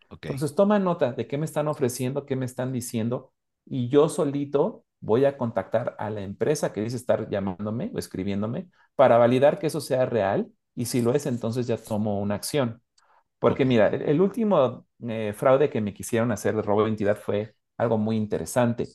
Entonces 0.10 0.56
toma 0.56 0.80
nota 0.80 1.14
de 1.14 1.28
qué 1.28 1.38
me 1.38 1.46
están 1.46 1.68
ofreciendo, 1.68 2.26
qué 2.26 2.36
me 2.36 2.46
están 2.46 2.72
diciendo 2.72 3.34
y 3.66 3.90
yo 3.90 4.10
solito 4.10 4.86
voy 5.00 5.26
a 5.26 5.38
contactar 5.38 5.96
a 6.00 6.10
la 6.10 6.22
empresa 6.22 6.74
que 6.74 6.82
dice 6.82 6.96
estar 6.96 7.30
llamándome 7.30 7.92
o 7.94 8.00
escribiéndome 8.00 8.70
para 8.96 9.18
validar 9.18 9.60
que 9.60 9.68
eso 9.68 9.82
sea 9.82 10.06
real 10.06 10.52
y 10.76 10.86
si 10.86 11.02
lo 11.02 11.14
es, 11.14 11.26
entonces 11.26 11.68
ya 11.68 11.78
tomo 11.78 12.20
una 12.20 12.36
acción. 12.36 12.82
Porque 13.40 13.66
mira, 13.66 13.88
el, 13.88 14.22
último 14.22 14.88
eh, 15.08 15.34
fraude 15.36 15.70
que 15.70 15.82
me 15.82 15.94
quisieron 15.94 16.32
hacer 16.32 16.56
de 16.56 16.62
robo 16.62 16.82
de 16.82 16.90
identidad 16.90 17.18
fue 17.18 17.56
algo 17.78 17.98
muy 17.98 18.18
interesante. 18.18 18.88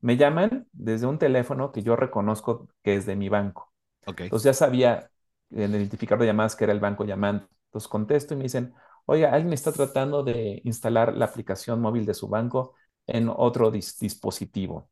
Me 0.00 0.16
llaman 0.16 0.68
desde 0.72 1.06
un 1.06 1.18
teléfono 1.18 1.72
que 1.72 1.82
yo 1.82 1.96
reconozco 1.96 2.68
que 2.82 2.94
es 2.94 3.06
de 3.06 3.16
mi 3.16 3.28
banco. 3.28 3.72
Entonces 4.06 4.44
ya 4.44 4.52
sabía 4.52 5.10
el 5.54 5.74
identificador 5.74 6.20
de 6.20 6.26
llamadas 6.26 6.56
que 6.56 6.64
era 6.64 6.72
el 6.72 6.80
banco 6.80 7.04
llamando. 7.04 7.48
Entonces 7.66 7.88
contesto 7.88 8.34
y 8.34 8.36
me 8.36 8.44
dicen, 8.44 8.74
oiga, 9.06 9.32
alguien 9.32 9.52
está 9.52 9.72
tratando 9.72 10.22
de 10.22 10.60
instalar 10.64 11.14
la 11.16 11.26
aplicación 11.26 11.80
móvil 11.80 12.06
de 12.06 12.14
su 12.14 12.28
banco 12.28 12.74
en 13.06 13.28
otro 13.28 13.70
dispositivo. 13.70 14.90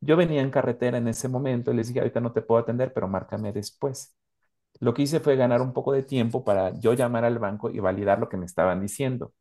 Yo 0.00 0.16
venía 0.16 0.42
en 0.42 0.50
carretera 0.50 0.98
en 0.98 1.08
ese 1.08 1.28
momento 1.28 1.72
y 1.72 1.76
les 1.76 1.88
dije, 1.88 2.00
ahorita 2.00 2.20
no 2.20 2.32
te 2.32 2.42
puedo 2.42 2.60
atender, 2.60 2.92
pero 2.92 3.08
márcame 3.08 3.52
después. 3.52 4.14
Lo 4.80 4.94
que 4.94 5.02
hice 5.02 5.20
fue 5.20 5.36
ganar 5.36 5.62
un 5.62 5.72
poco 5.72 5.92
de 5.92 6.02
tiempo 6.02 6.44
para 6.44 6.78
yo 6.78 6.94
llamar 6.94 7.24
al 7.24 7.38
banco 7.38 7.70
y 7.70 7.80
validar 7.80 8.18
lo 8.18 8.28
que 8.28 8.36
me 8.36 8.46
estaban 8.46 8.80
diciendo. 8.80 9.32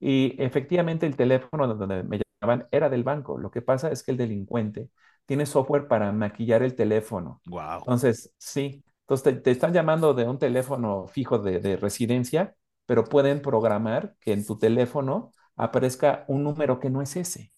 Y 0.00 0.34
efectivamente 0.42 1.06
el 1.06 1.16
teléfono 1.16 1.66
donde 1.74 2.02
me 2.04 2.20
llamaban 2.40 2.68
era 2.70 2.88
del 2.88 3.04
banco. 3.04 3.38
Lo 3.38 3.50
que 3.50 3.62
pasa 3.62 3.90
es 3.90 4.02
que 4.02 4.12
el 4.12 4.16
delincuente 4.16 4.90
tiene 5.26 5.46
software 5.46 5.86
para 5.88 6.10
maquillar 6.12 6.62
el 6.62 6.74
teléfono. 6.74 7.40
Wow. 7.46 7.80
Entonces, 7.80 8.32
sí, 8.38 8.82
entonces 9.10 9.42
te, 9.42 9.50
están 9.50 9.72
llamando 9.72 10.14
de 10.14 10.28
un 10.28 10.38
teléfono 10.38 11.08
fijo 11.08 11.38
de, 11.40 11.76
residencia, 11.76 12.54
pero 12.86 13.04
pueden 13.04 13.42
programar 13.42 14.14
que 14.20 14.32
en 14.32 14.46
tu 14.46 14.56
teléfono 14.56 15.32
aparezca 15.56 16.24
un 16.28 16.44
número 16.44 16.78
que 16.78 16.90
no 16.90 17.02
es 17.02 17.16
ese. 17.16 17.52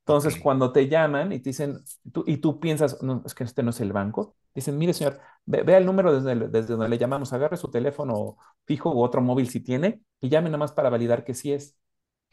Entonces, 0.00 0.36
cuando 0.40 0.72
te 0.72 0.88
llaman 0.88 1.32
y 1.32 1.40
te 1.40 1.50
dicen, 1.50 1.78
y 2.26 2.36
tú 2.36 2.60
piensas, 2.60 3.02
no, 3.02 3.22
es 3.26 3.34
que 3.34 3.42
este 3.42 3.64
no 3.64 3.70
es 3.70 3.80
el 3.80 3.92
banco, 3.92 4.36
dicen, 4.54 4.78
mire 4.78 4.92
señor, 4.92 5.18
vea 5.44 5.78
el 5.78 5.86
número 5.86 6.20
desde, 6.20 6.48
desde 6.48 6.74
donde 6.74 6.88
le 6.88 6.98
llamamos, 6.98 7.32
agarre 7.32 7.56
su 7.56 7.68
teléfono 7.68 8.36
fijo 8.64 8.94
u 8.94 9.02
otro 9.02 9.20
móvil 9.20 9.48
si 9.48 9.60
tiene 9.60 10.02
y 10.20 10.28
llame 10.28 10.50
nada 10.50 10.58
más 10.58 10.72
para 10.72 10.90
validar 10.90 11.24
que 11.24 11.34
sí 11.34 11.52
es. 11.52 11.76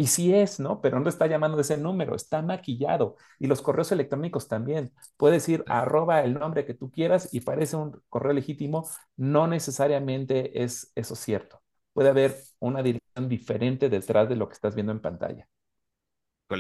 Y 0.02 0.08
sí 0.08 0.34
es, 0.34 0.62
¿no? 0.62 0.80
Pero 0.80 1.02
no 1.02 1.10
está 1.10 1.28
llamando 1.28 1.58
de 1.58 1.64
ese 1.64 1.76
número, 1.78 2.16
está 2.16 2.42
maquillado. 2.42 3.18
Y 3.38 3.48
los 3.48 3.62
correos 3.62 3.92
electrónicos 3.92 4.48
también. 4.48 4.94
Puedes 5.18 5.48
ir 5.50 5.66
arroba 5.68 6.24
el 6.24 6.36
nombre 6.36 6.66
que 6.66 6.74
tú 6.74 6.90
quieras 6.90 7.34
y 7.34 7.42
parece 7.42 7.76
un 7.76 8.02
correo 8.08 8.32
legítimo. 8.32 8.90
No 9.18 9.48
necesariamente 9.48 10.64
es 10.64 10.94
eso 10.96 11.16
cierto. 11.16 11.62
Puede 11.92 12.08
haber 12.08 12.38
una 12.60 12.82
dirección 12.82 13.28
diferente 13.28 13.90
detrás 13.90 14.30
de 14.30 14.38
lo 14.38 14.48
que 14.48 14.54
estás 14.54 14.74
viendo 14.74 14.94
en 14.94 15.02
pantalla. 15.02 15.50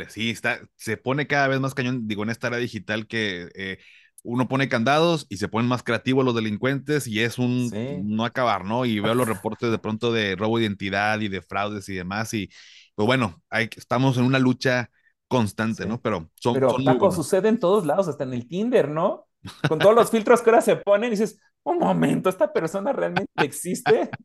Sí, 0.09 0.31
está, 0.31 0.59
se 0.75 0.97
pone 0.97 1.25
cada 1.25 1.47
vez 1.47 1.61
más 1.61 1.73
cañón, 1.73 2.09
digo, 2.09 2.23
en 2.23 2.29
esta 2.31 2.47
era 2.47 2.57
digital 2.57 3.07
que 3.07 3.47
eh, 3.55 3.79
uno 4.23 4.47
pone 4.47 4.67
candados 4.69 5.25
y 5.29 5.37
se 5.37 5.47
ponen 5.47 5.69
más 5.69 5.81
creativos 5.81 6.25
los 6.25 6.35
delincuentes 6.35 7.07
y 7.07 7.21
es 7.21 7.37
un 7.39 7.71
no 8.03 8.25
acabar, 8.25 8.65
¿no? 8.65 8.85
Y 8.85 8.99
veo 8.99 9.15
los 9.15 9.27
reportes 9.29 9.71
de 9.71 9.79
pronto 9.79 10.11
de 10.11 10.35
robo 10.35 10.57
de 10.57 10.65
identidad 10.65 11.19
y 11.21 11.29
de 11.29 11.41
fraudes 11.41 11.87
y 11.89 11.95
demás 11.95 12.33
y, 12.33 12.49
pues 12.99 13.07
bueno, 13.07 13.41
hay, 13.49 13.69
estamos 13.77 14.17
en 14.17 14.25
una 14.25 14.39
lucha 14.39 14.91
constante, 15.29 15.85
¿no? 15.85 16.01
Pero 16.01 16.29
son, 16.35 16.55
Pero 16.55 16.75
Paco, 16.83 17.13
sucede 17.13 17.47
en 17.47 17.57
todos 17.57 17.85
lados, 17.85 18.09
hasta 18.09 18.25
en 18.25 18.33
el 18.33 18.45
Tinder, 18.45 18.89
¿no? 18.89 19.29
Con 19.69 19.79
todos 19.79 19.95
los 19.95 20.11
filtros 20.11 20.41
que 20.41 20.49
ahora 20.49 20.61
se 20.61 20.75
ponen, 20.75 21.09
dices, 21.09 21.39
un 21.63 21.77
momento, 21.77 22.27
¿esta 22.27 22.51
persona 22.51 22.91
realmente 22.91 23.31
existe? 23.37 24.09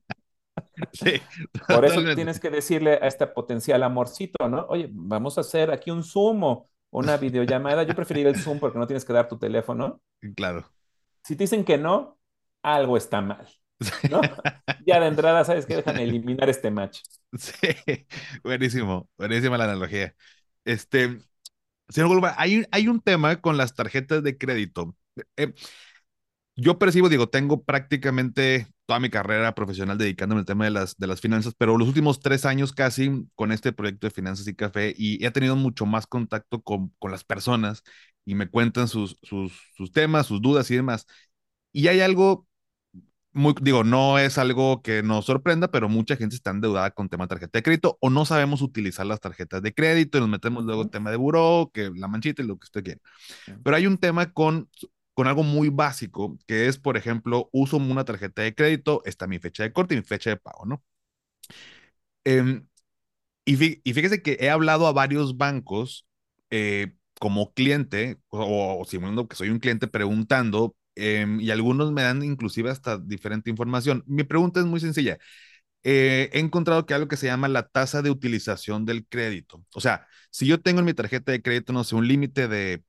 Sí, 0.92 1.20
Por 1.68 1.84
eso 1.84 2.00
tienes 2.16 2.40
que 2.40 2.50
decirle 2.50 2.94
a 2.94 3.06
este 3.06 3.28
potencial 3.28 3.80
amorcito, 3.84 4.48
¿no? 4.48 4.66
Oye, 4.68 4.88
vamos 4.92 5.38
a 5.38 5.42
hacer 5.42 5.70
aquí 5.70 5.92
un 5.92 6.02
Zoom 6.02 6.42
o 6.42 6.68
una 6.90 7.16
videollamada. 7.16 7.84
Yo 7.84 7.94
preferiría 7.94 8.30
el 8.30 8.40
Zoom 8.40 8.58
porque 8.58 8.78
no 8.78 8.86
tienes 8.86 9.04
que 9.04 9.12
dar 9.12 9.28
tu 9.28 9.38
teléfono. 9.38 10.00
Claro. 10.34 10.68
Si 11.22 11.36
te 11.36 11.44
dicen 11.44 11.64
que 11.64 11.78
no, 11.78 12.18
algo 12.62 12.96
está 12.96 13.20
mal, 13.20 13.46
¿no? 14.06 14.20
Ya 14.86 15.00
de 15.00 15.06
entrada, 15.08 15.44
¿sabes 15.44 15.66
qué? 15.66 15.76
Dejan 15.76 15.98
eliminar 15.98 16.48
este 16.50 16.70
match. 16.70 17.00
Sí, 17.38 17.52
buenísimo, 18.44 19.08
buenísima 19.18 19.58
la 19.58 19.64
analogía. 19.64 20.14
Este, 20.64 21.18
señor 21.88 22.22
hay, 22.38 22.64
hay 22.72 22.88
un 22.88 23.00
tema 23.00 23.40
con 23.40 23.56
las 23.56 23.74
tarjetas 23.74 24.22
de 24.22 24.38
crédito. 24.38 24.96
Eh, 25.36 25.54
yo 26.56 26.78
percibo, 26.78 27.08
digo, 27.08 27.28
tengo 27.28 27.64
prácticamente 27.64 28.68
toda 28.86 29.00
mi 29.00 29.10
carrera 29.10 29.54
profesional 29.54 29.98
dedicándome 29.98 30.40
al 30.40 30.44
tema 30.46 30.64
de 30.64 30.70
las, 30.70 30.96
de 30.96 31.06
las 31.06 31.20
finanzas, 31.20 31.54
pero 31.58 31.76
los 31.78 31.88
últimos 31.88 32.20
tres 32.20 32.44
años 32.44 32.72
casi 32.72 33.26
con 33.34 33.50
este 33.52 33.72
proyecto 33.72 34.06
de 34.06 34.10
finanzas 34.12 34.46
y 34.46 34.54
café 34.54 34.94
y 34.96 35.24
he 35.24 35.30
tenido 35.32 35.56
mucho 35.56 35.86
más 35.86 36.06
contacto 36.06 36.62
con, 36.62 36.90
con 36.98 37.10
las 37.10 37.24
personas 37.24 37.82
y 38.24 38.34
me 38.36 38.48
cuentan 38.48 38.86
sus, 38.88 39.18
sus, 39.22 39.52
sus 39.76 39.90
temas, 39.92 40.26
sus 40.26 40.40
dudas 40.40 40.70
y 40.70 40.76
demás. 40.76 41.06
Y 41.72 41.88
hay 41.88 42.00
algo 42.00 42.46
muy, 43.34 43.54
digo, 43.60 43.84
no 43.84 44.18
es 44.18 44.38
algo 44.38 44.80
que 44.82 45.02
nos 45.02 45.26
sorprenda, 45.26 45.68
pero 45.70 45.88
mucha 45.88 46.16
gente 46.16 46.36
está 46.36 46.50
endeudada 46.50 46.92
con 46.92 47.08
tema 47.08 47.24
de 47.24 47.28
tarjeta 47.28 47.58
de 47.58 47.62
crédito 47.62 47.98
o 48.00 48.10
no 48.10 48.24
sabemos 48.24 48.62
utilizar 48.62 49.06
las 49.06 49.20
tarjetas 49.20 49.62
de 49.62 49.74
crédito 49.74 50.18
y 50.18 50.20
nos 50.20 50.30
metemos 50.30 50.64
luego 50.64 50.82
en 50.82 50.90
tema 50.90 51.10
de 51.10 51.16
buró, 51.16 51.70
que 51.74 51.90
la 51.94 52.08
manchita 52.08 52.42
y 52.42 52.46
lo 52.46 52.58
que 52.58 52.64
usted 52.64 52.84
quiera. 52.84 53.00
Pero 53.64 53.76
hay 53.76 53.86
un 53.86 53.98
tema 53.98 54.32
con, 54.32 54.70
con 55.14 55.26
algo 55.26 55.42
muy 55.42 55.68
básico, 55.68 56.38
que 56.46 56.68
es, 56.68 56.78
por 56.78 56.96
ejemplo, 56.96 57.48
uso 57.52 57.76
una 57.78 58.04
tarjeta 58.04 58.42
de 58.42 58.54
crédito, 58.54 59.02
está 59.04 59.26
mi 59.26 59.38
fecha 59.38 59.64
de 59.64 59.72
corte 59.72 59.94
y 59.94 59.98
mi 59.98 60.04
fecha 60.04 60.30
de 60.30 60.36
pago, 60.36 60.66
¿no? 60.66 60.82
Eh, 62.24 62.62
y, 63.44 63.56
fí, 63.56 63.80
y, 63.84 63.92
fíjese 63.94 64.22
que 64.22 64.38
he 64.40 64.50
hablado 64.50 64.86
a 64.86 64.92
varios 64.92 65.36
bancos 65.36 66.06
eh, 66.50 66.94
como 67.20 67.52
cliente, 67.54 68.18
o, 68.28 68.78
o 68.80 68.84
simulando 68.84 69.28
que 69.28 69.36
soy 69.36 69.50
un 69.50 69.58
cliente 69.58 69.88
preguntando, 69.88 70.76
eh, 70.96 71.26
y 71.40 71.50
algunos 71.50 71.92
me 71.92 72.02
dan 72.02 72.22
inclusive 72.22 72.70
hasta 72.70 72.98
diferente 72.98 73.50
información. 73.50 74.04
Mi 74.06 74.24
pregunta 74.24 74.60
es 74.60 74.66
muy 74.66 74.80
sencilla. 74.80 75.18
Eh, 75.84 76.30
he 76.32 76.40
encontrado 76.40 76.86
que 76.86 76.94
algo 76.94 77.08
que 77.08 77.16
se 77.16 77.26
llama 77.26 77.48
la 77.48 77.68
tasa 77.68 78.02
de 78.02 78.10
utilización 78.10 78.86
del 78.86 79.06
crédito. 79.06 79.64
O 79.74 79.80
sea, 79.80 80.06
si 80.30 80.46
yo 80.46 80.60
tengo 80.62 80.80
en 80.80 80.86
mi 80.86 80.94
tarjeta 80.94 81.32
de 81.32 81.42
crédito, 81.42 81.72
no 81.72 81.84
sé, 81.84 81.94
un 81.96 82.08
límite 82.08 82.48
de 82.48 82.84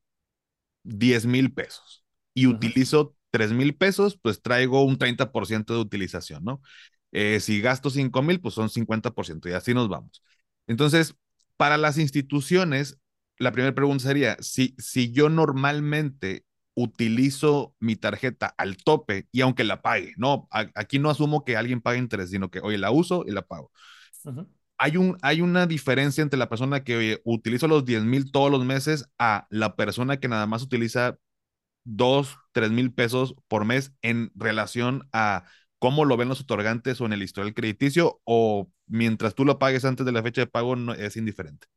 10 0.83 1.25
mil 1.25 1.53
pesos 1.53 2.03
y 2.33 2.47
utilizo 2.47 3.15
3 3.31 3.51
mil 3.53 3.75
pesos, 3.75 4.17
pues 4.21 4.41
traigo 4.41 4.83
un 4.85 4.97
30% 4.97 5.73
de 5.73 5.79
utilización, 5.81 6.43
¿no? 6.43 6.61
Eh, 7.11 7.39
si 7.39 7.61
gasto 7.61 7.89
5 7.89 8.21
mil, 8.21 8.41
pues 8.41 8.53
son 8.53 8.69
50% 8.69 9.49
y 9.49 9.53
así 9.53 9.73
nos 9.73 9.89
vamos. 9.89 10.23
Entonces, 10.67 11.15
para 11.57 11.77
las 11.77 11.97
instituciones, 11.97 12.99
la 13.37 13.51
primera 13.51 13.75
pregunta 13.75 14.03
sería, 14.05 14.37
si, 14.41 14.75
si 14.77 15.11
yo 15.11 15.29
normalmente 15.29 16.44
utilizo 16.75 17.75
mi 17.79 17.95
tarjeta 17.95 18.47
al 18.57 18.77
tope 18.77 19.27
y 19.31 19.41
aunque 19.41 19.63
la 19.63 19.81
pague, 19.81 20.13
no, 20.17 20.47
aquí 20.51 20.99
no 20.99 21.09
asumo 21.09 21.43
que 21.45 21.57
alguien 21.57 21.81
pague 21.81 21.99
interés, 21.99 22.29
sino 22.31 22.51
que, 22.51 22.59
oye, 22.61 22.77
la 22.77 22.91
uso 22.91 23.23
y 23.27 23.31
la 23.31 23.43
pago. 23.43 23.71
Uh 24.23 24.31
-huh. 24.31 24.47
hay, 24.77 24.97
un, 24.97 25.17
hay 25.21 25.41
una 25.41 25.67
diferencia 25.67 26.21
entre 26.21 26.39
la 26.39 26.49
persona 26.49 26.83
que, 26.83 26.97
oye, 26.97 27.21
utilizo 27.25 27.67
los 27.67 27.85
10 27.85 28.03
mil 28.03 28.31
todos 28.31 28.51
los 28.51 28.65
meses 28.65 29.07
a 29.19 29.47
la 29.49 29.75
persona 29.75 30.19
que 30.19 30.27
nada 30.27 30.47
más 30.47 30.63
utiliza 30.63 31.17
2, 31.85 32.37
3 32.51 32.71
mil 32.71 32.93
pesos 32.93 33.35
por 33.47 33.65
mes 33.65 33.93
en 34.01 34.31
relación 34.35 35.07
a 35.13 35.45
cómo 35.79 36.05
lo 36.05 36.17
ven 36.17 36.29
los 36.29 36.41
otorgantes 36.41 36.99
o 37.01 37.05
en 37.05 37.13
el 37.13 37.23
historial 37.23 37.53
crediticio 37.53 38.21
o 38.25 38.71
mientras 38.87 39.35
tú 39.35 39.45
lo 39.45 39.59
pagues 39.59 39.85
antes 39.85 40.05
de 40.05 40.11
la 40.11 40.23
fecha 40.23 40.41
de 40.41 40.47
pago 40.47 40.75
no, 40.75 40.93
es 40.93 41.17
indiferente. 41.17 41.67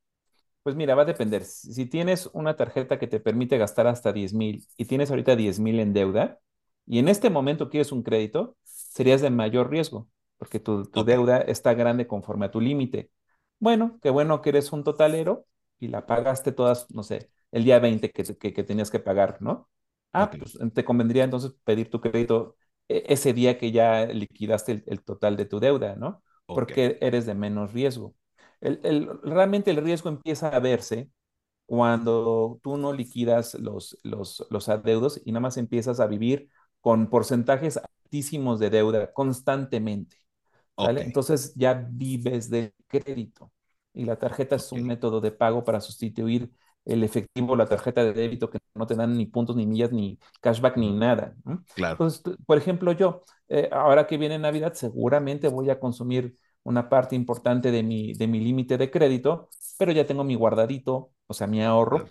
Pues 0.69 0.77
mira, 0.77 0.95
va 0.95 1.01
a 1.01 1.05
depender. 1.07 1.47
Si 1.47 1.87
tienes 1.87 2.29
una 2.35 2.55
tarjeta 2.55 2.99
que 2.99 3.07
te 3.07 3.21
permite 3.21 3.57
gastar 3.57 3.87
hasta 3.87 4.13
10 4.13 4.35
mil 4.35 4.67
y 4.77 4.85
tienes 4.85 5.09
ahorita 5.09 5.35
10 5.35 5.61
mil 5.61 5.81
en 5.81 5.95
deuda 5.95 6.41
y 6.85 6.99
en 6.99 7.09
este 7.09 7.31
momento 7.31 7.71
quieres 7.71 7.91
un 7.91 8.03
crédito, 8.03 8.55
serías 8.65 9.23
de 9.23 9.31
mayor 9.31 9.71
riesgo 9.71 10.11
porque 10.37 10.61
tu, 10.61 10.85
tu 10.85 11.01
okay. 11.01 11.15
deuda 11.15 11.39
está 11.39 11.73
grande 11.73 12.07
conforme 12.07 12.45
a 12.45 12.51
tu 12.51 12.61
límite. 12.61 13.11
Bueno, 13.59 13.99
qué 14.03 14.11
bueno 14.11 14.43
que 14.43 14.51
eres 14.51 14.71
un 14.71 14.85
totalero 14.85 15.47
y 15.81 15.89
la 15.89 16.05
pagaste 16.05 16.53
todas, 16.53 16.91
no 16.91 17.03
sé, 17.03 17.31
el 17.51 17.65
día 17.65 17.79
20 17.79 18.11
que, 18.11 18.23
que, 18.37 18.53
que 18.53 18.63
tenías 18.63 18.91
que 18.91 19.01
pagar, 19.01 19.39
¿no? 19.41 19.71
Ah, 20.13 20.25
okay. 20.25 20.39
pues 20.39 20.59
te 20.75 20.85
convendría 20.85 21.25
entonces 21.25 21.53
pedir 21.65 21.89
tu 21.89 22.03
crédito 22.03 22.57
ese 22.89 23.33
día 23.33 23.57
que 23.57 23.73
ya 23.73 24.05
liquidaste 24.05 24.73
el, 24.73 24.85
el 24.87 25.03
total 25.03 25.39
de 25.39 25.47
tu 25.47 25.61
deuda, 25.61 25.97
¿no? 25.97 26.23
Okay. 26.45 26.55
Porque 26.55 26.99
eres 27.01 27.25
de 27.25 27.35
menos 27.35 27.73
riesgo. 27.73 28.15
El, 28.61 28.81
el, 28.83 29.09
realmente 29.23 29.71
el 29.71 29.77
riesgo 29.79 30.09
empieza 30.09 30.49
a 30.49 30.59
verse 30.61 31.11
cuando 31.67 32.59
tú 32.63 32.77
no 32.77 32.93
liquidas 32.93 33.55
los, 33.55 33.99
los, 34.03 34.47
los 34.51 34.69
adeudos 34.69 35.21
y 35.25 35.33
nada 35.33 35.41
más 35.41 35.57
empiezas 35.59 36.01
a 36.01 36.07
vivir 36.07 36.49
con 36.81 37.11
porcentajes 37.11 37.77
altísimos 37.77 38.59
de 38.59 38.71
deuda 38.71 39.13
constantemente. 39.13 40.17
¿vale? 40.77 41.01
Okay. 41.01 41.07
Entonces 41.07 41.55
ya 41.55 41.75
vives 41.91 42.49
del 42.49 42.73
crédito 42.87 43.53
y 43.93 44.05
la 44.05 44.17
tarjeta 44.17 44.57
okay. 44.57 44.65
es 44.65 44.73
un 44.73 44.85
método 44.85 45.21
de 45.21 45.31
pago 45.31 45.63
para 45.65 45.81
sustituir 45.81 46.51
el 46.89 47.05
efectivo, 47.05 47.55
la 47.55 47.67
tarjeta 47.67 48.03
de 48.03 48.15
débito 48.15 48.49
que 48.49 48.59
no 48.75 48.87
te 48.87 48.95
dan 48.95 49.17
ni 49.17 49.27
puntos, 49.27 49.55
ni 49.55 49.67
millas, 49.67 49.93
ni 49.93 50.19
cashback, 50.41 50.79
ni 50.79 50.91
nada. 50.93 51.35
¿no? 51.45 51.63
Claro. 51.75 51.93
Entonces, 51.93 52.23
por 52.47 52.57
ejemplo, 52.57 52.93
yo, 52.93 53.23
eh, 53.49 53.69
ahora 53.71 54.07
que 54.07 54.17
viene 54.17 54.39
Navidad, 54.39 54.73
seguramente 54.73 55.49
voy 55.49 55.69
a 55.69 55.79
consumir 55.79 56.35
una 56.69 56.89
parte 56.89 57.17
importante 57.17 57.71
de 57.71 57.83
mi, 57.83 58.13
de 58.15 58.27
mi 58.29 58.41
límite 58.41 58.79
de 58.79 58.91
crédito, 58.91 59.49
pero 59.79 59.93
ya 59.93 60.07
tengo 60.07 60.25
mi 60.25 60.35
guardadito, 60.35 61.13
o 61.27 61.35
sea, 61.35 61.47
mi 61.47 61.63
ahorro 61.63 62.07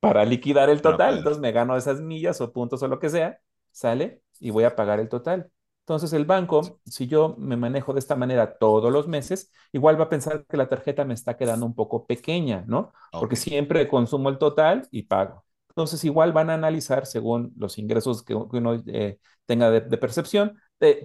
para 0.00 0.24
liquidar 0.24 0.70
el 0.70 0.82
total. 0.82 1.14
Claro, 1.14 1.18
Entonces 1.18 1.40
me 1.40 1.52
gano 1.52 1.76
esas 1.76 2.00
millas 2.00 2.40
o 2.40 2.52
puntos 2.52 2.82
o 2.82 2.88
lo 2.88 2.98
que 2.98 3.10
sea, 3.10 3.40
sale 3.70 4.22
y 4.40 4.50
voy 4.50 4.64
a 4.64 4.76
pagar 4.76 5.00
el 5.00 5.08
total. 5.08 5.50
Entonces 5.82 6.12
el 6.12 6.24
banco, 6.24 6.80
si 6.86 7.06
yo 7.08 7.34
me 7.38 7.56
manejo 7.56 7.92
de 7.92 7.98
esta 8.00 8.16
manera 8.16 8.56
todos 8.58 8.92
los 8.92 9.08
meses, 9.08 9.52
igual 9.72 9.98
va 10.00 10.04
a 10.04 10.08
pensar 10.08 10.44
que 10.46 10.56
la 10.56 10.68
tarjeta 10.68 11.04
me 11.04 11.14
está 11.14 11.36
quedando 11.36 11.66
un 11.66 11.74
poco 11.74 12.06
pequeña, 12.06 12.64
¿no? 12.68 12.92
Okay. 13.12 13.20
Porque 13.20 13.36
siempre 13.36 13.88
consumo 13.88 14.28
el 14.28 14.38
total 14.38 14.86
y 14.90 15.04
pago. 15.04 15.44
Entonces 15.70 16.04
igual 16.04 16.32
van 16.32 16.50
a 16.50 16.54
analizar 16.54 17.06
según 17.06 17.52
los 17.56 17.78
ingresos 17.78 18.22
que, 18.22 18.34
que 18.34 18.56
uno 18.58 18.74
eh, 18.86 19.18
tenga 19.46 19.70
de, 19.70 19.80
de 19.80 19.98
percepción, 19.98 20.56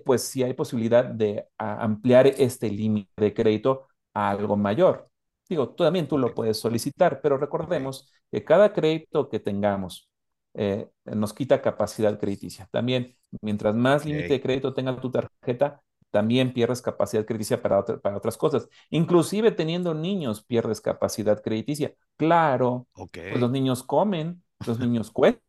pues 0.05 0.23
si 0.23 0.43
hay 0.43 0.53
posibilidad 0.53 1.05
de 1.05 1.47
ampliar 1.57 2.27
este 2.27 2.69
límite 2.69 3.09
de 3.15 3.33
crédito 3.33 3.87
a 4.13 4.31
algo 4.31 4.57
mayor. 4.57 5.09
Digo, 5.47 5.69
tú, 5.69 5.83
también 5.83 6.07
tú 6.07 6.17
lo 6.17 6.33
puedes 6.33 6.59
solicitar, 6.59 7.21
pero 7.21 7.37
recordemos 7.37 8.11
que 8.31 8.43
cada 8.43 8.73
crédito 8.73 9.29
que 9.29 9.39
tengamos 9.39 10.09
eh, 10.53 10.89
nos 11.05 11.33
quita 11.33 11.61
capacidad 11.61 12.19
crediticia. 12.19 12.67
También, 12.71 13.15
mientras 13.41 13.75
más 13.75 14.01
okay. 14.01 14.13
límite 14.13 14.33
de 14.33 14.41
crédito 14.41 14.73
tenga 14.73 14.99
tu 14.99 15.11
tarjeta, 15.11 15.81
también 16.09 16.53
pierdes 16.53 16.81
capacidad 16.81 17.25
crediticia 17.25 17.61
para, 17.61 17.79
otra, 17.79 17.99
para, 17.99 18.17
otras 18.17 18.37
cosas. 18.37 18.67
Inclusive 18.89 19.51
teniendo 19.51 19.93
niños 19.93 20.43
pierdes 20.43 20.81
capacidad 20.81 21.41
crediticia. 21.41 21.93
Claro, 22.15 22.87
okay. 22.93 23.29
pues 23.29 23.41
los 23.41 23.51
niños 23.51 23.83
comen, 23.83 24.43
los 24.65 24.79
niños 24.79 25.11
cuestan. 25.13 25.43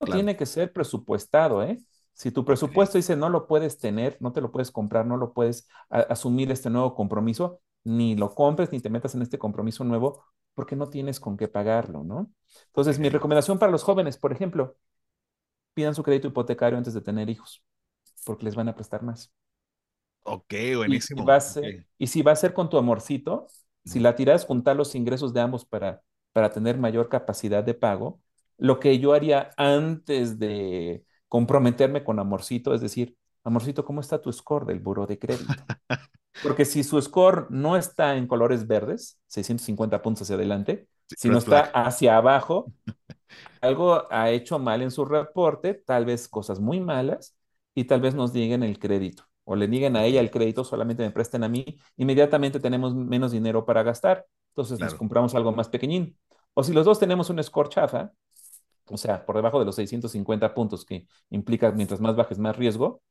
Claro. 0.00 0.14
Tiene 0.14 0.36
que 0.36 0.46
ser 0.46 0.72
presupuestado, 0.72 1.62
¿eh? 1.62 1.78
Si 2.12 2.30
tu 2.30 2.44
presupuesto 2.44 2.98
dice 2.98 3.16
no 3.16 3.28
lo 3.28 3.46
puedes 3.46 3.78
tener, 3.78 4.16
no 4.20 4.32
te 4.32 4.40
lo 4.40 4.52
puedes 4.52 4.70
comprar, 4.70 5.06
no 5.06 5.16
lo 5.16 5.32
puedes 5.32 5.68
asumir 5.88 6.50
este 6.50 6.70
nuevo 6.70 6.94
compromiso, 6.94 7.60
ni 7.84 8.14
lo 8.16 8.34
compres 8.34 8.70
ni 8.72 8.80
te 8.80 8.90
metas 8.90 9.14
en 9.14 9.22
este 9.22 9.38
compromiso 9.38 9.84
nuevo 9.84 10.24
porque 10.54 10.76
no 10.76 10.88
tienes 10.88 11.18
con 11.18 11.36
qué 11.36 11.48
pagarlo, 11.48 12.04
¿no? 12.04 12.30
Entonces, 12.66 12.98
mi 12.98 13.08
recomendación 13.08 13.58
para 13.58 13.72
los 13.72 13.82
jóvenes, 13.82 14.18
por 14.18 14.32
ejemplo, 14.32 14.76
pidan 15.74 15.94
su 15.94 16.02
crédito 16.02 16.28
hipotecario 16.28 16.76
antes 16.76 16.94
de 16.94 17.00
tener 17.00 17.30
hijos, 17.30 17.64
porque 18.24 18.44
les 18.44 18.54
van 18.54 18.68
a 18.68 18.74
prestar 18.74 19.02
más. 19.02 19.32
Ok, 20.24 20.54
buenísimo. 20.76 21.22
Y, 21.22 21.24
y, 21.24 21.26
va 21.26 21.36
a 21.36 21.40
ser, 21.40 21.64
okay. 21.64 21.86
y 21.98 22.06
si 22.06 22.22
va 22.22 22.32
a 22.32 22.36
ser 22.36 22.52
con 22.52 22.68
tu 22.68 22.76
amorcito, 22.76 23.46
si 23.84 23.98
la 23.98 24.14
tiras, 24.14 24.44
juntar 24.44 24.76
los 24.76 24.94
ingresos 24.94 25.32
de 25.32 25.40
ambos 25.40 25.64
para, 25.64 26.02
para 26.32 26.50
tener 26.50 26.78
mayor 26.78 27.08
capacidad 27.08 27.64
de 27.64 27.74
pago, 27.74 28.20
lo 28.58 28.78
que 28.78 28.98
yo 28.98 29.12
haría 29.12 29.50
antes 29.56 30.38
de 30.38 31.04
comprometerme 31.32 32.04
con 32.04 32.18
Amorcito, 32.18 32.74
es 32.74 32.82
decir, 32.82 33.16
Amorcito, 33.42 33.86
¿cómo 33.86 34.02
está 34.02 34.20
tu 34.20 34.30
score 34.30 34.66
del 34.66 34.80
buro 34.80 35.06
de 35.06 35.18
crédito? 35.18 35.54
Porque 36.42 36.66
si 36.66 36.84
su 36.84 37.00
score 37.00 37.46
no 37.48 37.78
está 37.78 38.18
en 38.18 38.26
colores 38.26 38.66
verdes, 38.66 39.18
650 39.28 40.02
puntos 40.02 40.24
hacia 40.24 40.34
adelante, 40.34 40.88
sí, 41.08 41.16
sino 41.20 41.38
está 41.38 41.60
hacia 41.72 42.18
abajo, 42.18 42.70
algo 43.62 44.12
ha 44.12 44.28
hecho 44.28 44.58
mal 44.58 44.82
en 44.82 44.90
su 44.90 45.06
reporte, 45.06 45.72
tal 45.72 46.04
vez 46.04 46.28
cosas 46.28 46.60
muy 46.60 46.80
malas, 46.80 47.34
y 47.74 47.84
tal 47.84 48.02
vez 48.02 48.14
nos 48.14 48.34
digan 48.34 48.62
el 48.62 48.78
crédito, 48.78 49.24
o 49.44 49.56
le 49.56 49.68
digan 49.68 49.96
a 49.96 50.04
ella 50.04 50.20
el 50.20 50.30
crédito, 50.30 50.64
solamente 50.64 51.02
me 51.02 51.12
presten 51.12 51.44
a 51.44 51.48
mí, 51.48 51.64
inmediatamente 51.96 52.60
tenemos 52.60 52.94
menos 52.94 53.32
dinero 53.32 53.64
para 53.64 53.82
gastar, 53.82 54.26
entonces 54.50 54.76
claro. 54.76 54.92
nos 54.92 54.98
compramos 54.98 55.34
algo 55.34 55.50
más 55.52 55.70
pequeñín. 55.70 56.14
O 56.52 56.62
si 56.62 56.74
los 56.74 56.84
dos 56.84 56.98
tenemos 56.98 57.30
un 57.30 57.42
score 57.42 57.70
chafa, 57.70 58.12
o 58.86 58.96
sea, 58.96 59.24
por 59.26 59.36
debajo 59.36 59.58
de 59.58 59.64
los 59.66 59.76
650 59.76 60.54
puntos 60.54 60.84
que 60.84 61.06
implica 61.30 61.70
mientras 61.72 62.00
más 62.00 62.16
bajes 62.16 62.38
más 62.38 62.56
riesgo, 62.56 63.02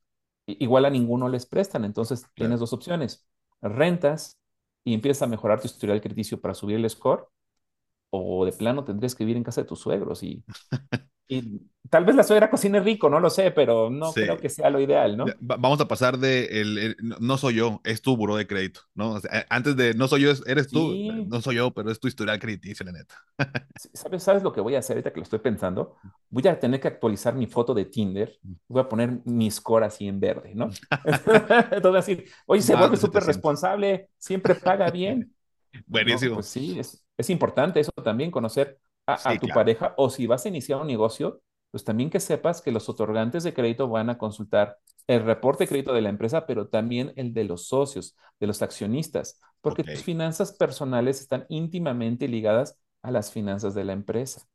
igual 0.48 0.86
a 0.86 0.90
ninguno 0.90 1.30
les 1.30 1.46
prestan. 1.46 1.86
Entonces 1.86 2.26
tienes 2.36 2.60
dos 2.60 2.74
opciones. 2.74 3.28
Rentas 3.62 4.40
y 4.84 4.94
empiezas 4.94 5.24
a 5.24 5.28
mejorar 5.28 5.62
tu 5.62 5.68
historial 5.68 6.02
crediticio 6.02 6.42
para 6.42 6.54
subir 6.56 6.78
el 6.78 6.90
score, 6.90 7.28
o 8.12 8.46
de 8.46 8.54
plano 8.54 8.84
tendrías 8.86 9.16
que 9.16 9.26
vivir 9.26 9.38
en 9.38 9.44
casa 9.44 9.62
de 9.62 9.68
tus 9.68 9.80
suegros 9.82 10.24
y, 10.24 10.44
y 11.32 11.62
tal 11.90 12.04
vez 12.04 12.14
la 12.14 12.24
suegra 12.24 12.50
cocine 12.50 12.82
rico, 12.82 13.10
no 13.10 13.22
lo 13.22 13.30
sé, 13.30 13.52
pero 13.52 13.90
no 13.90 14.12
creo 14.12 14.38
que 14.38 14.50
sea 14.50 14.70
lo 14.70 14.82
ideal, 14.82 15.16
¿no? 15.16 15.26
Vamos 15.40 15.80
a 15.80 15.88
pasar 15.88 16.18
de 16.18 16.46
el, 16.60 16.98
no 17.00 17.38
soy 17.38 17.56
yo, 17.56 17.80
es 17.86 18.02
tu 18.02 18.18
buro 18.18 18.36
de 18.36 18.46
crédito, 18.46 18.82
¿no? 18.96 19.18
antes 19.50 19.78
de 19.78 19.94
no 19.94 20.10
soy 20.10 20.24
yo, 20.24 20.34
eres 20.46 20.68
tú, 20.68 20.94
no 21.28 21.42
soy 21.42 21.56
yo, 21.56 21.72
pero 21.72 21.90
es 21.90 22.02
tu 22.02 22.10
historial 22.10 22.38
crediticio, 22.38 22.86
la 22.86 22.92
neta. 22.92 23.16
¿Sabes, 23.94 24.24
¿Sabes 24.24 24.44
lo 24.44 24.52
que 24.52 24.60
voy 24.60 24.76
a 24.76 24.80
hacer 24.80 24.98
ahorita 24.98 25.14
que 25.14 25.22
lo 25.22 25.24
estoy 25.24 25.40
pensando? 25.40 25.96
Voy 26.30 26.46
a 26.50 26.60
tener 26.60 26.82
que 26.82 26.90
actualizar 26.90 27.34
mi 27.34 27.48
foto 27.48 27.74
de 27.74 27.86
Tinder, 27.86 28.38
voy 28.68 28.82
a 28.82 28.90
poner 28.90 29.22
mi 29.24 29.50
score 29.50 29.86
así 29.86 30.10
en 30.10 30.20
verde, 30.20 30.52
¿no? 30.54 30.70
Entonces 31.72 32.06
decir, 32.06 32.30
oye, 32.46 32.62
se 32.62 32.76
vuelve 32.76 32.98
súper 32.98 33.24
responsable, 33.24 34.10
siempre 34.18 34.56
paga 34.56 34.92
bien. 34.92 35.34
Buenísimo. 35.86 36.36
pues 36.36 36.48
sí, 36.48 36.78
es, 36.78 37.02
es 37.18 37.30
importante 37.30 37.80
eso 37.80 37.92
también, 38.04 38.32
conocer 38.32 38.78
a, 39.06 39.40
tu 39.40 39.48
pareja 39.48 39.94
o 39.98 40.10
si 40.10 40.28
vas 40.28 40.46
a 40.46 40.50
iniciar 40.50 40.82
un 40.82 40.88
negocio, 40.88 41.42
pues 41.72 41.84
también 41.84 42.10
que 42.10 42.20
sepas 42.20 42.62
que 42.62 42.72
los 42.72 42.90
otorgantes 42.90 43.44
de 43.44 43.54
crédito 43.54 43.88
van 43.88 44.10
a 44.10 44.18
consultar 44.18 44.78
el 45.08 45.24
reporte 45.24 45.64
de 45.64 45.68
crédito 45.70 45.94
de 45.94 46.02
la 46.02 46.10
empresa, 46.10 46.46
pero 46.46 46.68
también 46.68 47.14
el 47.16 47.34
de 47.34 47.46
los 47.46 47.68
socios, 47.68 48.16
de 48.40 48.48
los 48.48 48.62
accionistas, 48.62 49.40
porque 49.62 49.84
tus 49.84 50.04
finanzas 50.04 50.54
personales 50.54 51.22
están 51.22 51.46
íntimamente 51.50 52.28
ligadas 52.28 52.78
a 53.02 53.12
las 53.12 53.32
finanzas 53.32 53.74
de 53.74 53.84
la 53.84 53.94
empresa. 53.94 54.48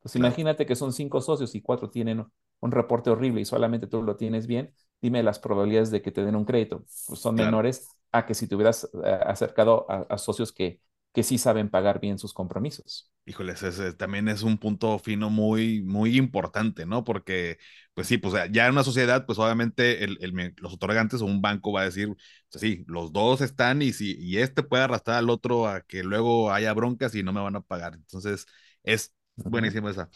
Pues 0.00 0.16
imagínate 0.16 0.66
que 0.66 0.76
son 0.76 0.92
cinco 0.92 1.20
socios 1.20 1.54
y 1.54 1.62
cuatro 1.62 1.90
tienen 1.90 2.24
un 2.60 2.70
reporte 2.70 3.10
horrible 3.10 3.40
y 3.40 3.44
solamente 3.44 3.86
tú 3.86 4.02
lo 4.02 4.16
tienes 4.16 4.46
bien, 4.46 4.74
dime 5.00 5.22
las 5.22 5.38
probabilidades 5.38 5.90
de 5.90 6.02
que 6.02 6.12
te 6.12 6.24
den 6.24 6.36
un 6.36 6.44
crédito. 6.44 6.84
Pues 7.06 7.20
son 7.20 7.34
menores 7.36 7.88
a 8.12 8.26
que 8.26 8.34
si 8.34 8.46
te 8.46 8.54
hubieras 8.54 8.88
eh, 9.04 9.18
acercado 9.26 9.86
a 9.88 10.18
socios 10.18 10.52
que 10.52 10.80
que 11.14 11.22
sí 11.24 11.38
saben 11.38 11.70
pagar 11.70 12.00
bien 12.00 12.18
sus 12.18 12.34
compromisos. 12.34 13.10
Híjoles, 13.26 13.62
ese 13.62 13.94
también 13.94 14.28
es 14.28 14.42
un 14.42 14.58
punto 14.58 14.98
fino 14.98 15.30
muy, 15.30 15.80
muy 15.82 16.18
importante, 16.18 16.84
¿no? 16.84 17.04
Porque, 17.04 17.56
pues 17.94 18.06
sí, 18.06 18.18
pues 18.18 18.34
ya 18.52 18.66
en 18.66 18.72
una 18.72 18.84
sociedad, 18.84 19.24
pues 19.24 19.38
obviamente 19.38 20.04
el, 20.04 20.18
los 20.58 20.74
otorgantes 20.74 21.22
o 21.22 21.24
un 21.24 21.40
banco 21.40 21.72
va 21.72 21.80
a 21.82 21.84
decir, 21.86 22.08
pues 22.50 22.60
sí, 22.60 22.84
los 22.86 23.14
dos 23.14 23.40
están 23.40 23.80
y, 23.80 23.94
si, 23.94 24.14
y 24.20 24.38
este 24.38 24.62
puede 24.62 24.82
arrastrar 24.84 25.16
al 25.18 25.30
otro 25.30 25.66
a 25.68 25.80
que 25.80 26.02
luego 26.04 26.52
haya 26.52 26.74
broncas 26.74 27.14
y 27.14 27.22
no 27.22 27.32
me 27.32 27.40
van 27.40 27.56
a 27.56 27.62
pagar. 27.62 27.94
Entonces, 27.94 28.44
es 28.82 29.14
buenísimo 29.36 29.88
esa. 29.88 30.10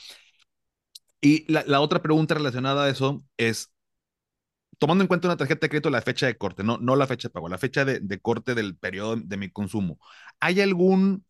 Y 1.20 1.50
la, 1.52 1.64
la 1.66 1.80
otra 1.80 2.02
pregunta 2.02 2.34
relacionada 2.34 2.84
a 2.84 2.88
eso 2.90 3.24
es, 3.36 3.72
tomando 4.78 5.02
en 5.04 5.08
cuenta 5.08 5.28
una 5.28 5.36
tarjeta 5.36 5.66
de 5.66 5.70
crédito 5.70 5.90
la 5.90 6.02
fecha 6.02 6.26
de 6.26 6.36
corte, 6.38 6.64
no, 6.64 6.78
no 6.78 6.96
la 6.96 7.06
fecha 7.06 7.28
de 7.28 7.32
pago, 7.32 7.48
la 7.48 7.58
fecha 7.58 7.84
de, 7.84 8.20
corte 8.20 8.54
del 8.54 8.76
periodo 8.76 9.16
de 9.16 9.36
mi 9.36 9.50
consumo, 9.50 9.98
¿hay 10.40 10.60
algún 10.60 11.24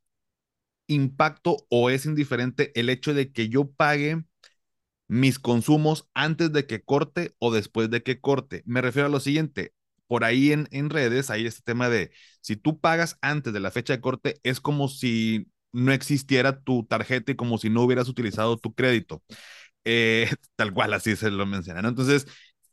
impacto 0.87 1.59
o 1.71 1.91
es 1.91 2.07
indiferente 2.07 2.73
el 2.79 2.91
hecho 2.91 3.15
de 3.15 3.33
que 3.33 3.49
yo 3.49 3.71
pague 3.71 4.25
mis 5.09 5.39
consumos 5.39 6.09
antes 6.15 6.53
de 6.53 6.67
que 6.67 6.83
corte 6.83 7.35
o 7.39 7.53
después 7.53 7.91
de 7.91 8.03
que 8.03 8.21
corte? 8.21 8.63
Me 8.67 8.83
refiero 8.83 9.07
a 9.09 9.11
lo 9.11 9.21
siguiente, 9.21 9.75
por 10.07 10.25
ahí 10.25 10.53
en, 10.53 10.69
en 10.71 10.91
redes 10.91 11.31
hay 11.31 11.47
este 11.47 11.63
tema 11.63 11.89
de 11.89 12.13
si 12.41 12.57
tú 12.57 12.81
pagas 12.81 13.19
antes 13.23 13.53
de 13.53 13.61
la 13.61 13.71
fecha 13.71 13.95
de 13.95 14.01
corte, 14.01 14.41
es 14.43 14.61
como 14.61 14.89
si 14.89 15.49
no 15.73 15.93
existiera 15.93 16.61
tu 16.61 16.85
tarjeta 16.87 17.33
y 17.33 17.37
como 17.37 17.59
si 17.59 17.71
no 17.71 17.83
hubieras 17.83 18.09
utilizado 18.09 18.57
tu 18.59 18.75
crédito. 18.75 19.23
Eh, 19.85 20.29
tal 20.57 20.73
cual, 20.75 20.93
así 20.95 21.17
se 21.17 21.31
lo 21.31 21.47
mencionan. 21.47 21.87
Entonces, 21.87 22.27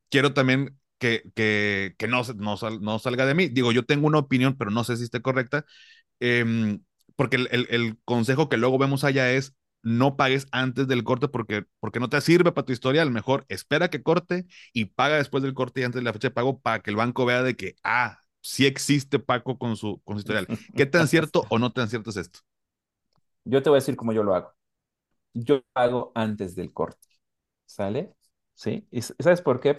quiero 0.10 0.34
también 0.34 0.80
que, 1.00 1.32
que, 1.36 1.96
que 1.98 2.08
no, 2.08 2.22
no, 2.36 2.58
no, 2.82 3.00
salga 3.00 3.26
de 3.26 3.36
mí. 3.36 3.48
Digo, 3.50 3.72
yo 3.72 3.86
tengo 3.86 4.08
una 4.08 4.20
opinión, 4.20 4.58
pero 4.58 4.72
no 4.72 4.84
sé 4.84 4.98
si 4.98 5.04
esté 5.04 5.22
correcta, 5.22 5.66
em, 6.20 6.82
porque 7.16 7.38
el, 7.38 7.68
el, 7.70 7.98
consejo 8.06 8.50
que 8.50 8.58
luego 8.58 8.78
vemos 8.78 9.04
allá 9.04 9.32
es 9.32 9.56
no 9.84 10.18
pagues 10.18 10.48
antes 10.52 10.88
del 10.88 11.04
corte 11.04 11.28
porque, 11.28 11.66
porque 11.80 12.00
no 12.00 12.10
te 12.10 12.20
sirve 12.22 12.52
para 12.52 12.66
tu 12.66 12.74
historia. 12.74 13.06
mejor 13.06 13.46
espera 13.50 13.90
que 13.90 14.02
corte 14.04 14.46
y 14.74 14.86
paga 14.86 15.18
después 15.18 15.44
del 15.44 15.54
corte 15.54 15.82
y 15.82 15.84
antes 15.84 16.02
de 16.02 16.04
la 16.04 16.14
fecha 16.14 16.30
de 16.30 16.34
pago 16.34 16.60
para 16.60 16.80
que 16.82 16.90
el 16.90 16.96
banco 16.96 17.26
vea 17.26 17.44
de 17.44 17.56
que, 17.56 17.76
ah, 17.84 18.20
sí 18.42 18.66
existe 18.66 19.20
Paco 19.20 19.58
con 19.58 19.76
su, 19.78 20.02
con 20.04 20.16
su 20.16 20.20
historial. 20.20 20.48
¿Qué 20.76 20.86
tan 20.86 21.08
cierto 21.08 21.46
o 21.50 21.60
no 21.60 21.72
tan 21.72 21.90
cierto 21.90 22.10
es 22.10 22.18
esto? 22.18 22.40
Yo 23.44 23.62
te 23.62 23.70
voy 23.70 23.78
a 23.78 23.82
decir 23.82 23.96
cómo 23.96 24.12
yo 24.12 24.24
lo 24.24 24.34
hago. 24.34 24.54
Yo 25.34 25.64
pago 25.74 26.12
antes 26.16 26.56
del 26.56 26.74
corte. 26.74 27.08
¿Sale? 27.66 28.16
¿Sí? 28.54 28.88
¿Y 28.92 29.02
sabes 29.02 29.42
por 29.42 29.60
qué? 29.60 29.78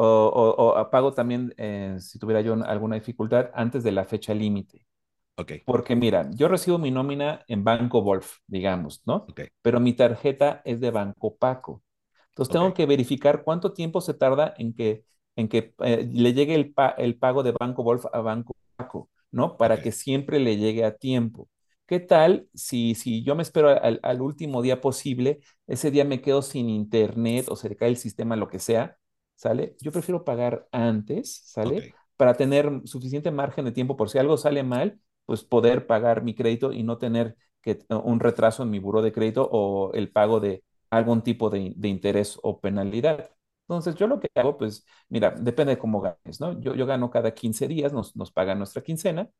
O, 0.00 0.74
o, 0.76 0.90
pago 0.90 1.12
también, 1.12 1.52
eh, 1.56 1.96
si 1.98 2.18
tuviera 2.18 2.40
yo 2.40 2.54
alguna 2.64 2.94
dificultad, 2.96 3.50
antes 3.52 3.82
de 3.82 3.92
la 3.92 4.04
fecha 4.04 4.32
límite. 4.34 4.86
Okay. 5.36 5.62
Porque 5.64 5.94
mira, 5.94 6.28
yo 6.32 6.48
recibo 6.48 6.78
mi 6.78 6.90
nómina 6.90 7.44
en 7.46 7.62
Banco 7.62 8.02
Wolf, 8.02 8.38
digamos, 8.46 9.02
¿no? 9.06 9.26
Okay. 9.30 9.48
Pero 9.62 9.80
mi 9.80 9.92
tarjeta 9.92 10.62
es 10.64 10.80
de 10.80 10.90
Banco 10.90 11.36
Paco. 11.36 11.82
Entonces 12.30 12.52
tengo 12.52 12.74
que 12.74 12.86
verificar 12.86 13.42
cuánto 13.42 13.72
tiempo 13.72 14.00
se 14.00 14.14
tarda 14.14 14.54
en 14.58 14.74
que, 14.74 15.04
en 15.36 15.48
que 15.48 15.74
eh, 15.80 16.08
le 16.12 16.32
llegue 16.32 16.54
el, 16.54 16.74
el, 16.98 17.16
pago 17.16 17.42
de 17.42 17.52
Banco 17.52 17.82
Wolf 17.82 18.06
a 18.12 18.20
Banco 18.20 18.54
Paco, 18.76 19.10
¿no? 19.32 19.56
Para 19.56 19.80
que 19.82 19.90
siempre 19.90 20.38
le 20.38 20.56
llegue 20.56 20.84
a 20.84 20.96
tiempo. 20.96 21.48
¿Qué 21.86 22.00
tal 22.00 22.48
si, 22.54 22.94
si 22.94 23.24
yo 23.24 23.34
me 23.34 23.42
espero 23.42 23.70
al, 23.70 23.98
al, 24.02 24.20
último 24.20 24.62
día 24.62 24.80
posible, 24.80 25.40
ese 25.66 25.90
día 25.90 26.04
me 26.04 26.20
quedo 26.20 26.42
sin 26.42 26.68
internet 26.68 27.46
o 27.48 27.56
se 27.56 27.74
cae 27.74 27.88
el 27.88 27.96
sistema, 27.96 28.36
lo 28.36 28.48
que 28.48 28.58
sea? 28.58 28.97
¿Sale? 29.38 29.76
Yo 29.80 29.92
prefiero 29.92 30.24
pagar 30.24 30.68
antes, 30.72 31.42
¿sale? 31.44 31.94
Para 32.16 32.34
tener 32.34 32.82
suficiente 32.84 33.30
margen 33.30 33.64
de 33.64 33.72
tiempo 33.72 33.96
por 33.96 34.10
si 34.10 34.18
algo 34.18 34.36
sale 34.36 34.64
mal, 34.64 35.00
pues 35.26 35.44
poder 35.44 35.86
pagar 35.86 36.24
mi 36.24 36.34
crédito 36.34 36.72
y 36.72 36.82
no 36.82 36.98
tener 36.98 37.36
que, 37.60 37.78
un 37.88 38.18
retraso 38.18 38.64
en 38.64 38.70
mi 38.70 38.80
buro 38.80 39.00
de 39.00 39.12
crédito 39.12 39.48
o 39.50 39.92
el 39.94 40.10
pago 40.10 40.40
de 40.40 40.64
algún 40.90 41.22
tipo 41.22 41.50
de, 41.50 41.72
interés 41.84 42.38
o 42.42 42.60
penalidad. 42.60 43.30
Entonces, 43.68 43.94
yo 43.94 44.08
lo 44.08 44.18
que 44.18 44.28
hago, 44.34 44.58
pues, 44.58 44.84
mira, 45.08 45.30
depende 45.30 45.74
de 45.76 45.78
cómo 45.78 46.00
ganes, 46.00 46.40
¿no? 46.40 46.58
Yo, 46.60 46.74
yo 46.74 46.86
gano 46.86 47.10
cada 47.10 47.32
15 47.32 47.68
días, 47.68 47.92
nos, 47.92 48.16
nos 48.16 48.32
pagan 48.32 48.58
nuestra 48.58 48.82
quincena. 48.82 49.30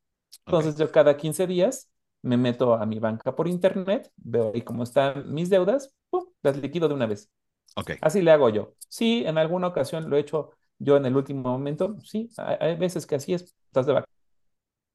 Entonces, 0.47 0.77
yo 0.77 0.93
cada 0.93 1.17
15 1.17 1.47
días 1.49 1.91
me 2.23 2.37
meto 2.37 2.75
a 2.75 2.87
mi 2.87 3.01
banca 3.01 3.35
por 3.35 3.49
internet, 3.49 4.13
veo 4.17 4.53
ahí 4.55 4.63
cómo 4.63 4.85
están 4.85 5.33
mis 5.33 5.51
deudas, 5.51 5.93
¡pum! 6.11 6.25
las 6.43 6.57
liquido 6.57 6.87
de 6.87 6.95
una 6.95 7.07
vez. 7.07 7.31
Así 8.01 8.23
le 8.23 8.31
hago 8.31 8.49
yo. 8.49 8.75
Sí, 8.89 9.25
en 9.27 9.39
alguna 9.39 9.69
ocasión 9.69 10.09
lo 10.09 10.17
he 10.17 10.21
hecho 10.21 10.51
yo 10.79 10.97
en 10.97 11.07
el 11.07 11.17
último 11.17 11.43
momento. 11.43 11.97
Sí, 12.03 12.31
hay, 12.37 12.77
veces 12.77 13.07
que 13.07 13.17
así 13.17 13.35
es. 13.35 13.55
Estás 13.67 13.87
de 13.87 14.05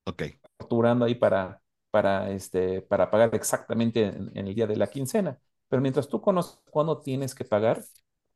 Ok. 0.06 0.24
Facturando 0.58 1.06
ahí 1.06 1.16
para, 1.16 1.62
para, 1.92 2.32
este, 2.32 2.82
para 2.82 3.10
pagar 3.10 3.34
exactamente 3.34 4.06
en, 4.06 4.48
el 4.48 4.56
día 4.56 4.68
de 4.68 4.76
la 4.76 4.88
quincena. 4.88 5.40
Pero 5.70 5.82
mientras 5.82 6.08
tú 6.08 6.22
conoces 6.22 6.60
cuándo 6.70 7.02
tienes 7.02 7.36
que 7.36 7.46
pagar, 7.46 7.84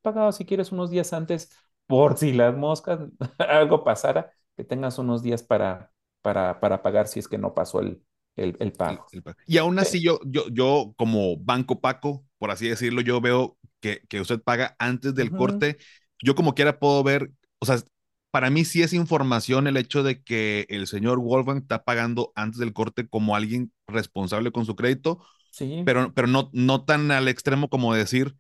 pagado 0.02 0.32
si 0.32 0.46
quieres 0.46 0.72
unos 0.72 0.90
días 0.90 1.14
antes, 1.14 1.52
por 1.86 2.18
si 2.18 2.34
las 2.34 2.56
moscas, 2.56 3.00
algo 3.40 3.84
pasara, 3.84 4.32
que 4.56 4.64
tengas 4.64 4.98
unos 4.98 5.24
días 5.24 5.44
para, 5.44 5.92
para, 6.22 6.60
para 6.60 6.82
pagar 6.82 7.08
si 7.08 7.20
es 7.20 7.28
que 7.28 7.38
no 7.38 7.54
pasó 7.54 7.80
el, 7.80 8.02
el, 8.36 8.72
pago. 8.72 9.06
Y 9.46 9.58
aún 9.58 9.80
así, 9.80 10.02
yo, 10.02 10.20
yo, 10.26 10.48
yo 10.50 10.94
como 10.98 11.38
Banco 11.38 11.80
Paco, 11.82 12.24
por 12.38 12.52
así 12.52 12.68
decirlo, 12.68 13.02
yo 13.02 13.20
veo 13.22 13.58
que, 13.80 14.02
que 14.10 14.22
usted 14.22 14.42
paga 14.42 14.76
antes 14.80 15.16
del 15.16 15.32
corte. 15.32 15.78
Yo 16.22 16.36
como 16.36 16.54
quiera 16.54 16.80
puedo 16.80 17.04
ver, 17.04 17.32
o 17.60 17.66
sea, 17.66 17.78
para 18.32 18.50
mí 18.50 18.66
sí 18.66 18.84
es 18.84 18.94
información 18.94 19.68
el 19.68 19.78
hecho 19.78 20.04
de 20.04 20.22
que 20.22 20.68
el 20.70 20.86
señor 20.86 21.20
Wolfgang 21.20 21.58
está 21.64 21.84
pagando 21.84 22.32
antes 22.36 22.60
del 22.60 22.74
corte 22.74 23.08
como 23.08 23.36
alguien 23.36 23.72
responsable 23.88 24.52
con 24.52 24.66
su 24.66 24.76
crédito, 24.76 25.26
sí. 25.52 25.82
pero, 25.86 26.14
pero 26.14 26.28
no, 26.28 26.50
no 26.54 26.84
tan 26.86 27.10
al 27.12 27.30
extremo 27.30 27.70
como 27.70 27.96
decir, 27.96 28.36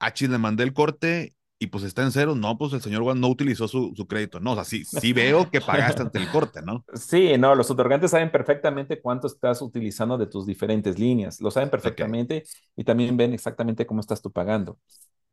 a 0.00 0.06
ah, 0.06 0.14
le 0.18 0.38
mandé 0.38 0.64
el 0.64 0.72
corte 0.72 1.35
y 1.58 1.68
pues 1.68 1.84
está 1.84 2.02
en 2.02 2.12
cero, 2.12 2.34
no, 2.34 2.58
pues 2.58 2.72
el 2.74 2.82
señor 2.82 3.02
Juan 3.02 3.20
no 3.20 3.28
utilizó 3.28 3.66
su, 3.66 3.92
su, 3.96 4.06
crédito, 4.06 4.40
no, 4.40 4.52
o 4.52 4.54
sea, 4.56 4.64
sí, 4.64 4.84
sí 4.84 5.12
veo 5.12 5.50
que 5.50 5.60
pagaste 5.60 6.02
ante 6.02 6.18
el 6.18 6.28
corte, 6.30 6.60
¿no? 6.62 6.84
Sí, 6.94 7.38
no, 7.38 7.54
los 7.54 7.70
otorgantes 7.70 8.10
saben 8.10 8.30
perfectamente 8.30 9.00
cuánto 9.00 9.26
estás 9.26 9.62
utilizando 9.62 10.18
de 10.18 10.26
tus 10.26 10.46
diferentes 10.46 10.98
líneas, 10.98 11.40
lo 11.40 11.50
saben 11.50 11.70
perfectamente 11.70 12.44
y 12.76 12.84
también 12.84 13.16
ven 13.16 13.32
exactamente 13.32 13.86
cómo 13.86 14.00
estás 14.00 14.20
tú 14.20 14.30
pagando. 14.30 14.78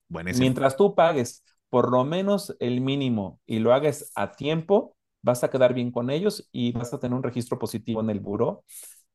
Buenísimo. 0.07 0.41
Mientras 0.41 0.77
tú 0.77 0.95
pagues 0.95 1.43
por 1.69 1.91
lo 1.91 2.05
menos 2.05 2.55
el 2.59 2.81
mínimo 2.81 3.39
y 3.45 3.59
lo 3.59 3.73
hagas 3.73 4.11
a 4.15 4.31
tiempo, 4.31 4.95
vas 5.23 5.43
a 5.43 5.49
quedar 5.49 5.73
bien 5.73 5.91
con 5.91 6.09
ellos 6.09 6.47
y 6.51 6.71
vas 6.71 6.93
a 6.93 6.99
tener 6.99 7.15
un 7.17 7.23
registro 7.23 7.57
positivo 7.57 8.01
en 8.01 8.09
el 8.09 8.19
buro. 8.19 8.63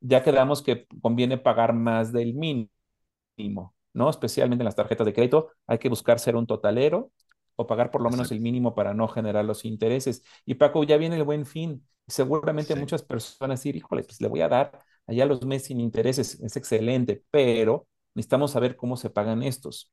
Ya 0.00 0.22
quedamos 0.22 0.62
que 0.62 0.86
conviene 1.00 1.38
pagar 1.38 1.72
más 1.72 2.12
del 2.12 2.34
mínimo. 2.34 3.74
¿No? 3.92 4.10
Especialmente 4.10 4.62
en 4.62 4.66
las 4.66 4.76
tarjetas 4.76 5.06
de 5.06 5.12
crédito, 5.12 5.50
hay 5.66 5.78
que 5.78 5.88
buscar 5.88 6.18
ser 6.18 6.36
un 6.36 6.46
totalero 6.46 7.10
o 7.56 7.66
pagar 7.66 7.90
por 7.90 8.02
lo 8.02 8.10
menos 8.10 8.30
el 8.30 8.40
mínimo 8.40 8.74
para 8.74 8.94
no 8.94 9.08
generar 9.08 9.44
los 9.44 9.64
intereses. 9.64 10.22
Y 10.44 10.54
Paco, 10.54 10.84
ya 10.84 10.96
viene 10.96 11.16
el 11.16 11.24
buen 11.24 11.44
fin. 11.46 11.84
Seguramente 12.06 12.74
muchas 12.76 13.02
personas 13.02 13.60
decir, 13.60 13.76
híjole, 13.76 14.04
pues 14.04 14.20
le 14.20 14.28
voy 14.28 14.40
a 14.40 14.48
dar 14.48 14.78
allá 15.06 15.26
los 15.26 15.44
meses 15.44 15.68
sin 15.68 15.80
intereses, 15.80 16.38
es 16.40 16.56
excelente, 16.56 17.24
pero 17.30 17.88
necesitamos 18.14 18.52
saber 18.52 18.76
cómo 18.76 18.96
se 18.96 19.10
pagan 19.10 19.42
estos. 19.42 19.92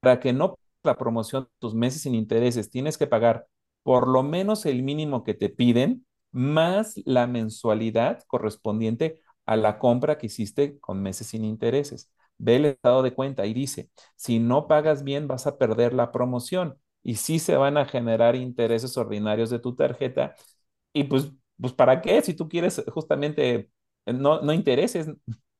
Para 0.00 0.20
que 0.20 0.32
no 0.32 0.58
la 0.82 0.96
promoción 0.96 1.48
tus 1.58 1.74
meses 1.74 2.02
sin 2.02 2.14
intereses, 2.14 2.70
tienes 2.70 2.98
que 2.98 3.06
pagar 3.06 3.46
por 3.82 4.08
lo 4.08 4.22
menos 4.22 4.66
el 4.66 4.82
mínimo 4.82 5.24
que 5.24 5.34
te 5.34 5.50
piden, 5.50 6.06
más 6.32 6.94
la 7.04 7.26
mensualidad 7.26 8.22
correspondiente 8.26 9.20
a 9.46 9.56
la 9.56 9.78
compra 9.78 10.18
que 10.18 10.26
hiciste 10.26 10.78
con 10.80 11.02
meses 11.02 11.28
sin 11.28 11.44
intereses. 11.44 12.10
Ve 12.38 12.56
el 12.56 12.64
estado 12.66 13.02
de 13.02 13.14
cuenta 13.14 13.46
y 13.46 13.54
dice, 13.54 13.90
si 14.16 14.38
no 14.38 14.66
pagas 14.68 15.04
bien 15.04 15.28
vas 15.28 15.46
a 15.46 15.58
perder 15.58 15.92
la 15.94 16.12
promoción 16.12 16.78
y 17.02 17.16
sí 17.16 17.38
se 17.38 17.56
van 17.56 17.76
a 17.76 17.86
generar 17.86 18.36
intereses 18.36 18.96
ordinarios 18.96 19.50
de 19.50 19.58
tu 19.58 19.74
tarjeta. 19.76 20.34
Y 20.92 21.04
pues, 21.04 21.30
pues 21.60 21.72
¿para 21.72 22.00
qué? 22.02 22.22
Si 22.22 22.34
tú 22.34 22.48
quieres 22.48 22.82
justamente 22.92 23.70
no, 24.06 24.40
no 24.42 24.52
intereses. 24.52 25.08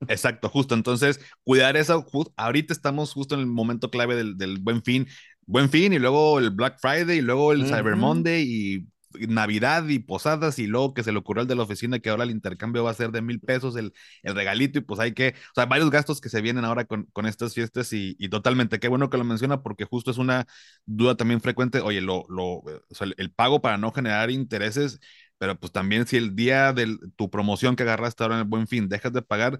Exacto, 0.06 0.48
justo. 0.48 0.74
Entonces, 0.74 1.20
cuidar 1.44 1.76
eso. 1.76 2.04
Ahorita 2.36 2.72
estamos 2.72 3.12
justo 3.12 3.34
en 3.34 3.40
el 3.40 3.46
momento 3.46 3.90
clave 3.90 4.16
del, 4.16 4.36
del 4.36 4.58
buen 4.58 4.82
fin. 4.82 5.06
Buen 5.46 5.70
fin 5.70 5.92
y 5.92 5.98
luego 5.98 6.38
el 6.38 6.50
Black 6.50 6.78
Friday 6.80 7.18
y 7.18 7.22
luego 7.22 7.52
el 7.52 7.66
Cyber 7.66 7.96
Monday 7.96 8.44
y 8.46 8.86
Navidad 9.28 9.86
y 9.88 9.98
posadas 9.98 10.58
y 10.58 10.66
luego 10.66 10.94
que 10.94 11.02
se 11.02 11.12
le 11.12 11.18
ocurrió 11.18 11.42
al 11.42 11.48
de 11.48 11.54
la 11.56 11.62
oficina 11.62 11.98
que 11.98 12.10
ahora 12.10 12.24
el 12.24 12.30
intercambio 12.30 12.84
va 12.84 12.90
a 12.90 12.94
ser 12.94 13.10
de 13.10 13.22
mil 13.22 13.40
pesos 13.40 13.76
el, 13.76 13.92
el 14.22 14.34
regalito 14.34 14.78
y 14.78 14.82
pues 14.82 15.00
hay 15.00 15.12
que, 15.14 15.28
o 15.30 15.54
sea, 15.54 15.66
varios 15.66 15.90
gastos 15.90 16.20
que 16.20 16.28
se 16.28 16.40
vienen 16.40 16.64
ahora 16.64 16.84
con, 16.84 17.04
con 17.12 17.26
estas 17.26 17.54
fiestas 17.54 17.92
y, 17.92 18.16
y, 18.18 18.28
totalmente, 18.28 18.78
qué 18.80 18.88
bueno 18.88 19.10
que 19.10 19.18
lo 19.18 19.24
menciona 19.24 19.62
porque 19.62 19.84
justo 19.84 20.10
es 20.10 20.18
una 20.18 20.46
duda 20.86 21.16
también 21.16 21.40
frecuente, 21.40 21.80
oye, 21.80 22.00
lo, 22.00 22.24
lo, 22.28 22.44
o 22.58 22.80
sea, 22.90 23.06
el, 23.06 23.14
el 23.18 23.30
pago 23.32 23.60
para 23.62 23.78
no 23.78 23.92
generar 23.92 24.30
intereses, 24.30 25.00
pero 25.38 25.58
pues 25.58 25.72
también 25.72 26.06
si 26.06 26.16
el 26.16 26.34
día 26.36 26.72
de 26.72 26.96
tu 27.16 27.30
promoción 27.30 27.76
que 27.76 27.82
agarraste 27.82 28.22
ahora 28.22 28.36
en 28.36 28.40
el 28.42 28.48
buen 28.48 28.66
fin 28.66 28.88
dejas 28.88 29.12
de 29.12 29.22
pagar, 29.22 29.58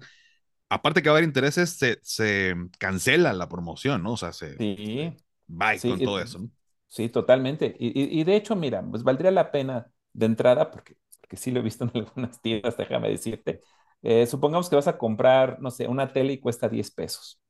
aparte 0.69 1.01
que 1.01 1.09
va 1.09 1.15
a 1.15 1.17
haber 1.19 1.27
intereses, 1.27 1.71
se, 1.71 1.99
se 2.03 2.55
cancela 2.79 3.33
la 3.33 3.49
promoción, 3.49 4.03
¿no? 4.03 4.13
O 4.13 4.17
sea, 4.17 4.33
se, 4.33 4.59
sí. 4.59 5.15
bye 5.47 5.83
con 5.83 6.01
todo 6.01 6.19
eso, 6.21 6.39
¿no? 6.39 6.51
Sí, 6.95 7.09
totalmente. 7.09 7.75
Y, 7.77 7.87
y, 7.87 8.21
y, 8.21 8.23
de 8.23 8.37
hecho, 8.37 8.55
mira, 8.55 8.81
pues 8.81 9.03
valdría 9.03 9.29
la 9.29 9.51
pena 9.51 9.91
de 10.13 10.27
entrada, 10.27 10.71
porque, 10.71 10.95
porque 11.19 11.35
sí 11.35 11.51
lo 11.51 11.59
he 11.59 11.63
visto 11.63 11.83
en 11.83 11.91
algunas 11.93 12.41
tiendas, 12.41 12.77
déjame 12.77 13.09
decirte. 13.09 13.61
Eh, 14.01 14.25
supongamos 14.25 14.69
que 14.69 14.77
vas 14.77 14.87
a 14.87 14.97
comprar, 14.97 15.59
no 15.59 15.71
sé, 15.71 15.89
una 15.89 16.13
tele 16.13 16.31
y 16.31 16.39
cuesta 16.39 16.69
10 16.69 16.91
pesos. 16.91 17.41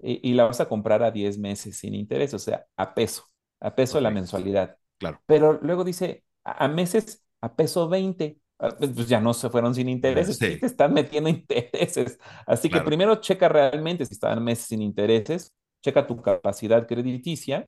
Y, 0.00 0.28
y, 0.28 0.34
la 0.34 0.46
vas 0.46 0.60
a 0.60 0.68
comprar 0.68 1.04
a 1.04 1.12
10 1.12 1.38
meses 1.38 1.78
sin 1.78 1.94
interés, 1.94 2.34
o 2.34 2.40
sea, 2.40 2.66
a 2.76 2.92
peso, 2.92 3.30
a 3.60 3.76
peso 3.76 3.98
okay. 3.98 4.02
la 4.02 4.10
mensualidad. 4.10 4.76
Claro. 4.98 5.22
Pero 5.24 5.60
luego 5.62 5.84
dice, 5.84 6.24
a, 6.42 6.64
a 6.64 6.68
meses 6.68 7.24
a 7.40 7.54
peso 7.54 7.88
20. 7.88 8.40
Ah, 8.58 8.74
pues, 8.76 8.90
pues 8.92 9.08
ya 9.08 9.20
no 9.20 9.32
se 9.34 9.50
fueron 9.50 9.72
sin 9.72 9.88
intereses, 9.88 10.36
sí. 10.36 10.58
te 10.58 10.66
están 10.66 10.92
metiendo 10.92 11.28
intereses. 11.30 12.18
Así 12.44 12.68
claro. 12.68 12.84
que 12.84 12.88
primero 12.88 13.14
checa 13.20 13.48
realmente 13.48 14.04
si 14.04 14.14
están 14.14 14.42
meses 14.42 14.66
sin 14.66 14.82
intereses, 14.82 15.54
checa 15.80 16.08
tu 16.08 16.20
capacidad 16.20 16.88
crediticia, 16.88 17.64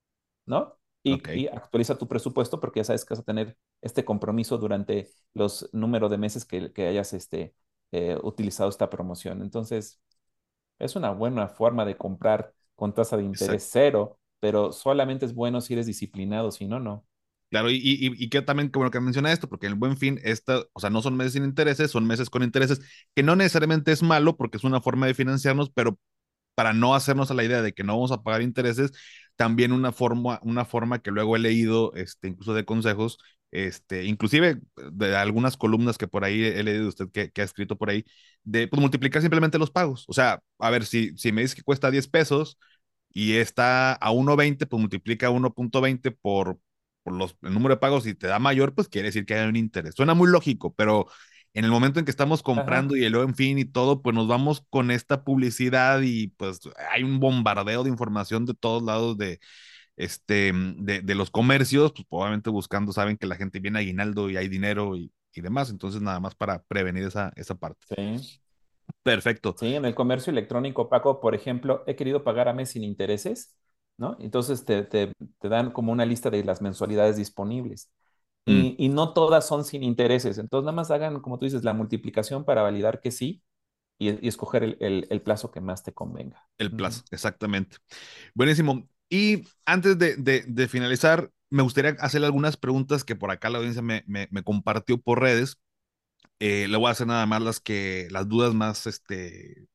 ¿no? 0.47 0.82
Y, 1.03 1.15
okay. 1.15 1.41
y, 1.41 1.47
actualiza 1.49 1.99
tu 1.99 2.07
presupuesto 2.07 2.61
porque 2.61 2.81
ya 2.81 2.85
sabes 2.85 3.05
que 3.05 3.15
vas 3.15 3.21
a 3.21 3.25
tener 3.25 3.57
este 3.81 4.05
compromiso 4.05 4.59
durante 4.59 5.09
los 5.35 5.69
números 5.73 6.11
de 6.11 6.19
meses 6.19 6.45
que, 6.45 6.73
que 6.73 6.87
hayas 6.87 7.13
este, 7.13 7.55
eh, 7.91 8.17
utilizado 8.23 8.71
esta 8.71 8.89
promoción. 8.89 9.43
Entonces, 9.43 10.01
es 10.79 10.97
una 10.97 11.11
buena 11.11 11.49
forma 11.49 11.85
de 11.85 11.97
comprar 11.97 12.53
con 12.75 12.95
tasa 12.95 13.17
de 13.17 13.25
interés 13.25 13.65
Exacto. 13.65 13.71
cero, 13.73 14.19
pero 14.41 14.73
solamente 14.73 15.27
es 15.27 15.35
bueno 15.35 15.61
si 15.61 15.75
eres 15.75 15.87
disciplinado, 15.87 16.51
si 16.51 16.67
no, 16.67 16.81
no. 16.81 17.07
Claro, 17.51 17.71
y, 17.71 17.77
y, 17.77 18.25
y 18.25 18.29
que 18.31 18.41
también, 18.41 18.71
como 18.71 18.85
bueno 18.85 18.91
que 18.91 19.01
menciona 19.01 19.31
esto, 19.31 19.47
porque 19.47 19.67
en 19.67 19.75
el 19.75 19.79
buen 19.79 19.99
fin, 19.99 20.19
esta, 20.25 20.63
o 20.73 20.81
sea, 20.81 20.89
no 20.89 21.03
son 21.03 21.17
meses 21.17 21.35
sin 21.35 21.45
intereses, 21.45 21.91
son 21.91 22.07
meses 22.07 22.31
con 22.31 22.43
intereses, 22.43 22.81
que 23.15 23.23
no 23.23 23.37
necesariamente 23.37 23.93
es 23.93 24.03
malo 24.03 24.39
porque 24.39 24.57
es 24.57 24.65
una 24.65 24.81
forma 24.81 25.07
de 25.07 25.13
financiarnos, 25.13 25.71
pero 25.71 25.99
para 26.55 26.73
no 26.73 26.95
hacernos 26.95 27.31
a 27.31 27.35
la 27.35 27.45
idea 27.45 27.63
de 27.63 27.75
que 27.75 27.85
no 27.85 27.95
vamos 27.95 28.13
a 28.13 28.23
pagar 28.23 28.43
intereses, 28.43 28.93
también 29.37 29.73
una 29.73 29.93
forma, 29.93 30.41
una 30.43 30.65
forma 30.65 31.01
que 31.01 31.11
luego 31.11 31.37
he 31.37 31.39
leído, 31.39 31.93
este, 31.95 32.29
incluso 32.29 32.55
de 32.55 32.65
consejos, 32.65 33.19
este, 33.51 34.05
inclusive 34.05 34.61
de 34.93 35.17
algunas 35.17 35.57
columnas 35.57 35.99
que 35.99 36.09
por 36.09 36.25
ahí 36.25 36.43
he 36.45 36.63
leído 36.63 36.89
usted 36.89 37.11
que, 37.13 37.31
que 37.31 37.43
ha 37.43 37.45
escrito 37.45 37.77
por 37.77 37.91
ahí, 37.91 38.05
de 38.45 38.69
pues, 38.69 38.81
multiplicar 38.81 39.21
simplemente 39.23 39.59
los 39.59 39.71
pagos. 39.71 40.05
O 40.09 40.13
sea, 40.15 40.41
a 40.59 40.71
ver, 40.71 40.87
si, 40.87 41.17
si 41.17 41.33
me 41.33 41.43
dice 41.43 41.57
que 41.57 41.63
cuesta 41.63 41.91
10 41.91 42.09
pesos 42.09 42.59
y 43.13 43.35
está 43.37 43.95
a 43.95 44.11
1.20, 44.13 44.67
pues 44.67 44.81
multiplica 44.81 45.31
1.20 45.31 46.11
por, 46.13 46.59
por 47.03 47.15
los, 47.15 47.37
el 47.43 47.53
número 47.55 47.75
de 47.75 47.81
pagos 47.81 48.07
y 48.07 48.15
te 48.15 48.27
da 48.27 48.39
mayor, 48.39 48.75
pues 48.75 48.89
quiere 48.89 49.09
decir 49.09 49.27
que 49.27 49.35
hay 49.35 49.49
un 49.49 49.57
interés. 49.57 49.95
Suena 49.95 50.15
muy 50.15 50.29
lógico, 50.31 50.75
pero 50.75 51.07
en 51.55 51.65
el 51.65 51.71
momento 51.71 51.99
en 51.99 52.05
que 52.07 52.11
estamos 52.11 52.43
comprando 52.43 52.95
Ajá. 52.95 52.97
y 52.97 53.05
el 53.05 53.15
en 53.17 53.35
fin 53.35 53.59
y 53.59 53.65
todo, 53.65 54.03
pues 54.03 54.15
nos 54.15 54.29
vamos 54.29 54.65
con 54.71 54.91
esta 54.91 55.25
publicidad 55.25 56.01
y 56.03 56.29
pues 56.29 56.61
hay 56.91 57.03
un 57.03 57.21
bombardeo 57.21 57.85
de 57.85 57.91
información 57.91 58.47
de 58.47 58.55
todos 58.55 58.83
lados 58.83 59.19
de, 59.19 59.41
este, 59.97 60.53
de, 60.55 61.03
de 61.03 61.15
los 61.15 61.31
comercios, 61.31 61.93
pues 61.93 62.07
probablemente 62.09 62.51
buscando, 62.51 62.93
saben 62.93 63.17
que 63.19 63.27
la 63.27 63.37
gente 63.37 63.61
viene 63.61 63.79
a 63.79 63.83
aguinaldo 63.83 64.31
y 64.31 64.37
hay 64.37 64.49
dinero 64.49 64.97
y, 64.97 65.13
y 65.35 65.41
demás, 65.43 65.71
entonces 65.71 66.03
nada 66.03 66.21
más 66.21 66.35
para 66.35 66.63
prevenir 66.65 67.05
esa, 67.05 67.33
esa 67.37 67.55
parte. 67.57 67.87
Sí. 67.89 68.43
Perfecto. 69.03 69.55
Sí, 69.55 69.75
en 69.75 69.85
el 69.85 69.95
comercio 69.95 70.31
electrónico, 70.33 70.89
Paco, 70.89 71.21
por 71.21 71.35
ejemplo, 71.35 71.85
he 71.87 71.95
querido 71.95 72.25
pagar 72.25 72.49
a 72.49 72.53
mes 72.55 72.71
sin 72.71 72.83
intereses, 72.83 73.55
¿no? 73.97 74.17
Entonces 74.19 74.65
te, 74.65 74.83
te, 74.83 75.13
te 75.39 75.49
dan 75.49 75.71
como 75.71 75.93
una 75.93 76.05
lista 76.07 76.31
de 76.31 76.43
las 76.45 76.63
mensualidades 76.63 77.17
disponibles. 77.17 77.91
Y, 78.45 78.53
mm. 78.53 78.75
y, 78.79 78.89
no 78.89 79.13
todas 79.13 79.47
son 79.47 79.65
sin 79.65 79.83
intereses. 79.83 80.39
Entonces, 80.39 80.65
nada 80.65 80.75
más 80.75 80.91
hagan, 80.91 81.21
como 81.21 81.39
tú 81.39 81.45
dices, 81.45 81.63
la 81.65 81.75
multiplicación 81.75 82.45
para 82.45 82.63
validar 82.63 83.01
que 83.01 83.11
sí 83.13 83.43
y, 83.99 84.25
y 84.25 84.29
escoger 84.29 84.65
el, 84.65 84.77
el, 84.81 85.07
el, 85.11 85.23
plazo 85.23 85.51
que 85.51 85.61
más 85.61 85.83
te 85.85 85.93
convenga. 85.93 86.49
El 86.59 86.75
plazo, 86.75 87.03
mm. 87.03 87.15
exactamente. 87.15 87.77
Buenísimo. 88.35 88.89
Y 89.09 89.45
antes 89.65 89.99
de, 89.99 90.17
de, 90.17 90.45
de, 90.47 90.69
finalizar, 90.69 91.31
me 91.51 91.63
gustaría 91.63 91.97
hacerle 92.01 92.27
algunas 92.27 92.57
preguntas 92.57 93.05
que 93.05 93.15
por 93.15 93.31
acá 93.31 93.51
la 93.51 93.59
audiencia 93.59 93.83
me, 93.83 94.03
me, 94.07 94.27
me 94.31 94.43
compartió 94.43 94.99
por 94.99 95.21
redes. 95.21 95.59
Eh, 96.41 96.67
le 96.69 96.77
voy 96.77 96.89
a 96.89 96.93
hacer 96.93 97.07
nada 97.07 97.27
más 97.27 97.43
las 97.43 97.61
que 97.61 98.09
las 98.11 98.29
dudas 98.29 98.55
más 98.55 98.87
este, 98.89 99.69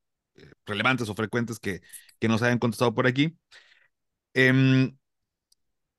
relevantes 0.65 1.07
o 1.07 1.15
frecuentes 1.15 1.59
que, 1.59 1.81
que 2.19 2.27
nos 2.27 2.41
hayan 2.41 2.59
contestado 2.59 2.93
por 2.93 3.07
aquí. 3.07 3.37
Eh, 4.33 4.91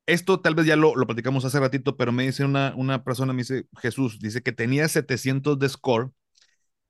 esto 0.09 0.41
tal 0.41 0.55
vez 0.55 0.67
ya 0.67 0.77
lo, 0.77 0.97
lo, 0.97 1.07
platicamos 1.07 1.45
hace 1.45 1.61
ratito, 1.61 1.97
pero 1.97 2.13
me 2.13 2.25
dice 2.25 2.45
una, 2.45 2.73
una 2.77 3.05
persona, 3.05 3.33
me 3.33 3.43
dice 3.43 3.67
Jesús, 3.79 4.19
dice 4.19 4.43
que 4.43 4.53
tenía 4.53 4.89
700 4.89 5.59
de 5.59 5.69
score 5.69 6.11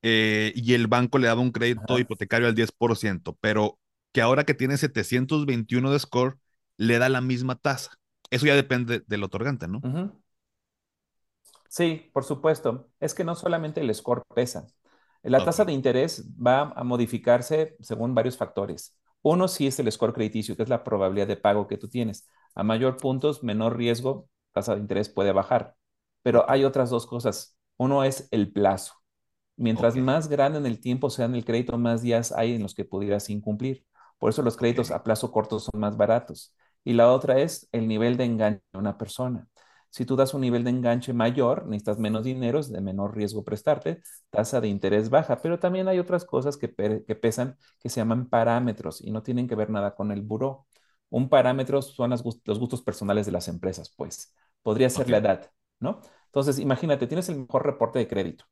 eh, 0.03 0.53
y 0.55 0.75
el 0.75 0.87
banco 0.87 1.19
le 1.19 1.27
daba 1.27 1.41
un 1.41 1.51
crédito 1.51 1.95
Ajá. 1.95 2.01
hipotecario 2.01 2.47
al 2.47 2.55
10%, 2.55 3.37
pero 3.41 3.79
que 4.13 4.21
ahora 4.21 4.45
que 4.45 4.55
tiene 4.55 4.77
721 4.77 5.91
de 5.91 5.99
score, 5.99 6.39
le 6.77 6.99
da 6.99 7.09
la 7.09 7.21
misma 7.21 7.57
tasa. 7.57 7.91
Eso 8.31 8.47
ya 8.47 8.55
depende 8.55 9.03
del 9.07 9.25
otorgante, 9.25 9.67
¿no? 9.67 9.81
Sí, 11.69 12.11
por 12.13 12.25
supuesto. 12.25 12.89
Es 13.01 13.15
que 13.15 13.25
no 13.25 13.35
solamente 13.35 13.81
el 13.81 13.95
score 13.95 14.23
pesa. 14.35 14.67
La 15.23 15.39
okay. 15.39 15.47
tasa 15.47 15.65
de 15.65 15.73
interés 15.73 16.25
va 16.35 16.73
a 16.77 16.85
modificarse 16.85 17.77
según 17.81 18.15
varios 18.15 18.37
factores. 18.37 18.97
Uno 19.23 19.49
sí 19.49 19.67
es 19.67 19.79
el 19.81 19.91
score 19.91 20.13
crediticio, 20.13 20.57
que 20.57 20.63
es 20.63 20.69
la 20.69 20.85
probabilidad 20.85 21.27
de 21.27 21.37
pago 21.37 21.67
que 21.67 21.77
tú 21.77 21.89
tienes. 21.89 22.29
A 22.59 22.65
mayor 22.65 22.97
puntos, 22.97 23.45
menor 23.45 23.77
riesgo, 23.77 24.29
tasa 24.53 24.75
de 24.75 24.81
interés 24.81 25.09
puede 25.09 25.31
bajar. 25.31 25.77
Pero 26.23 26.45
hay 26.51 26.65
otras 26.65 26.91
dos 26.91 27.07
cosas. 27.07 27.57
Uno 27.77 28.03
es 28.03 28.27
el 28.33 28.53
plazo. 28.53 28.95
Mientras 29.57 29.93
okay. 29.93 30.03
más 30.03 30.29
grande 30.29 30.59
en 30.59 30.67
el 30.67 30.81
tiempo 30.81 31.09
sea 31.09 31.27
en 31.27 31.37
el 31.37 31.45
crédito, 31.45 31.79
más 31.79 32.03
días 32.03 32.33
hay 32.33 32.55
en 32.55 32.63
los 32.63 32.75
que 32.75 32.85
pudieras 32.85 33.31
incumplir. 33.31 33.85
Por 34.19 34.31
eso 34.31 34.43
los 34.43 34.57
créditos 34.57 34.89
okay. 34.89 34.97
a 34.97 35.05
plazo 35.05 35.31
corto 35.31 35.61
son 35.61 35.79
más 35.79 35.97
baratos. 35.97 36.53
Y 36.83 36.95
la 36.95 37.13
otra 37.13 37.39
es 37.39 37.69
el 37.71 37.87
nivel 37.87 38.17
de 38.17 38.25
enganche 38.25 38.63
de 38.73 38.79
una 38.81 38.99
persona. 38.99 39.47
Si 39.91 40.05
tú 40.05 40.17
das 40.17 40.35
un 40.35 40.41
nivel 40.41 40.65
de 40.65 40.71
enganche 40.71 41.13
mayor, 41.13 41.65
necesitas 41.67 41.99
menos 41.99 42.25
dinero, 42.25 42.59
es 42.59 42.73
de 42.73 42.81
menor 42.81 43.17
riesgo 43.17 43.45
prestarte, 43.45 44.03
tasa 44.31 44.61
de 44.61 44.67
interés 44.67 45.11
baja, 45.11 45.41
pero 45.41 45.61
también 45.61 45.87
hay 45.87 46.01
otras 46.01 46.25
cosas 46.25 46.57
que, 46.57 46.75
que 46.75 47.15
pesan 47.15 47.57
que 47.79 47.89
se 47.89 48.01
llaman 48.01 48.29
parámetros 48.29 49.01
y 49.01 49.13
no 49.13 49.23
tienen 49.23 49.47
que 49.47 49.55
ver 49.55 49.71
nada 49.71 49.95
con 49.95 50.11
el 50.11 50.23
buró. 50.23 50.67
Un 51.11 51.29
parámetro 51.29 51.81
son 51.83 52.11
los 52.11 52.23
gustos 52.23 52.83
personales 52.83 53.27
de 53.27 53.33
las 53.33 53.49
empresas, 53.49 53.93
pues. 53.97 54.35
Podría 54.63 54.91
ser 54.91 55.03
okay. 55.03 55.13
la 55.13 55.19
edad, 55.19 55.51
¿no? 55.81 56.01
Entonces, 56.27 56.59
imagínate, 56.59 57.07
tienes 57.07 57.29
el 57.29 57.41
mejor 57.41 57.65
reporte 57.65 57.99
de 57.99 58.09
crédito, 58.09 58.45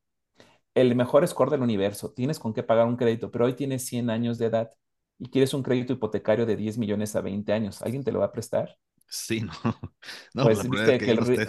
el 0.74 0.94
mejor 0.94 1.26
score 1.26 1.50
del 1.50 1.62
universo, 1.62 2.12
tienes 2.12 2.38
con 2.38 2.54
qué 2.54 2.62
pagar 2.62 2.86
un 2.86 2.96
crédito, 2.96 3.30
pero 3.30 3.44
hoy 3.44 3.54
tienes 3.54 3.84
100 3.84 4.10
años 4.10 4.38
de 4.38 4.46
edad 4.46 4.70
y 5.18 5.28
quieres 5.28 5.54
un 5.54 5.62
crédito 5.62 5.92
hipotecario 5.92 6.46
de 6.46 6.56
10 6.56 6.78
millones 6.78 7.16
a 7.16 7.20
20 7.20 7.52
años. 7.52 7.82
¿Alguien 7.82 8.04
te 8.04 8.12
lo 8.12 8.20
va 8.20 8.26
a 8.26 8.32
prestar? 8.32 8.76
Sí, 9.08 9.40
no. 9.40 9.52
no 10.34 10.44
pues 10.44 10.68
viste 10.68 10.98
que, 10.98 11.06
que 11.06 11.10
el 11.12 11.48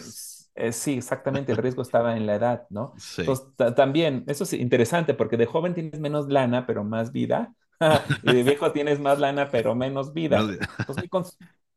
eh, 0.58 0.72
sí, 0.72 0.95
exactamente, 0.97 1.51
el 1.51 1.60
riesgo 1.60 1.84
estaba 1.84 2.18
en 2.18 2.26
la 2.26 2.36
edad, 2.36 2.66
¿no? 2.70 2.93
Sí. 2.97 3.22
Entonces, 3.22 3.76
también, 3.76 4.24
eso 4.28 4.43
es 4.43 4.53
interesante 4.53 5.14
porque 5.14 5.38
de 5.38 5.45
joven 5.45 5.76
tienes 5.76 5.99
menos 5.99 6.30
lana, 6.30 6.66
pero 6.66 6.84
más 6.84 7.12
vida. 7.12 7.53
y 8.24 8.34
de 8.34 8.44
viejo 8.44 8.72
tienes 8.72 9.00
más 9.00 9.20
lana, 9.20 9.50
pero 9.50 9.76
menos 9.76 10.14
vida. 10.14 10.40
Entonces, 10.40 11.04
mi, 11.04 11.10
con 11.10 11.24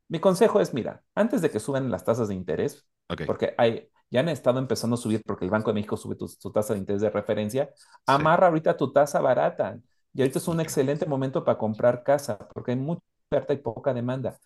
mi, 0.09 0.19
consejo 0.19 0.61
es, 0.61 0.75
mira, 0.75 1.03
antes 1.15 1.43
de 1.43 1.51
que 1.51 1.61
suban 1.61 1.91
las 1.91 2.05
tasas 2.05 2.29
de 2.29 2.35
interés, 2.35 2.87
okay. 3.09 3.27
porque 3.27 3.55
hay, 3.59 3.89
ya 4.11 4.21
han 4.21 4.29
estado 4.29 4.59
empezando 4.59 4.95
a 4.95 4.99
subir 4.99 5.23
porque 5.25 5.45
el 5.45 5.51
Banco 5.51 5.71
de 5.71 5.75
México 5.75 5.97
sube 5.97 6.17
tu, 6.17 6.27
tu 6.29 6.51
tasa 6.51 6.75
de 6.75 6.81
interés 6.81 7.03
de 7.03 7.11
referencia, 7.11 7.71
amarra 8.07 8.47
sí. 8.47 8.51
ahorita 8.51 8.77
tu 8.77 8.93
tasa 8.93 9.21
barata. 9.21 9.79
Y 10.13 10.23
ahorita 10.23 10.39
es 10.39 10.49
un 10.49 10.61
excelente 10.61 11.07
momento 11.07 11.45
para 11.45 11.57
comprar 11.57 12.03
casa 12.03 12.37
porque 12.53 12.73
hay 12.73 12.77
mucha 12.77 13.03
oferta 13.31 13.53
y 13.53 13.59
poca 13.59 13.95
demanda. 13.95 14.39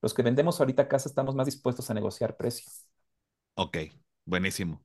Los 0.00 0.14
que 0.14 0.22
vendemos 0.22 0.58
ahorita 0.58 0.88
casa 0.88 1.08
estamos 1.08 1.34
más 1.34 1.46
dispuestos 1.46 1.90
a 1.90 1.94
negociar 1.94 2.36
precios. 2.36 2.86
Ok, 3.54 3.76
buenísimo, 4.24 4.82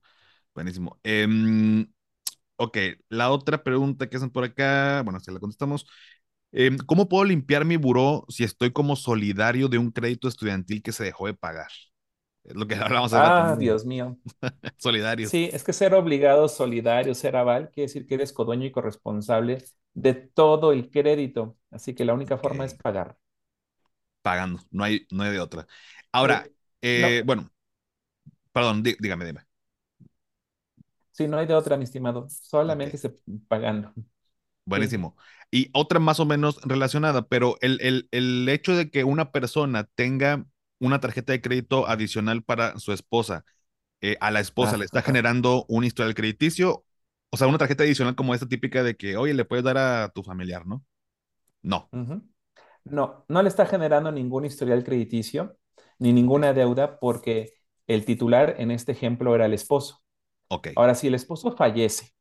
buenísimo. 0.54 1.00
Em, 1.04 1.88
ok, 2.58 2.78
la 3.10 3.32
otra 3.32 3.64
pregunta 3.64 4.10
que 4.10 4.18
hacen 4.18 4.30
por 4.32 4.44
acá, 4.44 5.02
bueno, 5.04 5.20
si 5.20 5.32
la 5.32 5.40
contestamos. 5.40 5.88
Em, 6.54 6.78
¿cómo 6.80 7.10
puedo 7.10 7.26
limpiar 7.26 7.66
mi 7.66 7.78
buró 7.78 8.26
si 8.30 8.44
estoy 8.46 8.72
como 8.74 8.96
solidario 8.96 9.68
de 9.70 9.78
un 9.80 9.92
crédito 9.92 10.28
estudiantil 10.28 10.82
que 10.84 10.94
se 10.94 11.04
dejó 11.06 11.28
de 11.28 11.34
pagar? 11.36 11.70
Es 12.44 12.56
lo 12.56 12.68
que 12.68 12.76
hablamos 13.02 13.14
rato, 13.14 13.44
Ah. 13.44 13.56
Dios 13.58 13.86
mío. 13.86 14.18
Solidarios. 14.78 15.34
Sí, 15.34 15.50
es 15.52 15.64
que 15.64 15.74
ser 15.74 15.94
obligado, 15.94 16.48
solidario, 16.48 17.14
ser 17.16 17.36
aval, 17.36 17.70
quiere 17.72 17.88
decir 17.88 18.08
que 18.08 18.16
eres 18.16 18.32
codueño 18.34 18.66
y 18.66 18.72
corresponsable 18.72 19.58
de 19.94 20.14
todo 20.14 20.72
el 20.72 20.90
crédito. 20.90 21.58
Así 21.72 21.94
que 21.96 22.06
la 22.06 22.14
única 22.14 22.38
forma 22.38 22.66
es 22.66 22.74
pagar. 22.76 23.18
pagando, 24.22 24.60
no 24.72 24.84
hay, 24.84 25.06
no 25.12 25.24
hay 25.24 25.32
de 25.32 25.40
otra. 25.40 25.68
Ahora, 26.12 26.46
Eh, 26.46 26.54
eh, 26.82 27.24
no, 27.24 27.26
bueno, 27.26 27.52
perdón, 28.52 28.84
dí- 28.84 28.96
dígame, 29.00 29.26
dime. 29.26 29.47
Sí, 31.18 31.28
no 31.28 31.38
hay 31.38 31.46
de 31.48 31.54
otra, 31.56 31.78
mi 31.78 31.84
estimado. 31.86 32.28
Solamente 32.30 32.98
se 32.98 33.12
pagando. 33.48 33.94
Buenísimo. 34.66 35.16
Y 35.50 35.70
otra 35.74 36.00
más 36.00 36.20
o 36.20 36.26
menos 36.26 36.60
relacionada, 36.64 37.28
pero 37.28 37.56
el, 37.62 37.80
el, 37.82 38.08
el 38.12 38.50
hecho 38.50 38.76
de 38.76 38.90
que 38.92 39.04
una 39.06 39.32
persona 39.32 39.86
tenga 39.96 40.46
una 40.80 41.00
tarjeta 41.00 41.32
de 41.32 41.42
crédito 41.42 41.88
adicional 41.88 42.44
para 42.44 42.78
su 42.80 42.92
esposa, 42.92 43.46
eh, 44.02 44.18
a 44.22 44.32
la 44.32 44.42
esposa 44.42 44.78
le 44.78 44.86
está 44.86 45.02
Ajá. 45.02 45.04
generando 45.04 45.66
un 45.70 45.86
historial 45.86 46.16
crediticio, 46.16 46.86
o 47.32 47.38
sea, 47.38 47.48
una 47.48 47.58
tarjeta 47.60 47.84
adicional 47.84 48.16
como 48.16 48.34
esta 48.36 48.48
típica 48.48 48.84
de 48.84 48.98
que, 48.98 49.18
oye, 49.18 49.34
le 49.36 49.46
puedes 49.46 49.66
dar 49.66 49.78
a 49.78 50.10
tu 50.16 50.24
familiar, 50.24 50.68
¿no? 50.68 50.86
No. 51.64 51.92
No, 52.86 53.26
no 53.28 53.42
le 53.44 53.50
está 53.50 53.66
generando 53.66 54.12
ningún 54.12 54.46
historial 54.46 54.84
crediticio 54.84 55.58
ni 56.00 56.14
ninguna 56.14 56.54
deuda 56.54 57.00
porque 57.00 57.54
el 57.88 58.06
titular 58.06 58.56
en 58.60 58.72
este 58.72 58.92
ejemplo 58.94 59.36
era 59.36 59.46
el 59.46 59.54
esposo. 59.54 60.02
Ok, 60.50 60.68
Ahora, 60.76 60.96
si 60.96 61.08
el 61.08 61.16
esposo 61.16 61.52
fallece 61.56 62.12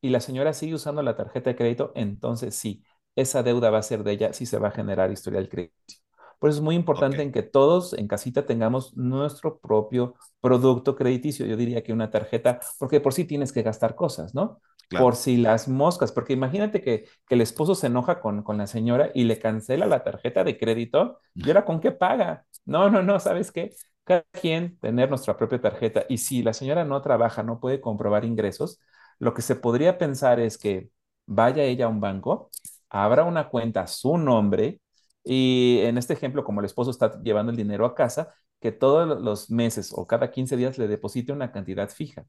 y 0.00 0.10
la 0.10 0.20
señora 0.20 0.52
sigue 0.52 0.74
usando 0.74 1.02
la 1.02 1.16
tarjeta 1.16 1.50
de 1.50 1.56
crédito, 1.56 1.92
entonces 1.94 2.54
sí, 2.56 2.84
esa 3.16 3.42
deuda 3.42 3.70
va 3.70 3.78
a 3.78 3.82
ser 3.82 4.04
de 4.04 4.12
ella, 4.12 4.32
sí 4.32 4.46
se 4.46 4.58
va 4.58 4.68
a 4.68 4.70
generar 4.72 5.10
historial 5.12 5.48
crediticio. 5.48 6.00
Por 6.38 6.50
eso 6.50 6.58
es 6.58 6.64
muy 6.64 6.74
importante 6.74 7.22
en 7.22 7.30
que 7.32 7.42
todos 7.42 7.92
en 7.94 8.08
casita 8.08 8.46
tengamos 8.46 8.96
nuestro 8.96 9.60
propio 9.60 10.14
producto 10.40 10.96
crediticio. 10.96 11.46
Yo 11.46 11.56
diría 11.56 11.82
que 11.84 11.92
una 11.92 12.10
tarjeta, 12.10 12.58
porque 12.78 13.00
por 13.00 13.12
sí 13.14 13.24
tienes 13.24 13.52
que 13.52 13.62
gastar 13.62 13.94
cosas, 13.94 14.34
¿no? 14.34 14.60
Por 14.96 15.14
si 15.16 15.36
las 15.36 15.68
moscas, 15.68 16.12
porque 16.12 16.32
imagínate 16.32 16.82
que, 16.82 17.04
que 17.28 17.34
el 17.36 17.40
esposo 17.40 17.74
se 17.76 17.86
enoja 17.86 18.20
con, 18.20 18.42
con 18.42 18.58
la 18.58 18.66
señora 18.66 19.10
y 19.14 19.24
le 19.24 19.38
cancela 19.38 19.86
la 19.86 20.02
tarjeta 20.04 20.42
de 20.44 20.58
crédito, 20.58 21.20
¿y 21.42 21.48
ahora 21.50 21.64
con 21.64 21.80
qué 21.80 21.92
paga? 21.92 22.44
No, 22.64 22.90
no, 22.90 23.02
no, 23.02 23.20
¿sabes 23.20 23.52
qué? 23.52 23.70
Cada 24.04 24.24
quien 24.32 24.78
tener 24.78 25.08
nuestra 25.08 25.36
propia 25.36 25.60
tarjeta. 25.60 26.04
Y 26.08 26.18
si 26.18 26.42
la 26.42 26.52
señora 26.54 26.84
no 26.84 27.00
trabaja, 27.02 27.42
no 27.42 27.60
puede 27.60 27.80
comprobar 27.80 28.24
ingresos, 28.24 28.80
lo 29.18 29.34
que 29.34 29.42
se 29.42 29.54
podría 29.56 29.98
pensar 29.98 30.40
es 30.40 30.58
que 30.58 30.90
vaya 31.26 31.62
ella 31.64 31.86
a 31.86 31.88
un 31.88 32.00
banco, 32.00 32.50
abra 32.90 33.24
una 33.24 33.48
cuenta 33.48 33.82
a 33.82 33.86
su 33.86 34.18
nombre 34.18 34.80
y 35.24 35.78
en 35.82 35.98
este 35.98 36.14
ejemplo, 36.14 36.42
como 36.44 36.60
el 36.60 36.66
esposo 36.66 36.90
está 36.90 37.20
llevando 37.22 37.50
el 37.52 37.56
dinero 37.56 37.86
a 37.86 37.94
casa, 37.94 38.34
que 38.60 38.72
todos 38.72 39.20
los 39.22 39.50
meses 39.50 39.92
o 39.94 40.06
cada 40.06 40.30
15 40.32 40.56
días 40.56 40.78
le 40.78 40.88
deposite 40.88 41.32
una 41.32 41.52
cantidad 41.52 41.88
fija. 41.88 42.26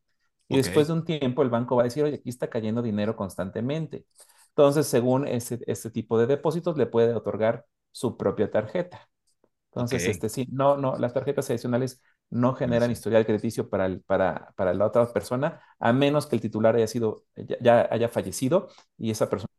Y 0.47 0.57
después 0.57 0.87
de 0.87 0.93
un 0.93 1.05
tiempo 1.05 1.41
el 1.41 1.49
banco 1.49 1.75
va 1.75 1.83
a 1.83 1.85
decir, 1.85 2.03
oye, 2.03 2.15
aquí 2.15 2.29
está 2.29 2.49
cayendo 2.49 2.81
dinero 2.83 3.15
constantemente. 3.15 4.05
Entonces, 4.49 4.85
según 4.87 5.27
ese, 5.27 5.59
este 5.67 5.89
tipo 5.89 6.19
de 6.19 6.27
depósitos, 6.27 6.77
le 6.77 6.85
puede 6.85 7.13
otorgar 7.15 7.65
su 7.91 8.17
propia 8.17 8.51
tarjeta. 8.51 9.09
Entonces, 9.75 10.07
este 10.07 10.29
sí, 10.29 10.47
no, 10.51 10.77
no, 10.77 10.97
las 10.97 11.13
tarjetas 11.13 11.49
adicionales 11.49 12.01
no 12.29 12.53
generan 12.55 12.91
historial 12.91 13.25
crediticio 13.25 13.69
para, 13.69 13.85
el, 13.87 14.01
para, 14.01 14.53
para 14.55 14.73
la 14.73 14.85
otra 14.85 15.11
persona, 15.11 15.61
a 15.79 15.93
menos 15.93 16.27
que 16.27 16.35
el 16.35 16.41
titular 16.41 16.75
haya 16.75 16.87
sido, 16.87 17.25
ya, 17.35 17.57
ya 17.61 17.87
haya 17.91 18.09
fallecido 18.09 18.69
y 18.97 19.11
esa 19.11 19.29
persona. 19.29 19.49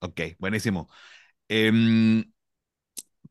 Ok, 0.00 0.20
buenísimo. 0.38 0.88
Em, 1.48 2.24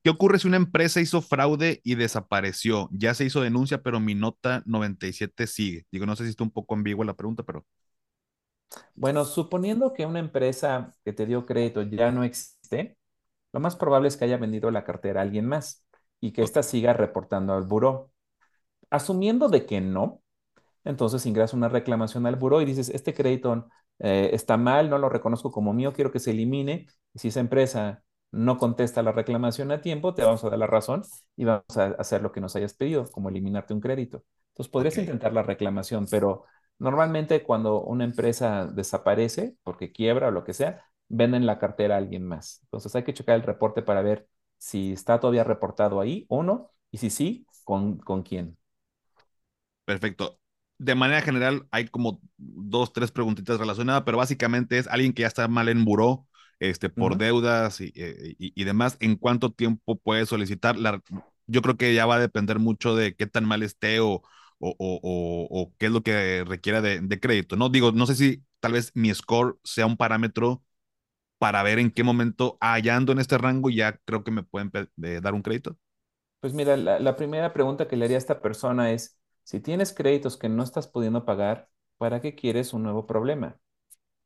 ¿qué 0.04 0.10
ocurre 0.10 0.40
si 0.40 0.48
una 0.48 0.58
empresa 0.58 1.02
hizo 1.02 1.22
fraude 1.22 1.82
y 1.84 1.96
desapareció? 1.96 2.90
Ya 2.92 3.14
se 3.14 3.26
hizo 3.26 3.42
denuncia, 3.42 3.82
pero 3.84 4.00
mi 4.00 4.16
nota 4.16 4.64
97 4.66 5.48
sigue. 5.48 5.86
Digo, 5.92 6.06
no 6.06 6.16
sé 6.16 6.24
si 6.24 6.32
está 6.32 6.44
un 6.44 6.52
poco 6.52 6.76
ambigua 6.76 7.06
la 7.06 7.16
pregunta, 7.16 7.44
pero 7.44 7.66
Bueno, 8.96 9.26
suponiendo 9.26 9.94
que 9.94 10.06
una 10.06 10.20
empresa 10.20 10.94
que 11.04 11.14
te 11.14 11.26
dio 11.26 11.46
crédito 11.46 11.82
ya 11.84 12.12
no 12.12 12.24
existe, 12.24 12.98
lo 13.54 13.60
más 13.60 13.76
probable 13.76 14.08
es 14.08 14.18
que 14.18 14.26
haya 14.26 14.38
vendido 14.38 14.72
la 14.72 14.84
cartera 14.84 15.22
a 15.22 15.24
alguien 15.24 15.46
más 15.48 15.86
y 16.20 16.32
que 16.34 16.44
ésta 16.44 16.64
siga 16.64 16.94
reportando 16.94 17.54
al 17.54 17.64
buró. 17.64 18.12
Asumiendo 18.90 19.50
de 19.50 19.66
que 19.66 19.82
no, 19.82 20.22
Entonces 20.84 21.26
ingresas 21.26 21.54
una 21.56 21.70
reclamación 21.70 22.26
al 22.28 22.38
buró 22.38 22.62
y 22.62 22.66
dices, 22.66 22.90
este 22.90 23.14
crédito 23.14 23.68
eh, 24.00 24.32
está 24.34 24.58
mal, 24.58 24.90
no 24.90 24.98
lo 24.98 25.10
reconozco 25.10 25.52
como 25.52 25.74
mío, 25.74 25.94
quiero 25.94 26.12
que 26.12 26.20
se 26.20 26.32
elimine. 26.32 26.88
Y 27.14 27.20
si 27.20 27.30
esa 27.30 27.40
empresa 27.42 28.04
no 28.32 28.58
contesta 28.58 29.04
la 29.04 29.12
reclamación 29.12 29.72
a 29.72 29.82
tiempo, 29.82 30.14
te 30.16 30.24
vamos 30.24 30.44
a 30.44 30.50
dar 30.50 30.60
la 30.60 30.68
razón 30.68 31.04
y 31.36 31.46
vamos 31.46 31.78
a 31.78 31.86
hacer 32.00 32.22
lo 32.22 32.32
que 32.32 32.42
nos 32.42 32.56
hayas 32.56 32.74
pedido, 32.74 33.06
como 33.12 33.30
eliminarte 33.30 33.74
un 33.74 33.82
crédito. 33.82 34.26
Entonces 34.52 34.72
podrías 34.72 34.98
intentar 34.98 35.34
la 35.34 35.44
reclamación, 35.44 36.08
pero 36.10 36.46
normalmente 36.80 37.44
cuando 37.44 37.82
una 37.84 38.04
empresa 38.06 38.68
desaparece 38.68 39.56
porque 39.64 39.92
quiebra 39.92 40.30
o 40.30 40.32
lo 40.32 40.44
que 40.44 40.54
sea, 40.54 40.86
venden 41.12 41.46
la 41.46 41.60
cartera 41.60 41.96
a 41.96 41.98
alguien 42.00 42.26
más. 42.26 42.62
Entonces 42.64 42.96
hay 42.96 43.04
que 43.04 43.14
checar 43.14 43.36
el 43.36 43.44
reporte 43.44 43.82
para 43.84 44.02
ver 44.02 44.28
si 44.58 44.94
está 44.94 45.20
todavía 45.20 45.44
reportado 45.44 46.00
ahí 46.02 46.26
o 46.30 46.44
no, 46.44 46.72
y 46.92 46.98
si 47.00 47.10
sí, 47.10 47.48
con, 47.64 47.98
con 48.00 48.24
quién. 48.24 48.58
perfecto. 49.86 50.40
De 50.78 50.96
manera 50.96 51.22
general, 51.22 51.68
hay 51.72 51.88
como 51.88 52.20
dos, 52.38 52.92
tres 52.94 53.12
preguntitas 53.12 53.60
relacionadas, 53.60 54.04
pero 54.04 54.18
básicamente 54.18 54.78
es 54.80 54.88
alguien 54.88 55.14
que 55.14 55.22
ya 55.24 55.28
está 55.28 55.48
mal 55.48 55.70
en 55.70 55.86
buró, 55.86 56.28
este, 56.60 56.90
por 56.90 57.18
deudas 57.18 57.82
y, 57.82 57.92
eh, 57.96 58.36
y- 58.40 58.54
y 58.60 58.64
demás. 58.64 58.98
¿En 59.00 59.16
cuánto 59.16 59.52
tiempo 59.52 59.96
puede 60.00 60.26
solicitar? 60.26 60.78
La, 60.78 61.02
yo 61.48 61.62
creo 61.62 61.78
que 61.78 61.94
ya 61.94 62.06
va 62.08 62.16
a 62.16 62.20
depender 62.20 62.58
mucho 62.60 62.96
de 62.96 63.16
qué 63.16 63.28
tan 63.28 63.46
mal 63.46 63.62
esté 63.64 64.00
o, 64.00 64.24
o, 64.60 64.76
o, 64.80 65.00
o- 65.04 65.48
o 65.62 65.74
qué 65.78 65.88
es 65.88 65.92
lo 65.92 66.02
que 66.04 66.44
requiera 66.48 66.82
de, 66.82 67.00
de 67.02 67.20
crédito, 67.20 67.56
¿no? 67.56 67.70
Digo, 67.70 67.92
no 67.92 68.06
sé 68.08 68.16
si 68.16 68.44
tal 68.60 68.74
vez 68.74 68.92
mi 68.96 69.14
score 69.14 69.60
sea 69.64 69.86
un 69.86 69.98
parámetro 69.98 70.64
para 71.42 71.64
ver 71.64 71.80
en 71.80 71.92
qué 71.92 72.06
momento, 72.06 72.58
hallando 72.62 73.14
en 73.14 73.20
este 73.20 73.38
rango, 73.40 73.70
ya 73.72 73.98
creo 74.06 74.24
que 74.26 74.32
me 74.32 74.44
pueden 74.44 74.72
eh, 75.04 75.22
dar 75.24 75.36
un 75.36 75.44
crédito. 75.44 75.78
Pues 76.40 76.54
mira, 76.54 76.76
la, 76.78 77.00
la 77.00 77.16
primera 77.16 77.54
pregunta 77.54 77.88
que 77.88 77.96
le 77.96 78.06
haría 78.06 78.18
a 78.18 78.20
esta 78.20 78.42
persona 78.42 78.92
es, 78.92 79.20
si 79.44 79.60
tienes 79.60 79.94
créditos 79.94 80.38
que 80.38 80.50
no 80.50 80.64
estás 80.64 80.88
pudiendo 80.88 81.24
pagar, 81.26 81.70
¿para 81.98 82.20
qué 82.22 82.36
quieres 82.36 82.74
un 82.74 82.84
nuevo 82.84 83.06
problema? 83.06 83.58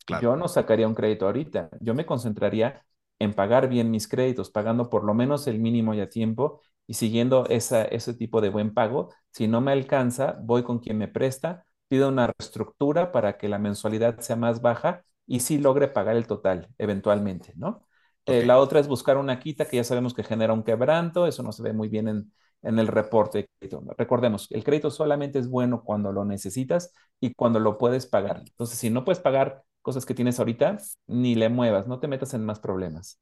Claro, 0.06 0.28
Yo 0.28 0.36
no 0.38 0.48
sacaría 0.50 0.88
un 0.88 0.96
crédito 0.96 1.26
ahorita, 1.28 1.70
yo 1.82 1.96
me 1.96 2.06
concentraría 2.06 2.86
en 3.20 3.34
pagar 3.36 3.70
bien 3.70 3.92
mis 3.92 4.08
créditos, 4.08 4.52
pagando 4.52 4.90
por 4.90 5.04
lo 5.06 5.14
menos 5.14 5.48
el 5.48 5.60
mínimo 5.60 5.94
y 5.96 6.02
a 6.02 6.10
tiempo 6.10 6.62
y 6.88 6.96
siguiendo 6.96 7.46
esa, 7.50 7.86
ese 7.86 8.14
tipo 8.16 8.42
de 8.42 8.50
buen 8.50 8.74
pago. 8.74 9.14
Si 9.32 9.48
no 9.48 9.62
me 9.62 9.72
alcanza, 9.74 10.38
voy 10.44 10.64
con 10.64 10.80
quien 10.80 10.98
me 11.00 11.08
presta, 11.10 11.66
pido 11.90 12.10
una 12.10 12.28
reestructura 12.28 13.12
para 13.12 13.38
que 13.38 13.50
la 13.50 13.60
mensualidad 13.60 14.20
sea 14.22 14.36
más 14.38 14.62
baja 14.62 15.06
y 15.28 15.40
sí 15.42 15.58
logre 15.58 15.88
pagar 15.88 16.16
el 16.16 16.28
total 16.28 16.70
eventualmente, 16.78 17.54
¿no? 17.56 17.88
Eh, 18.26 18.46
la 18.46 18.58
otra 18.60 18.80
es 18.80 18.88
buscar 18.88 19.18
una 19.18 19.40
quita 19.40 19.66
que 19.68 19.78
ya 19.78 19.84
sabemos 19.84 20.14
que 20.14 20.24
genera 20.24 20.54
un 20.54 20.64
quebranto, 20.64 21.28
eso 21.28 21.44
no 21.44 21.52
se 21.52 21.62
ve 21.64 21.74
muy 21.74 21.90
bien 21.90 22.08
en, 22.08 22.34
en 22.64 22.80
el 22.80 22.88
reporte 22.88 23.40
de 23.40 23.50
crédito. 23.60 23.84
Recordemos, 23.98 24.48
el 24.52 24.64
crédito 24.64 24.90
solamente 24.92 25.40
es 25.40 25.50
bueno 25.50 25.84
cuando 25.84 26.12
lo 26.12 26.26
necesitas 26.26 26.94
y 27.20 27.34
cuando 27.34 27.60
lo 27.60 27.78
puedes 27.78 28.08
pagar. 28.08 28.40
Entonces, 28.46 28.78
si 28.80 28.90
no 28.90 29.06
puedes 29.06 29.20
pagar 29.20 29.64
cosas 29.82 30.06
que 30.06 30.16
tienes 30.16 30.40
ahorita, 30.40 30.78
ni 31.08 31.36
le 31.36 31.50
muevas, 31.50 31.88
no 31.88 32.00
te 32.00 32.08
metas 32.08 32.34
en 32.34 32.44
más 32.46 32.60
problemas. 32.60 33.20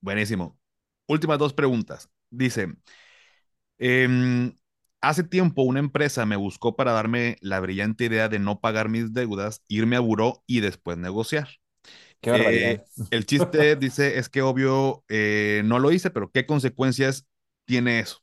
buenísimo. 0.00 0.58
Últimas 1.06 1.38
dos 1.38 1.52
preguntas. 1.54 2.10
Dice, 2.30 2.68
em, 3.78 4.54
hace 5.08 5.24
tiempo 5.24 5.62
una 5.62 5.80
empresa 5.80 6.26
me 6.26 6.36
buscó 6.36 6.76
para 6.76 6.92
darme 6.92 7.36
la 7.40 7.60
brillante 7.60 8.04
idea 8.06 8.28
de 8.28 8.38
no 8.38 8.60
pagar 8.60 8.88
mis 8.88 9.12
deudas, 9.12 9.62
irme 9.68 9.96
a 9.96 10.00
buró 10.00 10.42
y 10.46 10.60
después 10.60 10.98
negociar. 10.98 11.48
Qué 12.20 12.30
Eh, 12.30 12.30
barbaridad. 12.30 12.86
el 13.10 13.26
chiste, 13.26 13.76
dice, 13.76 14.18
es 14.18 14.28
que 14.30 14.42
obvio 14.42 15.04
eh, 15.08 15.62
no 15.64 15.78
lo 15.80 15.92
hice, 15.92 16.10
pero 16.10 16.30
¿qué 16.32 16.46
consecuencias 16.46 17.26
tiene 17.66 18.00
eso? 18.00 18.18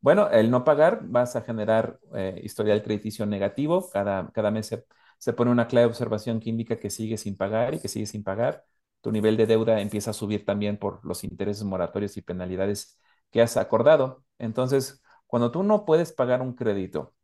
Bueno, 0.00 0.30
el 0.30 0.50
no 0.50 0.64
pagar 0.64 1.00
vas 1.08 1.36
a 1.36 1.42
generar 1.42 1.98
eh, 2.14 2.40
historial 2.44 2.82
crediticio 2.82 3.26
negativo. 3.26 3.88
Cada, 3.90 4.30
cada 4.32 4.50
mes 4.50 4.66
se, 4.66 4.84
se 5.18 5.32
pone 5.32 5.50
una 5.50 5.66
clave 5.68 5.82
de 5.86 5.88
observación 5.90 6.40
que 6.40 6.50
indica 6.50 6.78
que 6.78 6.90
sigue 6.90 7.16
sin 7.18 7.36
pagar 7.36 7.74
y 7.74 7.80
que 7.80 7.88
sigue 7.88 8.06
sin 8.06 8.22
pagar. 8.22 8.64
Tu 9.00 9.10
nivel 9.12 9.36
de 9.36 9.46
deuda 9.46 9.80
empieza 9.80 10.10
a 10.10 10.12
subir 10.14 10.44
también 10.44 10.78
por 10.78 11.04
los 11.04 11.24
intereses 11.24 11.64
moratorios 11.64 12.16
y 12.16 12.22
penalidades 12.22 12.98
que 13.30 13.42
has 13.42 13.56
acordado. 13.56 14.24
Entonces, 14.38 15.02
cuando 15.26 15.50
tú 15.50 15.62
no 15.62 15.84
puedes 15.84 16.12
pagar 16.12 16.42
un 16.42 16.54
crédito, 16.54 17.14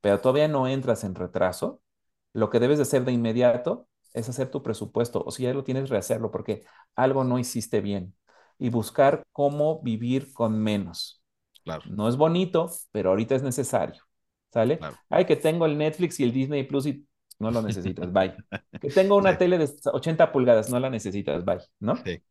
pero 0.00 0.20
todavía 0.20 0.48
no 0.48 0.68
entras 0.68 1.04
en 1.04 1.14
retraso, 1.14 1.80
lo 2.32 2.50
que 2.50 2.60
debes 2.60 2.78
de 2.78 2.82
hacer 2.82 3.04
de 3.04 3.12
inmediato 3.12 3.88
es 4.14 4.28
hacer 4.28 4.50
tu 4.50 4.62
presupuesto, 4.62 5.22
o 5.24 5.30
si 5.30 5.44
ya 5.44 5.54
lo 5.54 5.64
tienes, 5.64 5.90
rehacerlo, 5.90 6.30
porque 6.30 6.64
algo 6.96 7.24
no 7.24 7.38
hiciste 7.38 7.80
bien, 7.80 8.14
y 8.58 8.70
buscar 8.70 9.22
cómo 9.32 9.80
vivir 9.82 10.32
con 10.32 10.58
menos. 10.62 11.22
Claro. 11.64 11.84
No 11.86 12.08
es 12.08 12.16
bonito, 12.16 12.70
pero 12.92 13.10
ahorita 13.10 13.34
es 13.34 13.42
necesario. 13.42 14.02
¿Sale? 14.52 14.78
Claro. 14.78 14.96
Ay, 15.08 15.24
que 15.24 15.36
tengo 15.36 15.66
el 15.66 15.78
Netflix 15.78 16.20
y 16.20 16.24
el 16.24 16.32
Disney 16.32 16.64
Plus 16.64 16.86
y 16.86 17.06
no 17.38 17.50
lo 17.50 17.62
necesitas, 17.62 18.12
bye. 18.12 18.36
Que 18.80 18.90
tengo 18.90 19.16
una 19.16 19.32
Sí. 19.32 19.38
tele 19.38 19.58
de 19.58 19.68
80 19.92 20.30
pulgadas, 20.32 20.68
no 20.70 20.78
la 20.78 20.90
necesitas, 20.90 21.44
bye, 21.44 21.58
¿no? 21.80 22.04
Sí. 22.04 22.22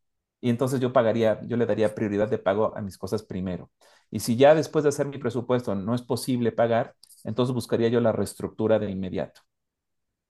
Y 0.41 0.49
entonces 0.49 0.79
yo 0.79 0.91
pagaría, 0.93 1.39
yo 1.47 1.57
le 1.57 1.65
daría 1.67 1.95
prioridad 1.95 2.29
de 2.29 2.39
pago 2.39 2.75
a 2.75 2.81
mis 2.81 2.97
cosas 2.97 3.23
primero. 3.23 3.71
Y 4.09 4.19
si 4.21 4.35
ya 4.37 4.55
después 4.55 4.83
de 4.83 4.89
hacer 4.89 5.07
mi 5.07 5.17
presupuesto 5.19 5.75
no 5.75 5.95
es 5.95 6.01
posible 6.01 6.51
pagar, 6.51 6.95
entonces 7.23 7.53
buscaría 7.53 7.89
yo 7.89 8.01
la 8.01 8.11
reestructura 8.11 8.79
de 8.79 8.89
inmediato. 8.91 9.41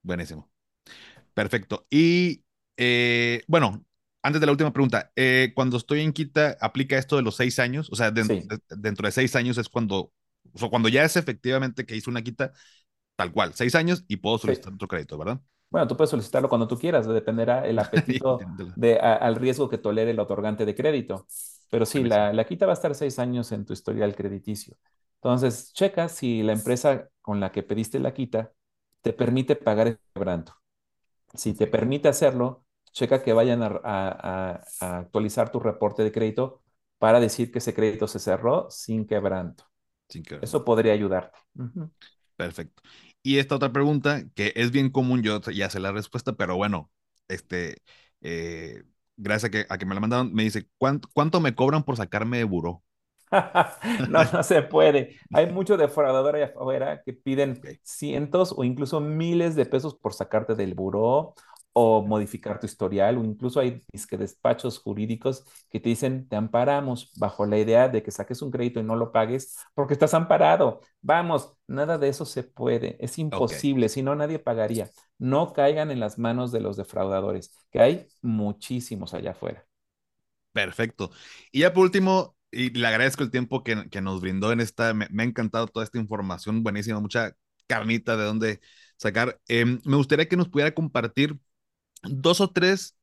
Buenísimo. 0.04 0.50
Perfecto. 1.34 1.88
Y 1.90 2.44
eh, 2.78 3.44
bueno, 3.48 3.86
antes 4.24 4.42
de 4.42 4.46
la 4.48 4.54
última 4.54 4.74
pregunta, 4.74 5.12
eh, 5.16 5.54
cuando 5.56 5.78
estoy 5.78 6.02
en 6.02 6.14
quita, 6.14 6.58
¿aplica 6.62 6.98
esto 6.98 7.18
de 7.18 7.24
los 7.24 7.36
seis 7.38 7.60
años? 7.60 7.90
O 7.92 7.96
sea, 7.96 8.12
dentro, 8.12 8.40
Sí. 8.40 8.48
de, 8.48 8.60
dentro 8.78 9.08
de 9.08 9.12
seis 9.14 9.36
años 9.36 9.58
es 9.58 9.70
cuando, 9.70 10.14
o 10.54 10.60
sea, 10.60 10.70
cuando 10.70 10.90
ya 10.90 11.04
es 11.06 11.18
efectivamente 11.18 11.86
que 11.86 11.96
hice 11.98 12.10
una 12.10 12.24
quita, 12.24 12.54
tal 13.16 13.32
cual, 13.34 13.54
seis 13.56 13.76
años 13.76 14.06
y 14.08 14.18
puedo 14.18 14.38
solicitar 14.40 14.74
otro 14.74 14.88
crédito, 14.88 15.18
¿verdad? 15.18 15.42
Bueno, 15.72 15.88
tú 15.88 15.96
puedes 15.96 16.10
solicitarlo 16.10 16.50
cuando 16.50 16.68
tú 16.68 16.78
quieras, 16.78 17.08
dependerá 17.08 17.66
el 17.66 17.80
apetito 17.80 18.40
de, 18.76 19.00
a, 19.00 19.16
al 19.16 19.36
riesgo 19.38 19.70
que 19.70 19.78
tolere 19.78 20.12
el 20.12 20.20
otorgante 20.20 20.66
de 20.66 20.76
crédito. 20.76 21.26
Pero 21.70 21.86
sí, 21.86 22.04
la, 22.04 22.34
la, 22.34 22.44
quita 22.46 22.66
va 22.66 22.74
a 22.74 22.76
estar 22.76 22.94
seis 22.94 23.18
años 23.18 23.52
en 23.54 23.66
tu 23.66 23.72
historial 23.72 24.14
crediticio. 24.14 24.76
Entonces, 25.16 25.72
checa 25.74 26.10
si 26.10 26.44
la 26.44 26.52
empresa 26.52 27.08
con 27.22 27.40
la 27.40 27.52
que 27.52 27.64
pediste 27.64 28.00
la 28.00 28.14
quita 28.14 28.52
te 29.02 29.14
permite 29.14 29.56
pagar 29.56 29.88
el 29.88 30.00
quebranto. 30.14 30.54
Si 31.34 31.54
te 31.54 31.68
permite 31.68 32.10
hacerlo, 32.10 32.66
checa 32.92 33.24
que 33.24 33.32
vayan 33.32 33.64
a, 33.64 33.80
a, 33.84 34.64
a, 34.82 34.98
actualizar 35.00 35.52
tu 35.52 35.62
reporte 35.62 36.04
de 36.04 36.12
crédito 36.12 36.62
para 36.98 37.22
decir 37.22 37.52
que 37.52 37.60
ese 37.60 37.74
crédito 37.74 38.08
se 38.08 38.20
cerró 38.20 38.70
sin 38.70 39.06
quebranto. 39.08 39.64
Sin 40.10 40.24
quebranto. 40.24 40.46
Eso 40.46 40.66
podría 40.66 40.92
ayudarte. 40.92 41.40
Uh 41.56 41.64
-huh. 41.64 41.90
Perfecto. 42.36 42.82
Y 43.24 43.38
esta 43.38 43.56
otra 43.56 43.72
pregunta, 43.72 44.24
que 44.36 44.54
es 44.56 44.72
bien 44.72 44.90
común, 44.90 45.22
yo 45.22 45.42
ya 45.42 45.70
sé 45.70 45.80
la 45.80 45.92
respuesta, 45.92 46.34
pero 46.34 46.56
bueno, 46.56 46.90
este, 47.28 47.78
eh, 48.22 48.84
gracias 49.18 49.50
a 49.50 49.52
que, 49.52 49.66
a 49.70 49.78
que, 49.78 49.86
me 49.86 49.94
la 49.94 50.02
mandaron, 50.02 50.34
me 50.34 50.44
dice, 50.44 50.68
¿cuánto, 50.78 51.08
¿cuánto 51.14 51.40
me 51.40 51.54
cobran 51.56 51.84
por 51.84 51.98
sacarme 51.98 52.40
de 52.40 52.44
buró? 52.46 52.84
no, 54.10 54.24
no 54.26 54.44
se 54.44 54.62
puede. 54.64 55.18
Hay 55.32 55.52
mucho 55.52 55.78
defraudador 55.78 56.36
allá 56.36 56.48
afuera 56.48 57.02
que 57.04 57.14
piden 57.14 57.58
okay. 57.60 57.80
cientos 57.84 58.54
o 58.56 58.64
incluso 58.64 59.00
miles 59.00 59.56
de 59.56 59.66
pesos 59.66 59.96
por 59.96 60.14
sacarte 60.14 60.56
del 60.56 60.74
buró 60.74 61.34
o 61.74 62.02
modificar 62.02 62.60
tu 62.60 62.66
historial, 62.66 63.18
o 63.18 63.24
incluso 63.24 63.60
hay 63.60 63.82
que 64.10 64.18
despachos 64.18 64.80
jurídicos 64.80 65.46
que 65.70 65.80
te 65.80 65.90
dicen, 65.90 66.28
te 66.28 66.36
amparamos 66.36 67.12
bajo 67.16 67.46
la 67.46 67.58
idea 67.58 67.88
de 67.88 68.04
que 68.04 68.12
saques 68.12 68.42
un 68.42 68.52
crédito 68.52 68.80
y 68.80 68.84
no 68.84 68.96
lo 68.96 69.12
pagues 69.12 69.58
porque 69.74 69.94
estás 69.94 70.14
amparado. 70.14 70.82
Vamos, 71.02 71.54
nada 71.68 71.98
de 71.98 72.10
eso 72.10 72.26
se 72.26 72.44
puede, 72.44 72.98
es 73.00 73.18
imposible, 73.18 73.86
okay. 73.86 73.94
si 73.94 74.04
no 74.04 74.16
nadie 74.16 74.40
pagaría. 74.40 74.90
No 75.18 75.54
caigan 75.54 75.92
en 75.92 76.00
las 76.00 76.18
manos 76.18 76.52
de 76.52 76.60
los 76.60 76.76
defraudadores, 76.76 77.54
que 77.72 77.80
hay 77.80 78.08
muchísimos 78.22 79.14
allá 79.14 79.32
afuera. 79.32 79.66
Perfecto. 80.52 81.12
Y 81.52 81.62
ya 81.62 81.72
por 81.72 81.84
último, 81.84 82.36
y 82.52 82.72
le 82.72 82.86
agradezco 82.86 83.24
el 83.24 83.32
tiempo 83.32 83.64
que, 83.64 83.90
que 83.90 84.02
nos 84.02 84.20
brindó 84.20 84.52
en 84.52 84.60
esta, 84.60 84.94
me, 84.94 85.08
me, 85.10 85.24
ha 85.24 85.26
encantado 85.26 85.68
toda 85.68 85.86
esta 85.86 86.00
información 86.00 86.64
buenísima, 86.64 87.00
mucha 87.00 87.34
carnita 87.66 88.18
de 88.18 88.26
dónde 88.26 88.60
sacar. 88.98 89.40
Eh, 89.48 89.66
me 89.66 89.96
gustaría 89.96 90.28
que 90.28 90.36
nos 90.36 90.50
pudiera 90.50 90.74
compartir 90.74 91.40
dos 92.04 92.42
o 92.42 92.50
tres 92.52 92.96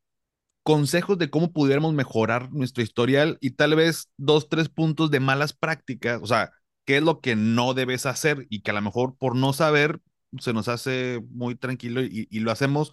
consejos 0.62 1.18
de 1.18 1.30
cómo 1.30 1.52
pudiéramos 1.52 1.94
mejorar 1.94 2.52
nuestro 2.52 2.82
historial 2.82 3.38
y 3.40 3.52
tal 3.52 3.74
vez 3.74 4.10
dos, 4.16 4.48
tres 4.48 4.68
puntos 4.68 5.10
de 5.10 5.20
malas 5.20 5.52
prácticas, 5.52 6.20
o 6.22 6.26
sea, 6.26 6.52
qué 6.84 6.98
es 6.98 7.02
lo 7.02 7.20
que 7.20 7.36
no 7.36 7.74
debes 7.74 8.06
hacer 8.06 8.46
y 8.50 8.62
que 8.62 8.70
a 8.70 8.74
lo 8.74 8.82
mejor 8.82 9.16
por 9.16 9.34
no 9.34 9.52
saber 9.52 10.00
se 10.38 10.52
nos 10.52 10.68
hace 10.68 11.22
muy 11.30 11.54
tranquilo 11.54 12.02
y, 12.02 12.26
lo 12.40 12.50
hacemos 12.50 12.92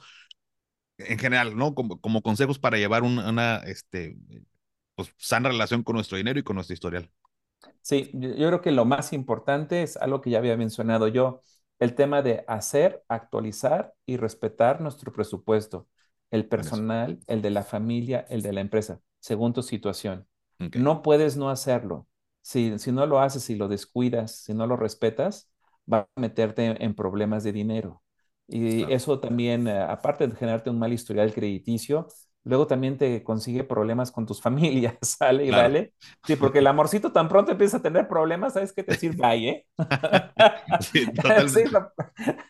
en 0.97 1.20
general, 1.20 1.58
¿no? 1.58 1.76
Como, 1.76 1.99
como 1.99 2.22
consejos 2.22 2.60
para 2.60 2.78
llevar 2.78 3.03
una, 3.03 3.30
una 3.30 3.58
este, 3.58 4.18
pues, 4.95 5.14
sana 5.18 5.49
relación 5.49 5.84
con 5.84 5.95
nuestro 5.95 6.18
dinero 6.18 6.39
y 6.39 6.43
con 6.43 6.56
nuestro 6.56 6.74
historial. 6.74 7.12
Sí, 7.82 8.10
yo 8.14 8.47
creo 8.47 8.62
que 8.62 8.72
lo 8.72 8.86
más 8.86 9.14
importante 9.14 9.84
es 9.84 9.97
algo 9.97 10.22
que 10.22 10.30
ya 10.30 10.38
había 10.39 10.58
mencionado 10.58 11.08
yo, 11.08 11.41
el 11.80 11.93
tema 11.95 12.22
de 12.22 12.43
hacer, 12.47 13.03
actualizar 13.08 13.93
y 14.06 14.18
respetar 14.18 14.82
nuestro 14.82 15.12
presupuesto, 15.12 15.88
el 16.32 16.47
personal, 16.47 17.19
el 17.28 17.41
de 17.41 17.49
la 17.49 17.63
familia, 17.63 18.26
el 18.30 18.41
de 18.41 18.53
la 18.53 18.61
empresa, 18.61 18.99
según 19.19 19.53
tu 19.53 19.61
situación. 19.63 20.28
Okay. 20.59 20.82
No 20.82 21.01
puedes 21.01 21.38
no 21.38 21.49
hacerlo. 21.49 22.07
Si, 22.41 22.78
si 22.80 22.91
no 22.91 23.05
lo 23.05 23.19
haces, 23.19 23.43
si 23.43 23.55
lo 23.55 23.67
descuidas, 23.67 24.36
si 24.43 24.53
no 24.53 24.67
lo 24.67 24.76
respetas, 24.78 25.51
va 25.91 26.07
a 26.15 26.19
meterte 26.19 26.84
en 26.84 26.95
problemas 26.95 27.43
de 27.43 27.51
dinero. 27.51 28.01
Y 28.47 28.80
claro. 28.82 28.95
eso 28.95 29.19
también, 29.19 29.67
eh, 29.67 29.80
aparte 29.80 30.28
de 30.28 30.36
generarte 30.36 30.69
un 30.69 30.78
mal 30.78 30.93
historial 30.93 31.34
crediticio, 31.34 32.07
luego 32.43 32.67
también 32.67 32.97
te 32.97 33.23
consigue 33.23 33.63
problemas 33.63 34.11
con 34.11 34.26
tus 34.26 34.41
familias, 34.41 34.95
¿sale? 35.01 35.45
Y 35.45 35.47
claro. 35.49 35.63
vale. 35.63 35.93
Sí, 36.26 36.36
porque 36.38 36.59
el 36.59 36.67
amorcito 36.67 37.11
tan 37.11 37.28
pronto 37.28 37.51
empieza 37.51 37.78
a 37.78 37.82
tener 37.82 38.07
problemas, 38.07 38.53
¿sabes 38.53 38.71
qué 38.71 38.84
te 38.84 38.93
decir? 38.93 39.15
Bye, 39.15 39.49
¿eh? 39.49 39.65
sí, 40.82 41.05
sí, 41.47 41.63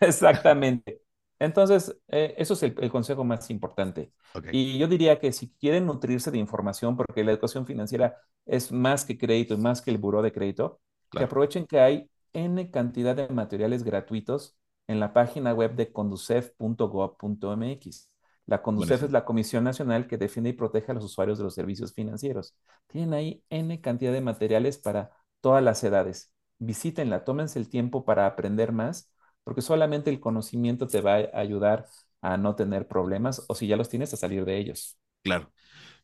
exactamente. 0.01 1.01
Entonces, 1.39 1.97
eh, 2.07 2.33
eso 2.38 2.53
es 2.53 2.63
el, 2.63 2.75
el, 2.79 2.89
consejo 2.89 3.23
más 3.23 3.49
importante. 3.49 4.11
Okay. 4.33 4.51
Y 4.53 4.77
yo 4.77 4.88
diría 4.88 5.19
que 5.19 5.31
si 5.31 5.51
quieren 5.53 5.86
nutrirse 5.86 6.31
de 6.31 6.38
información, 6.38 6.95
porque 6.95 7.23
la 7.23 7.31
educación 7.31 7.65
financiera 7.65 8.17
es 8.45 8.71
más 8.71 9.05
que 9.05 9.17
crédito 9.17 9.53
y 9.53 9.57
más 9.57 9.81
que 9.81 9.91
el 9.91 9.97
buró 9.97 10.21
de 10.21 10.31
crédito, 10.31 10.79
claro. 11.09 11.19
que 11.19 11.25
aprovechen 11.25 11.65
que 11.65 11.79
hay 11.79 12.09
N 12.33 12.69
cantidad 12.71 13.15
de 13.15 13.27
materiales 13.29 13.83
gratuitos 13.83 14.57
en 14.88 14.99
la 14.99 15.13
página 15.13 15.53
web 15.53 15.75
de 15.75 15.91
conducef.gov.mx. 15.91 18.09
La 18.47 18.61
Conducef 18.61 19.03
es 19.03 19.11
la 19.11 19.25
Comisión 19.25 19.63
Nacional 19.63 20.07
que 20.07 20.17
defiende 20.17 20.51
y 20.51 20.53
protege 20.53 20.91
a 20.91 20.95
los 20.95 21.03
usuarios 21.03 21.39
de 21.39 21.43
los 21.43 21.55
servicios 21.55 21.93
financieros. 21.93 22.55
Tienen 22.88 23.13
ahí 23.13 23.43
N 23.49 23.81
cantidad 23.81 24.13
de 24.13 24.21
materiales 24.21 24.77
para 24.77 25.11
todas 25.41 25.63
las 25.63 25.83
edades. 25.83 26.31
Visítenla, 26.59 27.23
tómense 27.23 27.57
el 27.57 27.69
tiempo 27.69 28.05
para 28.05 28.27
aprender 28.27 28.71
más, 28.71 29.11
porque 29.46 29.62
solamente 29.62 30.10
el 30.10 30.20
conocimiento 30.20 30.88
te 30.88 31.00
va 31.00 31.16
a 31.16 31.39
ayudar 31.39 31.88
a 32.22 32.36
no 32.36 32.56
tener 32.56 32.88
problemas 32.88 33.46
o 33.48 33.56
si 33.56 33.68
ya 33.68 33.78
los 33.78 33.88
tienes 33.88 34.14
a 34.14 34.18
salir 34.18 34.43
de 34.43 34.58
ellos. 34.58 34.98
Claro, 35.22 35.54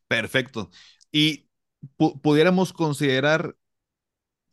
perfecto. 0.07 0.69
Y 1.11 1.49
pudiéramos 2.21 2.71
considerar, 2.71 3.55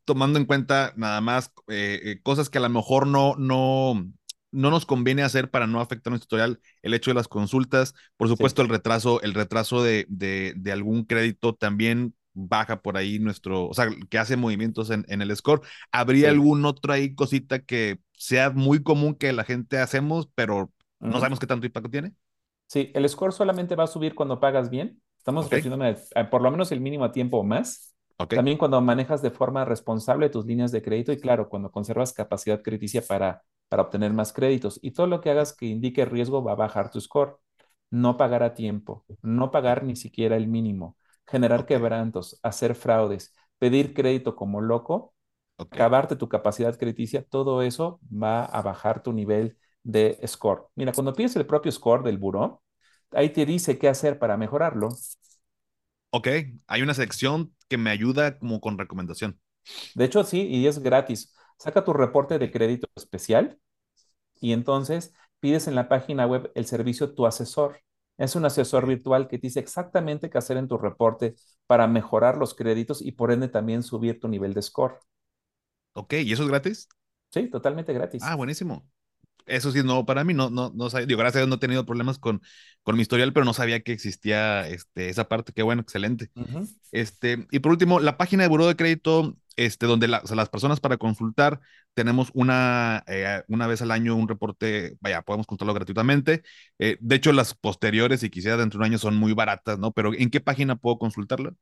tomando 0.04 0.38
en 0.38 0.46
cuenta 0.46 0.94
nada 0.96 1.20
más 1.20 1.52
eh, 1.68 2.18
cosas 2.22 2.48
que 2.48 2.58
a 2.58 2.62
lo 2.62 2.70
mejor 2.70 3.06
no, 3.06 3.36
no, 3.36 4.10
no 4.50 4.70
nos 4.70 4.86
conviene 4.86 5.22
hacer 5.22 5.50
para 5.50 5.66
no 5.66 5.80
afectar 5.80 6.10
nuestro 6.10 6.24
historial, 6.26 6.60
el 6.82 6.94
hecho 6.94 7.10
de 7.10 7.16
las 7.16 7.28
consultas, 7.28 7.94
por 8.16 8.28
supuesto 8.28 8.62
sí. 8.62 8.66
el 8.66 8.70
retraso, 8.70 9.20
el 9.20 9.34
retraso 9.34 9.82
de, 9.82 10.06
de, 10.08 10.54
de, 10.56 10.72
algún 10.72 11.04
crédito 11.04 11.54
también 11.54 12.14
baja 12.46 12.82
por 12.82 12.96
ahí 12.96 13.18
nuestro, 13.18 13.68
o 13.68 13.74
sea, 13.74 13.88
que 14.08 14.18
hace 14.18 14.36
movimientos 14.36 14.90
en, 14.90 15.04
en 15.08 15.22
el 15.22 15.34
score. 15.36 15.60
¿Habría 15.92 16.28
sí. 16.28 16.34
algún 16.34 16.64
otro 16.64 16.92
ahí 16.92 17.14
cosita 17.14 17.58
que 17.58 17.98
sea 18.12 18.50
muy 18.50 18.82
común 18.82 19.14
que 19.14 19.32
la 19.32 19.44
gente 19.44 19.78
hacemos, 19.78 20.28
pero 20.34 20.56
uh 20.56 20.62
-huh. 20.62 21.10
no 21.10 21.18
sabemos 21.18 21.38
qué 21.38 21.46
tanto 21.46 21.66
impacto 21.66 21.90
tiene? 21.90 22.14
Sí, 22.66 22.90
el 22.94 23.08
score 23.08 23.32
solamente 23.32 23.76
va 23.76 23.84
a 23.84 23.88
subir 23.88 24.14
cuando 24.14 24.40
pagas 24.40 24.70
bien. 24.70 25.00
Estamos 25.16 25.46
okay. 25.46 25.62
a, 26.14 26.30
por 26.30 26.42
lo 26.42 26.50
menos 26.50 26.70
el 26.72 26.80
mínimo 26.80 27.04
a 27.04 27.12
tiempo 27.12 27.38
o 27.38 27.44
más. 27.44 27.94
Okay. 28.18 28.36
También 28.36 28.58
cuando 28.58 28.80
manejas 28.80 29.22
de 29.22 29.30
forma 29.30 29.64
responsable 29.64 30.28
tus 30.28 30.44
líneas 30.46 30.72
de 30.72 30.82
crédito 30.82 31.12
y 31.12 31.18
claro, 31.18 31.48
cuando 31.48 31.70
conservas 31.70 32.12
capacidad 32.12 32.62
crediticia 32.62 33.02
para, 33.02 33.42
para 33.68 33.82
obtener 33.82 34.12
más 34.12 34.32
créditos. 34.32 34.78
Y 34.82 34.90
todo 34.90 35.06
lo 35.06 35.20
que 35.20 35.30
hagas 35.30 35.54
que 35.54 35.66
indique 35.66 36.04
riesgo 36.04 36.42
va 36.42 36.52
a 36.52 36.56
bajar 36.56 36.90
tu 36.90 37.00
score. 37.00 37.38
No 37.90 38.18
pagar 38.18 38.42
a 38.42 38.52
tiempo, 38.52 39.06
no 39.22 39.50
pagar 39.50 39.82
ni 39.82 39.96
siquiera 39.96 40.36
el 40.36 40.46
mínimo, 40.46 40.97
generar 41.28 41.60
okay. 41.60 41.76
quebrantos, 41.76 42.40
hacer 42.42 42.74
fraudes, 42.74 43.34
pedir 43.58 43.94
crédito 43.94 44.34
como 44.34 44.60
loco, 44.60 45.14
okay. 45.56 45.78
cavarte 45.78 46.16
tu 46.16 46.28
capacidad 46.28 46.76
crediticia, 46.78 47.24
todo 47.24 47.62
eso 47.62 48.00
va 48.10 48.44
a 48.44 48.62
bajar 48.62 49.02
tu 49.02 49.12
nivel 49.12 49.56
de 49.82 50.18
score. 50.26 50.66
Mira, 50.74 50.92
cuando 50.92 51.14
pides 51.14 51.36
el 51.36 51.46
propio 51.46 51.70
score 51.70 52.02
del 52.02 52.18
buró, 52.18 52.62
ahí 53.12 53.30
te 53.30 53.46
dice 53.46 53.78
qué 53.78 53.88
hacer 53.88 54.18
para 54.18 54.36
mejorarlo. 54.36 54.88
Ok, 56.10 56.28
hay 56.66 56.82
una 56.82 56.94
sección 56.94 57.54
que 57.68 57.76
me 57.76 57.90
ayuda 57.90 58.38
como 58.38 58.60
con 58.60 58.78
recomendación. 58.78 59.38
De 59.94 60.04
hecho, 60.04 60.24
sí, 60.24 60.46
y 60.46 60.66
es 60.66 60.78
gratis. 60.78 61.34
Saca 61.58 61.84
tu 61.84 61.92
reporte 61.92 62.38
de 62.38 62.50
crédito 62.50 62.88
especial 62.96 63.58
y 64.40 64.52
entonces 64.52 65.12
pides 65.40 65.68
en 65.68 65.74
la 65.74 65.88
página 65.88 66.26
web 66.26 66.50
el 66.54 66.66
servicio 66.66 67.14
Tu 67.14 67.26
Asesor. 67.26 67.80
Es 68.18 68.36
un 68.36 68.44
asesor 68.44 68.86
virtual 68.86 69.28
que 69.28 69.38
te 69.38 69.46
dice 69.46 69.60
exactamente 69.60 70.28
qué 70.30 70.38
hacer 70.38 70.58
en 70.58 70.68
tu 70.68 70.76
reporte 70.78 71.36
para 71.66 71.86
mejorar 71.88 72.36
los 72.36 72.54
créditos 72.54 73.00
y 73.02 73.12
por 73.12 73.32
ende 73.32 73.48
también 73.48 73.82
subir 73.82 74.20
tu 74.20 74.28
nivel 74.28 74.52
de 74.54 74.62
score. 74.62 75.00
Ok, 75.92 76.14
¿y 76.14 76.32
eso 76.32 76.42
es 76.44 76.48
gratis? 76.48 76.88
Sí, 77.30 77.48
totalmente 77.50 77.92
gratis. 77.94 78.30
Ah, 78.30 78.36
buenísimo. 78.36 78.88
Eso 79.48 79.72
sí 79.72 79.78
es 79.78 79.84
nuevo 79.84 80.06
para 80.06 80.24
mí, 80.24 80.34
no, 80.34 80.50
no, 80.50 80.72
no 80.74 80.90
sabía, 80.90 81.06
digo, 81.06 81.18
gracias 81.18 81.36
a 81.36 81.40
Dios 81.40 81.48
no 81.48 81.56
he 81.56 81.58
tenido 81.58 81.86
problemas 81.86 82.18
con, 82.18 82.40
con 82.82 82.96
mi 82.96 83.02
historial, 83.02 83.32
pero 83.32 83.44
no 83.44 83.52
sabía 83.54 83.80
que 83.80 83.92
existía 83.92 84.68
este, 84.68 85.08
esa 85.08 85.28
parte, 85.28 85.52
qué 85.52 85.62
bueno, 85.62 85.82
excelente. 85.82 86.30
este, 86.92 87.46
y 87.50 87.58
por 87.60 87.72
último, 87.72 88.00
la 88.00 88.16
página 88.16 88.42
de 88.44 88.48
Buró 88.48 88.66
de 88.66 88.76
Crédito, 88.76 89.36
este, 89.56 89.86
donde 89.86 90.08
las 90.08 90.48
personas 90.48 90.80
para 90.80 90.98
consultar, 90.98 91.60
tenemos 91.94 92.30
una, 92.32 93.02
eh, 93.08 93.42
una 93.48 93.66
vez 93.66 93.82
al 93.82 93.90
año 93.90 94.14
un 94.14 94.28
reporte, 94.28 94.96
vaya, 95.00 95.22
podemos 95.22 95.46
consultarlo 95.46 95.74
gratuitamente. 95.74 96.42
Eh, 96.78 96.96
de 97.00 97.16
hecho, 97.16 97.32
las 97.32 97.54
posteriores, 97.54 98.20
si 98.20 98.30
quisiera 98.30 98.56
dentro 98.56 98.78
de 98.78 98.82
un 98.84 98.92
año, 98.92 98.98
son 98.98 99.16
muy 99.16 99.32
baratas, 99.32 99.78
¿no? 99.80 99.90
Pero 99.92 100.14
¿en 100.14 100.30
qué 100.30 100.40
página 100.40 100.76
puedo 100.76 100.98
consultarla? 100.98 101.54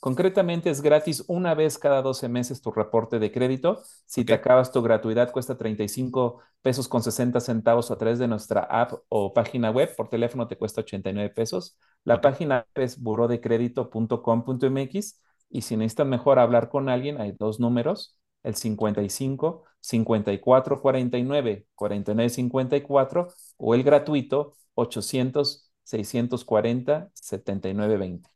Concretamente 0.00 0.70
es 0.70 0.82
gratis 0.82 1.24
una 1.26 1.54
vez 1.54 1.78
cada 1.78 2.02
12 2.02 2.28
meses 2.28 2.60
tu 2.60 2.70
reporte 2.70 3.18
de 3.18 3.32
crédito. 3.32 3.82
Si 4.04 4.24
te 4.24 4.34
acabas 4.34 4.70
tu 4.70 4.82
gratuidad, 4.82 5.32
cuesta 5.32 5.56
35 5.56 6.40
pesos 6.62 6.86
con 6.86 7.02
60 7.02 7.40
centavos 7.40 7.90
a 7.90 7.98
través 7.98 8.18
de 8.18 8.28
nuestra 8.28 8.60
app 8.60 8.92
o 9.08 9.32
página 9.32 9.70
web. 9.70 9.94
Por 9.96 10.08
teléfono 10.08 10.46
te 10.48 10.58
cuesta 10.58 10.82
89 10.82 11.30
pesos. 11.30 11.78
La 12.04 12.20
página 12.20 12.66
es 12.74 13.00
burodecredito.com.mx 13.00 15.20
y 15.50 15.62
si 15.62 15.76
necesitan 15.76 16.08
mejor 16.08 16.38
hablar 16.38 16.68
con 16.68 16.88
alguien, 16.88 17.20
hay 17.20 17.32
dos 17.32 17.60
números, 17.60 18.18
el 18.42 18.54
55 18.54 19.64
54 19.80 20.80
49 20.80 21.66
49 21.74 22.30
54 22.30 23.28
o 23.56 23.74
el 23.74 23.82
gratuito 23.82 24.54
800 24.74 25.70
640 25.84 27.10
79 27.14 27.96
20. 27.96 28.35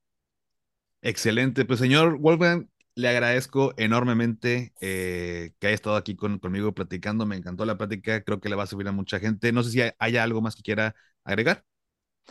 Excelente, 1.02 1.64
pues 1.64 1.78
señor 1.78 2.18
Wolfgang, 2.18 2.68
le 2.94 3.08
agradezco 3.08 3.72
enormemente 3.76 4.72
eh, 4.80 5.52
que 5.58 5.68
haya 5.68 5.74
estado 5.74 5.96
aquí 5.96 6.16
conmigo 6.16 6.72
platicando. 6.72 7.26
Me 7.26 7.36
encantó 7.36 7.64
la 7.64 7.78
plática, 7.78 8.22
creo 8.22 8.40
que 8.40 8.48
le 8.48 8.56
va 8.56 8.64
a 8.64 8.66
servir 8.66 8.88
a 8.88 8.92
mucha 8.92 9.18
gente. 9.18 9.52
No 9.52 9.62
sé 9.62 9.70
si 9.70 9.80
hay, 9.98 10.16
algo 10.16 10.40
más 10.40 10.54
que 10.54 10.62
quiera 10.62 10.94
agregar. 11.24 11.64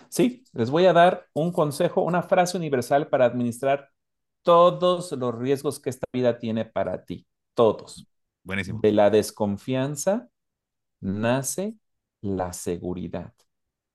Sí, 0.09 0.43
les 0.53 0.69
voy 0.69 0.85
a 0.85 0.93
dar 0.93 1.27
un 1.33 1.51
consejo, 1.51 2.03
una 2.03 2.23
frase 2.23 2.57
universal 2.57 3.07
para 3.07 3.25
administrar 3.25 3.89
todos 4.43 5.11
los 5.13 5.35
riesgos 5.35 5.79
que 5.79 5.89
esta 5.89 6.05
vida 6.13 6.37
tiene 6.37 6.65
para 6.65 7.03
ti. 7.03 7.25
Todos. 7.53 8.07
Buenísimo. 8.43 8.79
De 8.81 8.91
la 8.91 9.09
desconfianza 9.09 10.29
nace 11.01 11.75
la 12.21 12.53
seguridad. 12.53 13.33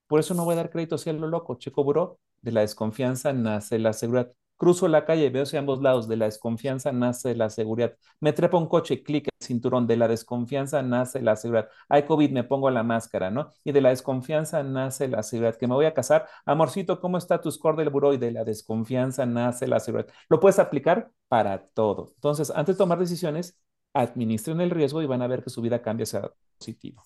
Por 0.07 0.19
eso 0.19 0.33
no 0.33 0.45
voy 0.45 0.53
a 0.53 0.57
dar 0.57 0.69
crédito 0.69 0.95
a 0.95 1.13
lo 1.13 1.27
loco, 1.27 1.55
Checo 1.55 1.83
Bro. 1.83 2.19
De 2.41 2.51
la 2.51 2.61
desconfianza 2.61 3.33
nace 3.33 3.79
la 3.79 3.93
seguridad. 3.93 4.31
Cruzo 4.57 4.87
la 4.87 5.05
calle, 5.05 5.29
veo 5.29 5.43
hacia 5.43 5.59
ambos 5.59 5.81
lados. 5.81 6.07
De 6.07 6.15
la 6.15 6.25
desconfianza 6.25 6.91
nace 6.91 7.35
la 7.35 7.49
seguridad. 7.49 7.93
Me 8.21 8.31
trepa 8.33 8.57
un 8.57 8.67
coche, 8.67 9.03
clic 9.03 9.27
el 9.27 9.45
cinturón. 9.45 9.85
De 9.87 9.97
la 9.97 10.07
desconfianza 10.07 10.81
nace 10.81 11.21
la 11.21 11.35
seguridad. 11.35 11.69
Hay 11.89 12.03
COVID, 12.03 12.31
me 12.31 12.43
pongo 12.43 12.69
la 12.69 12.83
máscara, 12.83 13.29
¿no? 13.31 13.49
Y 13.63 13.73
de 13.73 13.81
la 13.81 13.89
desconfianza 13.89 14.63
nace 14.63 15.07
la 15.09 15.23
seguridad. 15.23 15.57
Que 15.57 15.67
me 15.67 15.75
voy 15.75 15.85
a 15.85 15.93
casar. 15.93 16.27
Amorcito, 16.45 17.01
¿cómo 17.01 17.17
está 17.17 17.41
tu 17.41 17.51
score 17.51 17.75
del 17.75 17.89
buró? 17.89 18.13
Y 18.13 18.17
de 18.17 18.31
la 18.31 18.43
desconfianza 18.45 19.25
nace 19.25 19.67
la 19.67 19.79
seguridad. 19.79 20.09
Lo 20.29 20.39
puedes 20.39 20.59
aplicar 20.59 21.11
para 21.27 21.67
todo. 21.67 22.11
Entonces, 22.15 22.51
antes 22.55 22.75
de 22.75 22.77
tomar 22.77 22.99
decisiones, 22.99 23.59
administren 23.93 24.61
el 24.61 24.69
riesgo 24.71 25.01
y 25.01 25.05
van 25.05 25.21
a 25.21 25.27
ver 25.27 25.43
que 25.43 25.49
su 25.49 25.61
vida 25.61 25.81
cambia 25.81 26.03
hacia 26.03 26.31
positivo. 26.57 27.03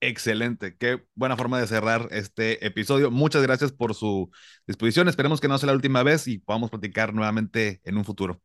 Excelente, 0.00 0.76
qué 0.76 1.02
buena 1.14 1.36
forma 1.36 1.58
de 1.58 1.66
cerrar 1.66 2.08
este 2.10 2.64
episodio. 2.66 3.10
Muchas 3.10 3.42
gracias 3.42 3.72
por 3.72 3.94
su 3.94 4.30
disposición. 4.66 5.08
Esperemos 5.08 5.40
que 5.40 5.48
no 5.48 5.56
sea 5.58 5.68
la 5.68 5.72
última 5.72 6.02
vez 6.02 6.28
y 6.28 6.38
podamos 6.38 6.70
platicar 6.70 7.14
nuevamente 7.14 7.80
en 7.84 7.96
un 7.96 8.04
futuro. 8.04 8.40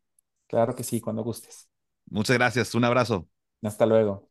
Claro 0.47 0.76
que 0.76 0.84
sí, 0.84 1.02
cuando 1.02 1.24
gustes. 1.24 1.68
Muchas 2.12 2.38
gracias, 2.38 2.76
un 2.76 2.84
abrazo. 2.84 3.28
Hasta 3.64 3.86
luego. 3.88 4.31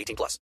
18 0.01 0.15
plus. 0.15 0.39